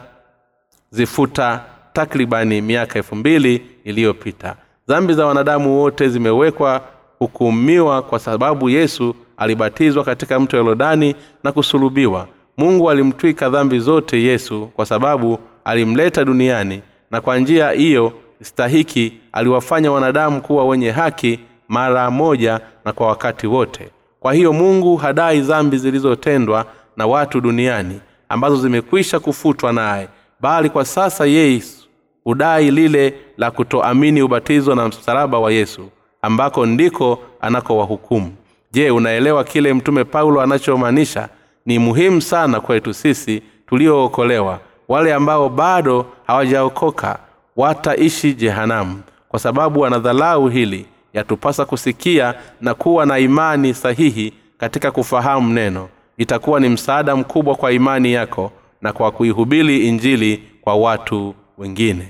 zifuta 0.91 1.65
takribani 1.93 2.61
miaka 2.61 2.99
elfu 2.99 3.17
mbili 3.17 3.63
iliyopita. 3.85 4.57
Dhambi 4.89 5.15
za 5.15 5.27
wanadamu 5.27 5.81
wote 5.81 6.09
zimewekwa 6.09 6.81
hukumiwa 7.19 8.03
kwa 8.03 8.19
sababu 8.19 8.71
yesu 8.71 9.15
alibatizwa 9.37 10.05
katika 10.05 10.41
mto 10.41 10.57
yorodani 10.57 11.15
na 11.45 11.53
kusulubiwa 11.53 12.29
mungu 12.57 12.91
alimtwika 12.91 13.49
dhambi 13.51 13.79
zote 13.79 14.23
yesu 14.23 14.67
kwa 14.77 14.87
sababu 14.87 15.39
alimleta 15.65 16.25
duniani 16.25 16.83
na 17.11 17.21
kwa 17.21 17.39
njia 17.39 17.71
hiyo 17.71 18.13
stahiki 18.43 19.13
aliwafanya 19.33 19.93
wanadamu 19.93 20.41
kuwa 20.43 20.65
wenye 20.65 20.91
haki 20.91 21.41
mara 21.69 22.11
moja 22.11 22.61
na 22.85 22.93
kwa 22.93 23.07
wakati 23.07 23.47
wote. 23.47 23.89
Kwa 24.21 24.35
hiyo 24.35 24.53
mungu 24.53 24.97
hadai 24.97 25.41
dhambi 25.41 25.79
zilizotendwa 25.79 26.67
na 26.97 27.07
watu 27.07 27.41
duniani 27.41 28.01
ambazo 28.29 28.57
zimekwisha 28.57 29.21
kufutwa 29.21 29.73
naye 29.73 30.09
bali 30.41 30.71
kwa 30.71 30.85
sasa 30.85 31.27
yesu 31.27 31.89
hudai 32.25 32.71
lile 32.71 33.15
la 33.37 33.51
kutoamini 33.51 34.23
ubatizo 34.23 34.75
na 34.75 34.89
msalaba 34.89 35.39
wa 35.39 35.53
yesu 35.53 35.89
ambako 36.23 36.67
ndiko 36.67 37.19
anakowahukumu. 37.41 38.33
Je 38.73 38.91
unaelewa 38.91 39.45
kile 39.45 39.75
mtume 39.75 40.05
paulo 40.05 40.41
anachomaanisha 40.41 41.29
ni 41.67 41.79
muhimu 41.79 42.21
sana 42.23 42.61
kwetu 42.61 42.95
sisi 42.95 43.43
tuliookolewa. 43.67 44.61
Wale 44.89 45.15
ambao 45.15 45.49
bado 45.49 46.07
hawajaokoka 46.27 47.19
wataishi 47.57 48.35
jehanamu 48.35 49.01
kwa 49.29 49.39
sababu 49.39 49.81
wanadhalau 49.81 50.49
hili. 50.49 50.87
Yatupasa 51.13 51.65
kusikia 51.65 52.35
na 52.61 52.75
kuwa 52.75 53.07
na 53.07 53.19
imani 53.19 53.75
sahihi 53.75 54.33
katika 54.59 54.91
kufahamu 54.91 55.53
neno. 55.55 55.89
Itakuwa 56.19 56.61
ni 56.61 56.69
msaada 56.69 57.17
mkubwa 57.17 57.55
kwa 57.55 57.73
imani 57.73 58.13
yako 58.13 58.53
na 58.83 58.93
kwa 58.93 59.11
kuihubiri 59.11 59.89
injili 59.89 60.43
kwa 60.61 60.75
watu 60.75 61.35
wengine. 61.59 62.09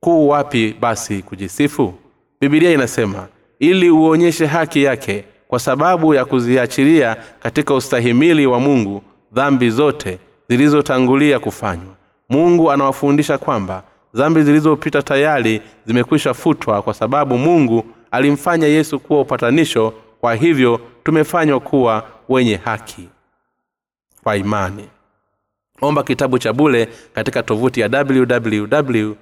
Kuu 0.00 0.28
wapi 0.28 0.76
basi 0.80 1.22
kujisifu? 1.22 1.94
Bibilia 2.40 2.70
inasema 2.72 3.26
ili 3.58 3.90
uonyeshe 3.90 4.46
haki 4.46 4.82
yake 4.82 5.24
kwa 5.50 5.58
sababu 5.58 6.14
ya 6.14 6.24
kuziachilia 6.24 7.16
katika 7.42 7.74
ustahimili 7.74 8.46
wa 8.46 8.60
mungu 8.60 9.02
dhambi 9.32 9.70
zote 9.70 10.18
zilizotangulia 10.48 11.38
kufanywa. 11.38 11.94
Mungu 12.28 12.70
anawafundisha 12.70 13.38
kwamba 13.38 13.82
dhambi 14.14 14.42
zilizopita 14.42 15.02
tayari 15.02 15.62
zimekwisha 15.86 16.34
futwa 16.34 16.82
kwa 16.82 16.94
sababu 16.94 17.38
mungu 17.38 17.84
alimfanya 18.10 18.66
yesu 18.66 19.00
kuwa 19.00 19.20
upatanisho. 19.20 19.92
Kwa 20.20 20.34
hivyo 20.34 20.80
tumefanywa 21.04 21.60
kuwa 21.60 22.04
wenye 22.28 22.56
haki 22.56 23.08
kwa 24.22 24.36
imani. 24.36 24.88
Omba 25.80 26.02
kitabu 26.02 26.38
cha 26.38 26.52
bule 26.52 26.88
katika 27.14 27.42
tovuti 27.42 27.80
ya 27.80 27.88
www 27.88 29.14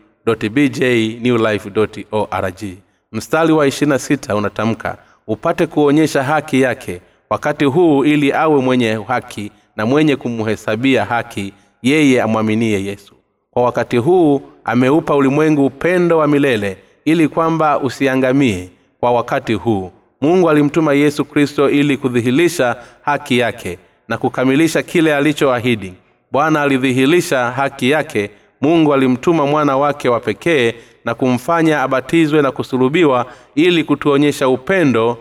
org. 2.11 2.65
Mstari 3.13 3.53
wa 3.53 3.67
26 3.67 4.35
unatamka 4.37 4.99
upate 5.29 5.67
kuonyesha 5.67 6.23
haki 6.23 6.61
yake 6.61 7.01
wakati 7.31 7.65
huu 7.65 8.05
ili 8.05 8.33
awe 8.33 8.61
mwenye 8.61 8.99
haki 9.09 9.53
na 9.77 9.87
mwenye 9.87 10.17
kumhesabia 10.17 11.05
haki 11.05 11.53
yeye 11.83 12.23
amwaminie 12.23 12.85
yesu. 12.85 13.15
Kwa 13.51 13.63
wakati 13.63 13.97
huu 13.97 14.43
ameupa 14.65 15.15
ulimwengu 15.17 15.67
upendo 15.67 16.19
wa 16.19 16.27
milele 16.29 16.77
ili 17.05 17.29
kwamba 17.29 17.81
usiangamie. 17.81 18.71
Kwa 19.01 19.13
wakati 19.13 19.55
huu 19.55 19.91
mungu 20.21 20.51
alimtuma 20.51 20.93
yesu 20.95 21.25
kristo 21.25 21.71
ili 21.71 21.97
kudhihirisha 21.97 22.77
haki 23.03 23.39
yake 23.39 23.79
na 24.09 24.19
kukamilisha 24.19 24.83
kile 24.83 25.17
alichoahidi. 25.17 25.95
Bwana 26.33 26.63
alidhihirisha 26.63 27.51
haki 27.51 27.91
yake. 27.91 28.31
Mungu 28.61 28.95
alimtuma 28.95 29.47
mwana 29.47 29.77
wake 29.77 30.09
wa 30.09 30.21
pekee 30.21 30.75
na 31.05 31.15
kumfanya 31.15 31.83
abatizwe 31.83 32.43
na 32.43 32.53
kusulubiwa 32.53 33.27
ili 33.55 33.85
kutuonyesha 33.85 34.49
upendo 34.49 35.19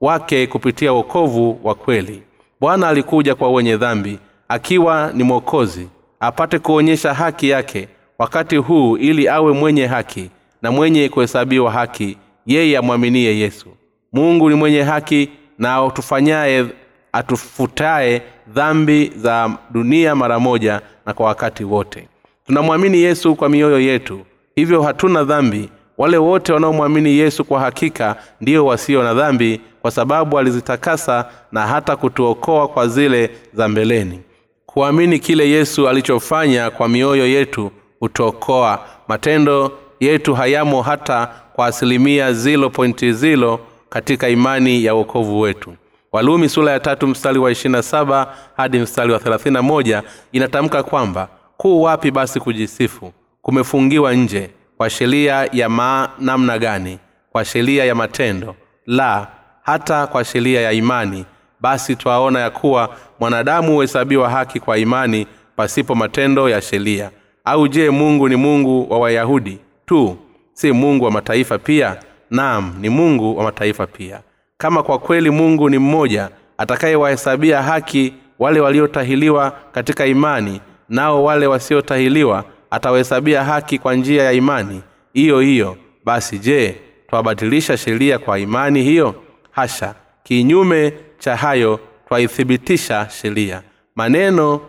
wake 0.00 0.46
kupitia 0.46 0.92
wokovu 0.92 1.60
wa 1.64 1.74
kweli. 1.74 2.22
Bwana 2.60 2.88
alikuja 2.88 3.34
kwa 3.34 3.50
wenye 3.50 3.76
dhambi 3.76 4.18
akiwa 4.48 5.10
ni 5.14 5.22
mwokozi 5.24 5.88
apate 6.20 6.58
kuonyesha 6.58 7.14
haki 7.14 7.48
yake 7.48 7.88
wakati 8.18 8.56
huu 8.56 8.96
ili 8.96 9.28
awe 9.28 9.52
mwenye 9.52 9.86
haki 9.86 10.30
na 10.62 10.70
mwenye 10.70 11.08
kuhesabiwa 11.08 11.70
haki 11.72 12.16
yeye 12.46 12.78
amwaminie 12.78 13.38
yesu. 13.38 13.66
Mungu 14.12 14.50
ni 14.50 14.54
mwenye 14.56 14.82
haki 14.82 15.28
na 15.58 15.90
tufanyaye 15.90 16.66
atufutaye 17.12 18.22
dhambi 18.48 19.12
za 19.16 19.58
dunia 19.70 20.14
mara 20.14 20.38
moja 20.38 20.80
na 21.06 21.12
kwa 21.14 21.26
wakati 21.26 21.64
wote. 21.64 22.08
Tunamwamini 22.46 22.98
yesu 22.98 23.34
kwa 23.34 23.48
mioyo 23.48 23.80
yetu 23.80 24.20
hivyo 24.60 24.82
hatuna 24.82 25.24
dhambi. 25.24 25.68
Wale 25.98 26.16
wote 26.16 26.52
wanaomwamini 26.52 27.18
yesu 27.18 27.44
kwa 27.44 27.60
hakika 27.60 28.16
ndio 28.40 28.66
wasio 28.66 29.02
na 29.02 29.14
dhambi 29.14 29.60
kwa 29.82 29.90
sababu 29.90 30.38
alizitakasa 30.38 31.24
na 31.52 31.66
hata 31.66 31.96
kutuokoa 31.96 32.68
kwa 32.68 32.88
zile 32.88 33.30
za 33.52 33.68
mbeleni. 33.68 34.20
Kuamini 34.66 35.18
kile 35.18 35.50
yesu 35.50 35.88
alichofanya 35.88 36.70
kwa 36.70 36.88
mioyo 36.88 37.26
yetu 37.26 37.70
hutuokoa. 38.00 38.78
Matendo 39.08 39.72
yetu 40.00 40.34
hayamo 40.34 40.82
hata 40.82 41.28
kwa 41.52 41.66
asilimia 41.66 42.32
zilo 42.32 42.70
pointi 42.70 43.12
zilo 43.12 43.60
katika 43.88 44.28
imani 44.28 44.84
ya 44.84 44.94
uokovu 44.94 45.40
wetu. 45.40 45.74
Walumi 46.12 46.48
sura 46.48 46.72
ya 46.72 46.80
tatu 46.80 47.06
mstari 47.06 47.38
wa 47.38 47.50
ishirina 47.50 47.82
saba 47.82 48.34
hadi 48.56 48.78
mstari 48.78 49.12
wa 49.12 49.18
thelathina 49.18 49.62
moja 49.62 50.02
inatamka 50.32 50.82
kwamba 50.82 51.28
kuu 51.56 51.82
wapi 51.82 52.10
basi 52.10 52.40
kujisifu 52.40 53.12
kumefungiwa 53.42 54.14
nje 54.14 54.50
kwa 54.76 54.90
sheria 54.90 55.48
ya 55.52 55.68
maa 55.68 56.08
namna 56.18 56.58
gani? 56.58 56.98
Kwa 57.32 57.44
sheria 57.44 57.84
ya 57.84 57.94
matendo. 57.94 58.54
La 58.86 59.26
hata 59.62 60.06
kwa 60.06 60.24
sheria 60.24 60.60
ya 60.60 60.72
imani. 60.72 61.24
Basi 61.60 61.96
twaona 61.96 62.40
ya 62.40 62.50
kuwa 62.50 62.96
mwanadamu 63.20 63.72
huhesabiwa 63.74 64.30
haki 64.30 64.60
kwa 64.60 64.78
imani 64.78 65.26
pasipo 65.56 65.94
matendo 65.94 66.48
ya 66.48 66.62
sheria. 66.62 67.10
Au 67.44 67.68
je 67.68 67.90
mungu 67.90 68.28
ni 68.28 68.36
mungu 68.36 68.86
wa 68.92 68.98
wayahudi? 68.98 69.58
Tu 69.86 70.16
si 70.52 70.72
mungu 70.72 71.04
wa 71.04 71.10
mataifa 71.10 71.58
pia? 71.58 71.96
Naam 72.30 72.74
ni 72.80 72.88
mungu 72.88 73.38
wa 73.38 73.44
mataifa 73.44 73.86
pia. 73.86 74.20
Kama 74.58 74.82
kwa 74.82 74.98
kweli 74.98 75.30
mungu 75.30 75.70
ni 75.70 75.78
mmoja 75.78 76.28
atakayewahesabia 76.58 77.62
haki 77.62 78.14
wale 78.38 78.60
waliotahiliwa 78.60 79.52
katika 79.72 80.06
imani 80.06 80.60
nao 80.88 81.24
wale 81.24 81.46
wasiotahiliwa 81.46 82.44
atawahesabia 82.70 83.44
haki 83.44 83.78
kwa 83.78 83.94
njia 83.94 84.22
ya 84.22 84.32
imani. 84.32 84.82
Hiyo 85.12 85.40
hiyo 85.40 85.76
basi 86.04 86.38
je 86.38 86.76
twabatilisha 87.08 87.76
sheria 87.76 88.18
kwa 88.18 88.38
imani 88.38 88.82
hiyo? 88.82 89.14
Hasha. 89.50 89.94
Kinyume 90.22 90.92
cha 91.18 91.36
hayo 91.36 91.80
twaithibitisha 92.08 93.08
sheria. 93.20 93.62
Maneno 93.94 94.60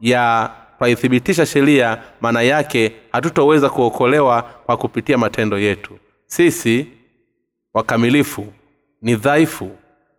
ya 0.00 0.50
twaithibitisha 0.78 1.46
sheria 1.46 1.98
maana 2.20 2.42
yake 2.42 2.92
hatutoweza 3.12 3.70
kuokolewa 3.70 4.42
kwa 4.42 4.76
kupitia 4.76 5.18
matendo 5.18 5.58
yetu. 5.58 5.98
Sisi 6.26 6.86
wakamilifu 7.74 8.46
ni 9.02 9.16
dhaifu 9.16 9.70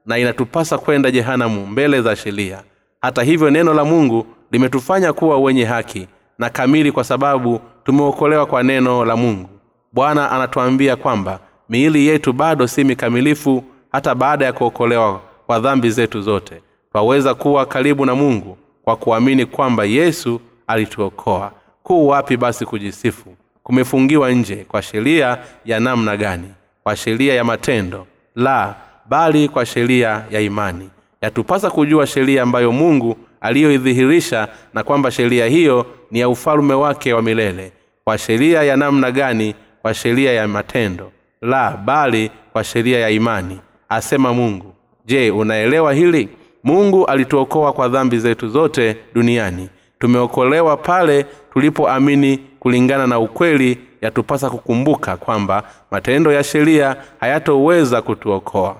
na 0.05 0.17
inatupasa 0.17 0.77
kwenda 0.77 1.11
jehanamu 1.11 1.67
mbele 1.67 2.01
za 2.01 2.15
sheria. 2.15 2.63
Hata 3.01 3.23
hivyo 3.23 3.49
neno 3.49 3.73
la 3.73 3.85
mungu 3.85 4.27
limetufanya 4.51 5.13
kuwa 5.13 5.37
wenye 5.39 5.65
haki 5.65 6.07
na 6.39 6.49
kamili 6.49 6.91
kwa 6.91 7.03
sababu 7.03 7.59
tumeokolewa 7.85 8.45
kwa 8.45 8.63
neno 8.63 9.05
la 9.05 9.15
mungu. 9.15 9.49
Bwana 9.93 10.31
anatuambia 10.31 10.95
kwamba 10.95 11.39
miili 11.69 12.07
yetu 12.07 12.33
bado 12.33 12.67
si 12.67 12.83
mikamilifu 12.83 13.63
hata 13.91 14.15
baada 14.15 14.45
ya 14.45 14.53
kuokolewa 14.53 15.21
kwa 15.45 15.59
dhambi 15.59 15.89
zetu 15.89 16.21
zote. 16.21 16.61
Twaweza 16.91 17.33
kuwa 17.33 17.65
karibu 17.65 18.05
na 18.05 18.15
mungu 18.15 18.57
kwa 18.83 18.95
kuamini 18.95 19.45
kwamba 19.45 19.85
yesu 19.85 20.41
alituokoa. 20.67 21.51
Kuu 21.83 22.07
wapi 22.07 22.37
basi 22.37 22.65
kujisifu? 22.65 23.35
Kumefungiwa 23.63 24.31
nje 24.31 24.55
kwa 24.67 24.81
sheria 24.81 25.37
ya 25.65 25.79
namna 25.79 26.17
gani? 26.17 26.47
Kwa 26.83 26.95
sheria 26.95 27.33
ya 27.33 27.43
matendo? 27.43 28.07
La 28.35 28.75
bali 29.09 29.49
kwa 29.49 29.65
sheria 29.65 30.25
ya 30.31 30.41
imani. 30.41 30.89
Yatupasa 31.21 31.69
kujua 31.69 32.07
sheria 32.07 32.43
ambayo 32.43 32.71
mungu 32.71 33.17
aliyoidhihirisha 33.41 34.47
na 34.73 34.83
kwamba 34.83 35.11
sheria 35.11 35.45
hiyo 35.45 35.85
ni 36.11 36.19
ya 36.19 36.29
ufalume 36.29 36.73
wake 36.73 37.13
wa 37.13 37.21
milele 37.21 37.71
kwa 38.03 38.17
sheria 38.17 38.63
ya 38.63 38.77
namna 38.77 39.11
gani? 39.11 39.55
Kwa 39.81 39.93
sheria 39.93 40.33
ya 40.33 40.47
matendo. 40.47 41.11
La 41.41 41.71
bali 41.85 42.31
kwa 42.53 42.63
sheria 42.63 42.99
ya 42.99 43.09
imani 43.09 43.59
asema 43.89 44.33
mungu. 44.33 44.73
Je 45.05 45.31
unaelewa 45.31 45.93
hili? 45.93 46.29
Mungu 46.63 47.05
alituokoa 47.05 47.73
kwa 47.73 47.87
dhambi 47.87 48.19
zetu 48.19 48.47
zote 48.49 48.97
duniani. 49.13 49.69
Tumeokolewa 49.99 50.77
pale 50.77 51.25
tulipoamini 51.53 52.37
kulingana 52.59 53.07
na 53.07 53.19
ukweli 53.19 53.77
yatupasa 54.01 54.49
kukumbuka 54.49 55.17
kwamba 55.17 55.63
matendo 55.91 56.31
ya 56.31 56.43
sheria 56.43 56.95
hayatoweza 57.19 58.01
kutuokoa. 58.01 58.75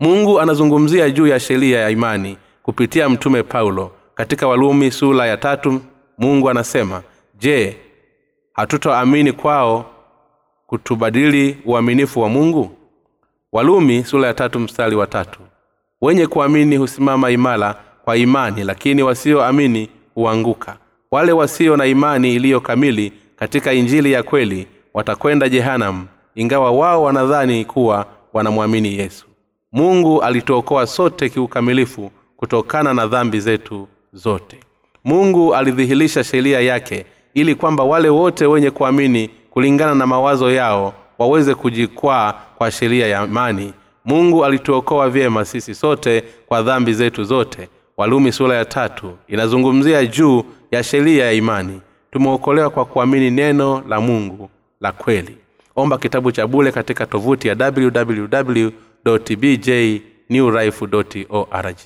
Mungu 0.00 0.40
anazungumzia 0.40 1.10
juu 1.10 1.26
ya 1.26 1.40
sheria 1.40 1.80
ya 1.80 1.90
imani 1.90 2.38
kupitia 2.62 3.08
mtume 3.08 3.42
paulo 3.42 3.90
katika 4.16 4.48
walumi 4.48 4.90
sula 4.90 5.26
ya 5.26 5.36
tatu 5.36 5.80
mungu 6.18 6.50
anasema 6.50 7.02
je 7.38 7.76
hatutoamini 8.52 9.32
kwao 9.32 9.90
kutubadili 10.66 11.58
uaminifu 11.64 12.20
wa 12.20 12.28
mungu? 12.28 12.70
Walumi 13.52 14.04
sula 14.04 14.26
ya 14.26 14.34
tatu 14.34 14.60
mstari 14.60 14.96
wa 14.96 15.06
tatu. 15.06 15.40
Wenye 16.00 16.26
kuamini 16.26 16.76
husimama 16.76 17.30
imara 17.30 17.74
kwa 18.04 18.16
imani 18.16 18.64
lakini 18.64 19.02
wasioamini 19.02 19.88
huanguka. 20.14 20.76
Wale 21.10 21.32
wasio 21.32 21.76
na 21.76 21.86
imani 21.86 22.34
iliyo 22.34 22.60
kamili 22.60 23.12
katika 23.36 23.72
injili 23.72 24.12
ya 24.12 24.22
kweli 24.22 24.66
watakwenda 24.94 25.48
jehanamu 25.48 26.06
ingawa 26.34 26.70
wao 26.70 27.02
wanadhani 27.02 27.64
kuwa 27.64 28.06
wanamwamini 28.32 28.98
yesu. 28.98 29.26
Mungu 29.72 30.22
alituokoa 30.22 30.86
sote 30.86 31.28
kiukamilifu 31.28 32.10
kutokana 32.36 32.94
na 32.94 33.06
dhambi 33.06 33.40
zetu 33.40 33.88
zote. 34.16 34.58
Mungu 35.04 35.54
alidhihirisha 35.54 36.24
sheria 36.24 36.60
yake 36.60 37.06
ili 37.34 37.54
kwamba 37.54 37.84
wale 37.84 38.08
wote 38.08 38.46
wenye 38.46 38.70
kuamini 38.70 39.30
kulingana 39.50 39.94
na 39.94 40.06
mawazo 40.06 40.50
yao 40.50 40.94
waweze 41.18 41.54
kujikwaa 41.54 42.32
kwa 42.58 42.70
sheria 42.70 43.06
ya 43.06 43.24
imani 43.24 43.72
mungu 44.06 44.44
alituokoa 44.44 45.10
vyema 45.10 45.44
sisi 45.44 45.74
sote 45.74 46.24
kwa 46.46 46.62
dhambi 46.62 46.92
zetu 46.92 47.24
zote. 47.24 47.68
Walumi 47.96 48.32
sura 48.32 48.56
ya 48.56 48.64
tatu 48.64 49.16
inazungumzia 49.28 50.06
juu 50.06 50.44
ya 50.70 50.82
sheria 50.82 51.24
ya 51.24 51.32
imani. 51.32 51.80
Tumeokolewa 52.10 52.70
kwa 52.70 52.84
kuamini 52.84 53.30
neno 53.30 53.82
la 53.88 54.00
mungu 54.00 54.50
la 54.80 54.92
kweli. 54.92 55.36
Omba 55.76 55.98
kitabu 55.98 56.32
cha 56.32 56.46
bule 56.46 56.72
katika 56.72 57.06
tovuti 57.06 57.48
ya 57.48 57.56
www 57.76 58.68
bj 59.38 59.70
newlife 60.30 60.84
org 61.30 61.76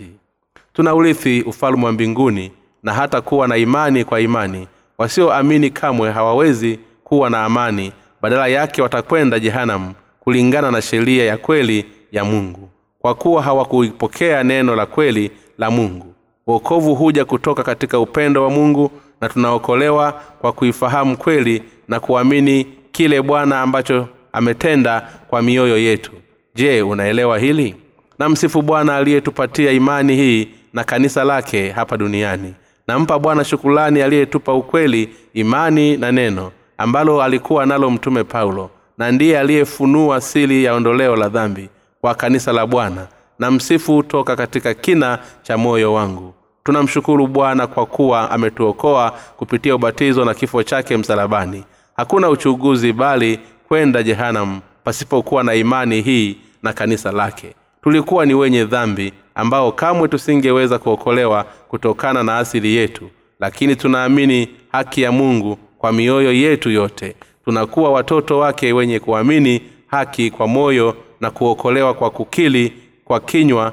tuna 0.73 0.95
urithi 0.95 1.43
ufalume 1.43 1.85
wa 1.85 1.93
mbinguni 1.93 2.51
na 2.83 2.93
hata 2.93 3.21
kuwa 3.21 3.49
na 3.49 3.57
imani 3.57 4.05
kwa 4.05 4.21
imani. 4.21 4.69
Wasioamini 4.99 5.71
kamwe 5.71 6.11
hawawezi 6.11 6.79
kuwa 7.05 7.31
na 7.31 7.45
amani. 7.45 7.93
Badala 8.23 8.47
yake 8.47 8.83
watakwenda 8.83 9.39
jehanamu 9.41 9.95
kulingana 10.21 10.71
na 10.71 10.83
sheria 10.83 11.25
ya 11.25 11.37
kweli 11.37 11.85
ya 12.13 12.25
mungu. 12.25 12.69
Kwa 12.99 13.15
kuwa 13.15 13.43
hawakuipokea 13.43 14.43
neno 14.45 14.77
la 14.77 14.87
kweli 14.87 15.31
la 15.59 15.71
mungu. 15.71 16.15
Uokovu 16.47 16.95
huja 16.95 17.25
kutoka 17.25 17.63
katika 17.63 17.99
upendo 17.99 18.43
wa 18.43 18.51
mungu 18.51 18.91
na 19.21 19.29
tunaokolewa 19.29 20.13
kwa 20.41 20.53
kuifahamu 20.53 21.17
kweli 21.17 21.63
na 21.89 22.01
kuamini 22.01 22.67
kile 22.93 23.23
bwana 23.23 23.61
ambacho 23.61 24.09
ametenda 24.33 25.09
kwa 25.29 25.43
mioyo 25.43 25.79
yetu. 25.79 26.13
Je 26.55 26.83
unaelewa 26.83 27.39
hili? 27.39 27.77
Na 28.19 28.29
msifu 28.29 28.63
bwana 28.63 28.97
aliyetupatia 28.97 29.71
imani 29.73 30.17
hii 30.17 30.49
na 30.73 30.85
kanisa 30.85 31.25
lake 31.25 31.71
hapa 31.71 31.97
duniani. 31.97 32.55
Nampa 32.87 33.19
bwana 33.19 33.45
shukulani 33.45 34.03
aliyetupa 34.03 34.55
ukweli 34.55 35.09
imani 35.35 35.97
na 35.97 36.13
neno 36.13 36.53
ambalo 36.79 37.23
alikuwa 37.23 37.67
nalo 37.67 37.91
mtume 37.91 38.25
paulo 38.25 38.71
na 38.99 39.13
ndiye 39.13 39.39
aliyefunua 39.41 40.21
sili 40.21 40.65
ya 40.65 40.75
ondoleo 40.75 41.17
la 41.17 41.29
dhambi 41.29 41.69
kwa 42.01 42.15
kanisa 42.15 42.53
la 42.53 42.67
bwana. 42.67 43.07
Na 43.39 43.51
msifu 43.51 44.03
toka 44.03 44.37
katika 44.37 44.75
kina 44.75 45.19
cha 45.43 45.59
moyo 45.59 45.95
wangu. 45.95 46.35
Tunamshukuru 46.65 47.27
bwana 47.27 47.67
kwa 47.67 47.87
kuwa 47.87 48.31
ametuokoa 48.31 49.11
kupitia 49.37 49.75
ubatizo 49.75 50.25
na 50.25 50.35
kifo 50.35 50.63
chake 50.63 50.97
msalabani. 50.97 51.65
Hakuna 51.97 52.29
uchuguzi 52.31 52.93
bali 52.93 53.41
kwenda 53.69 54.03
jehanamu 54.03 54.61
pasipokuwa 54.85 55.45
na 55.45 55.55
imani 55.55 56.01
hii 56.03 56.37
na 56.63 56.73
kanisa 56.73 57.13
lake 57.13 57.55
tulikuwa 57.83 58.27
ni 58.27 58.35
wenye 58.35 58.65
dhambi 58.65 59.13
ambao 59.35 59.73
kamwe 59.73 60.09
tusingeweza 60.09 60.79
kuokolewa 60.79 61.45
kutokana 61.69 62.23
na 62.23 62.39
asili 62.39 62.75
yetu. 62.77 63.11
Lakini 63.41 63.77
tunaamini 63.77 64.49
haki 64.73 65.03
ya 65.03 65.13
mungu 65.13 65.59
kwa 65.79 65.93
mioyo 65.93 66.33
yetu 66.33 66.71
yote. 66.71 67.17
Tunakuwa 67.45 67.91
watoto 67.91 68.39
wake 68.39 68.73
wenye 68.73 69.01
kuamini 69.01 69.63
haki 69.87 70.31
kwa 70.31 70.47
moyo 70.49 70.97
na 71.21 71.31
kuokolewa 71.31 71.95
kwa 71.95 72.11
kukili 72.11 72.73
kwa 73.05 73.21
kinywa. 73.21 73.73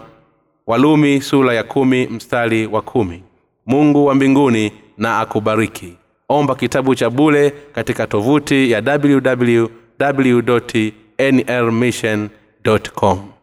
Walumi 0.68 1.22
sura 1.22 1.54
ya 1.54 1.64
kumi 1.64 2.08
mstari 2.08 2.68
wa 2.68 2.82
kumi. 2.82 3.24
Mungu 3.66 4.06
wa 4.06 4.16
mbinguni 4.16 4.72
na 4.98 5.20
akubariki. 5.20 5.94
Omba 6.30 6.56
kitabu 6.56 6.96
cha 6.96 7.10
bule 7.10 7.54
katika 7.74 8.08
tovuti 8.08 8.72
ya 8.72 9.00
www 9.04 9.68
nrmission 11.20 12.30
com 12.96 13.37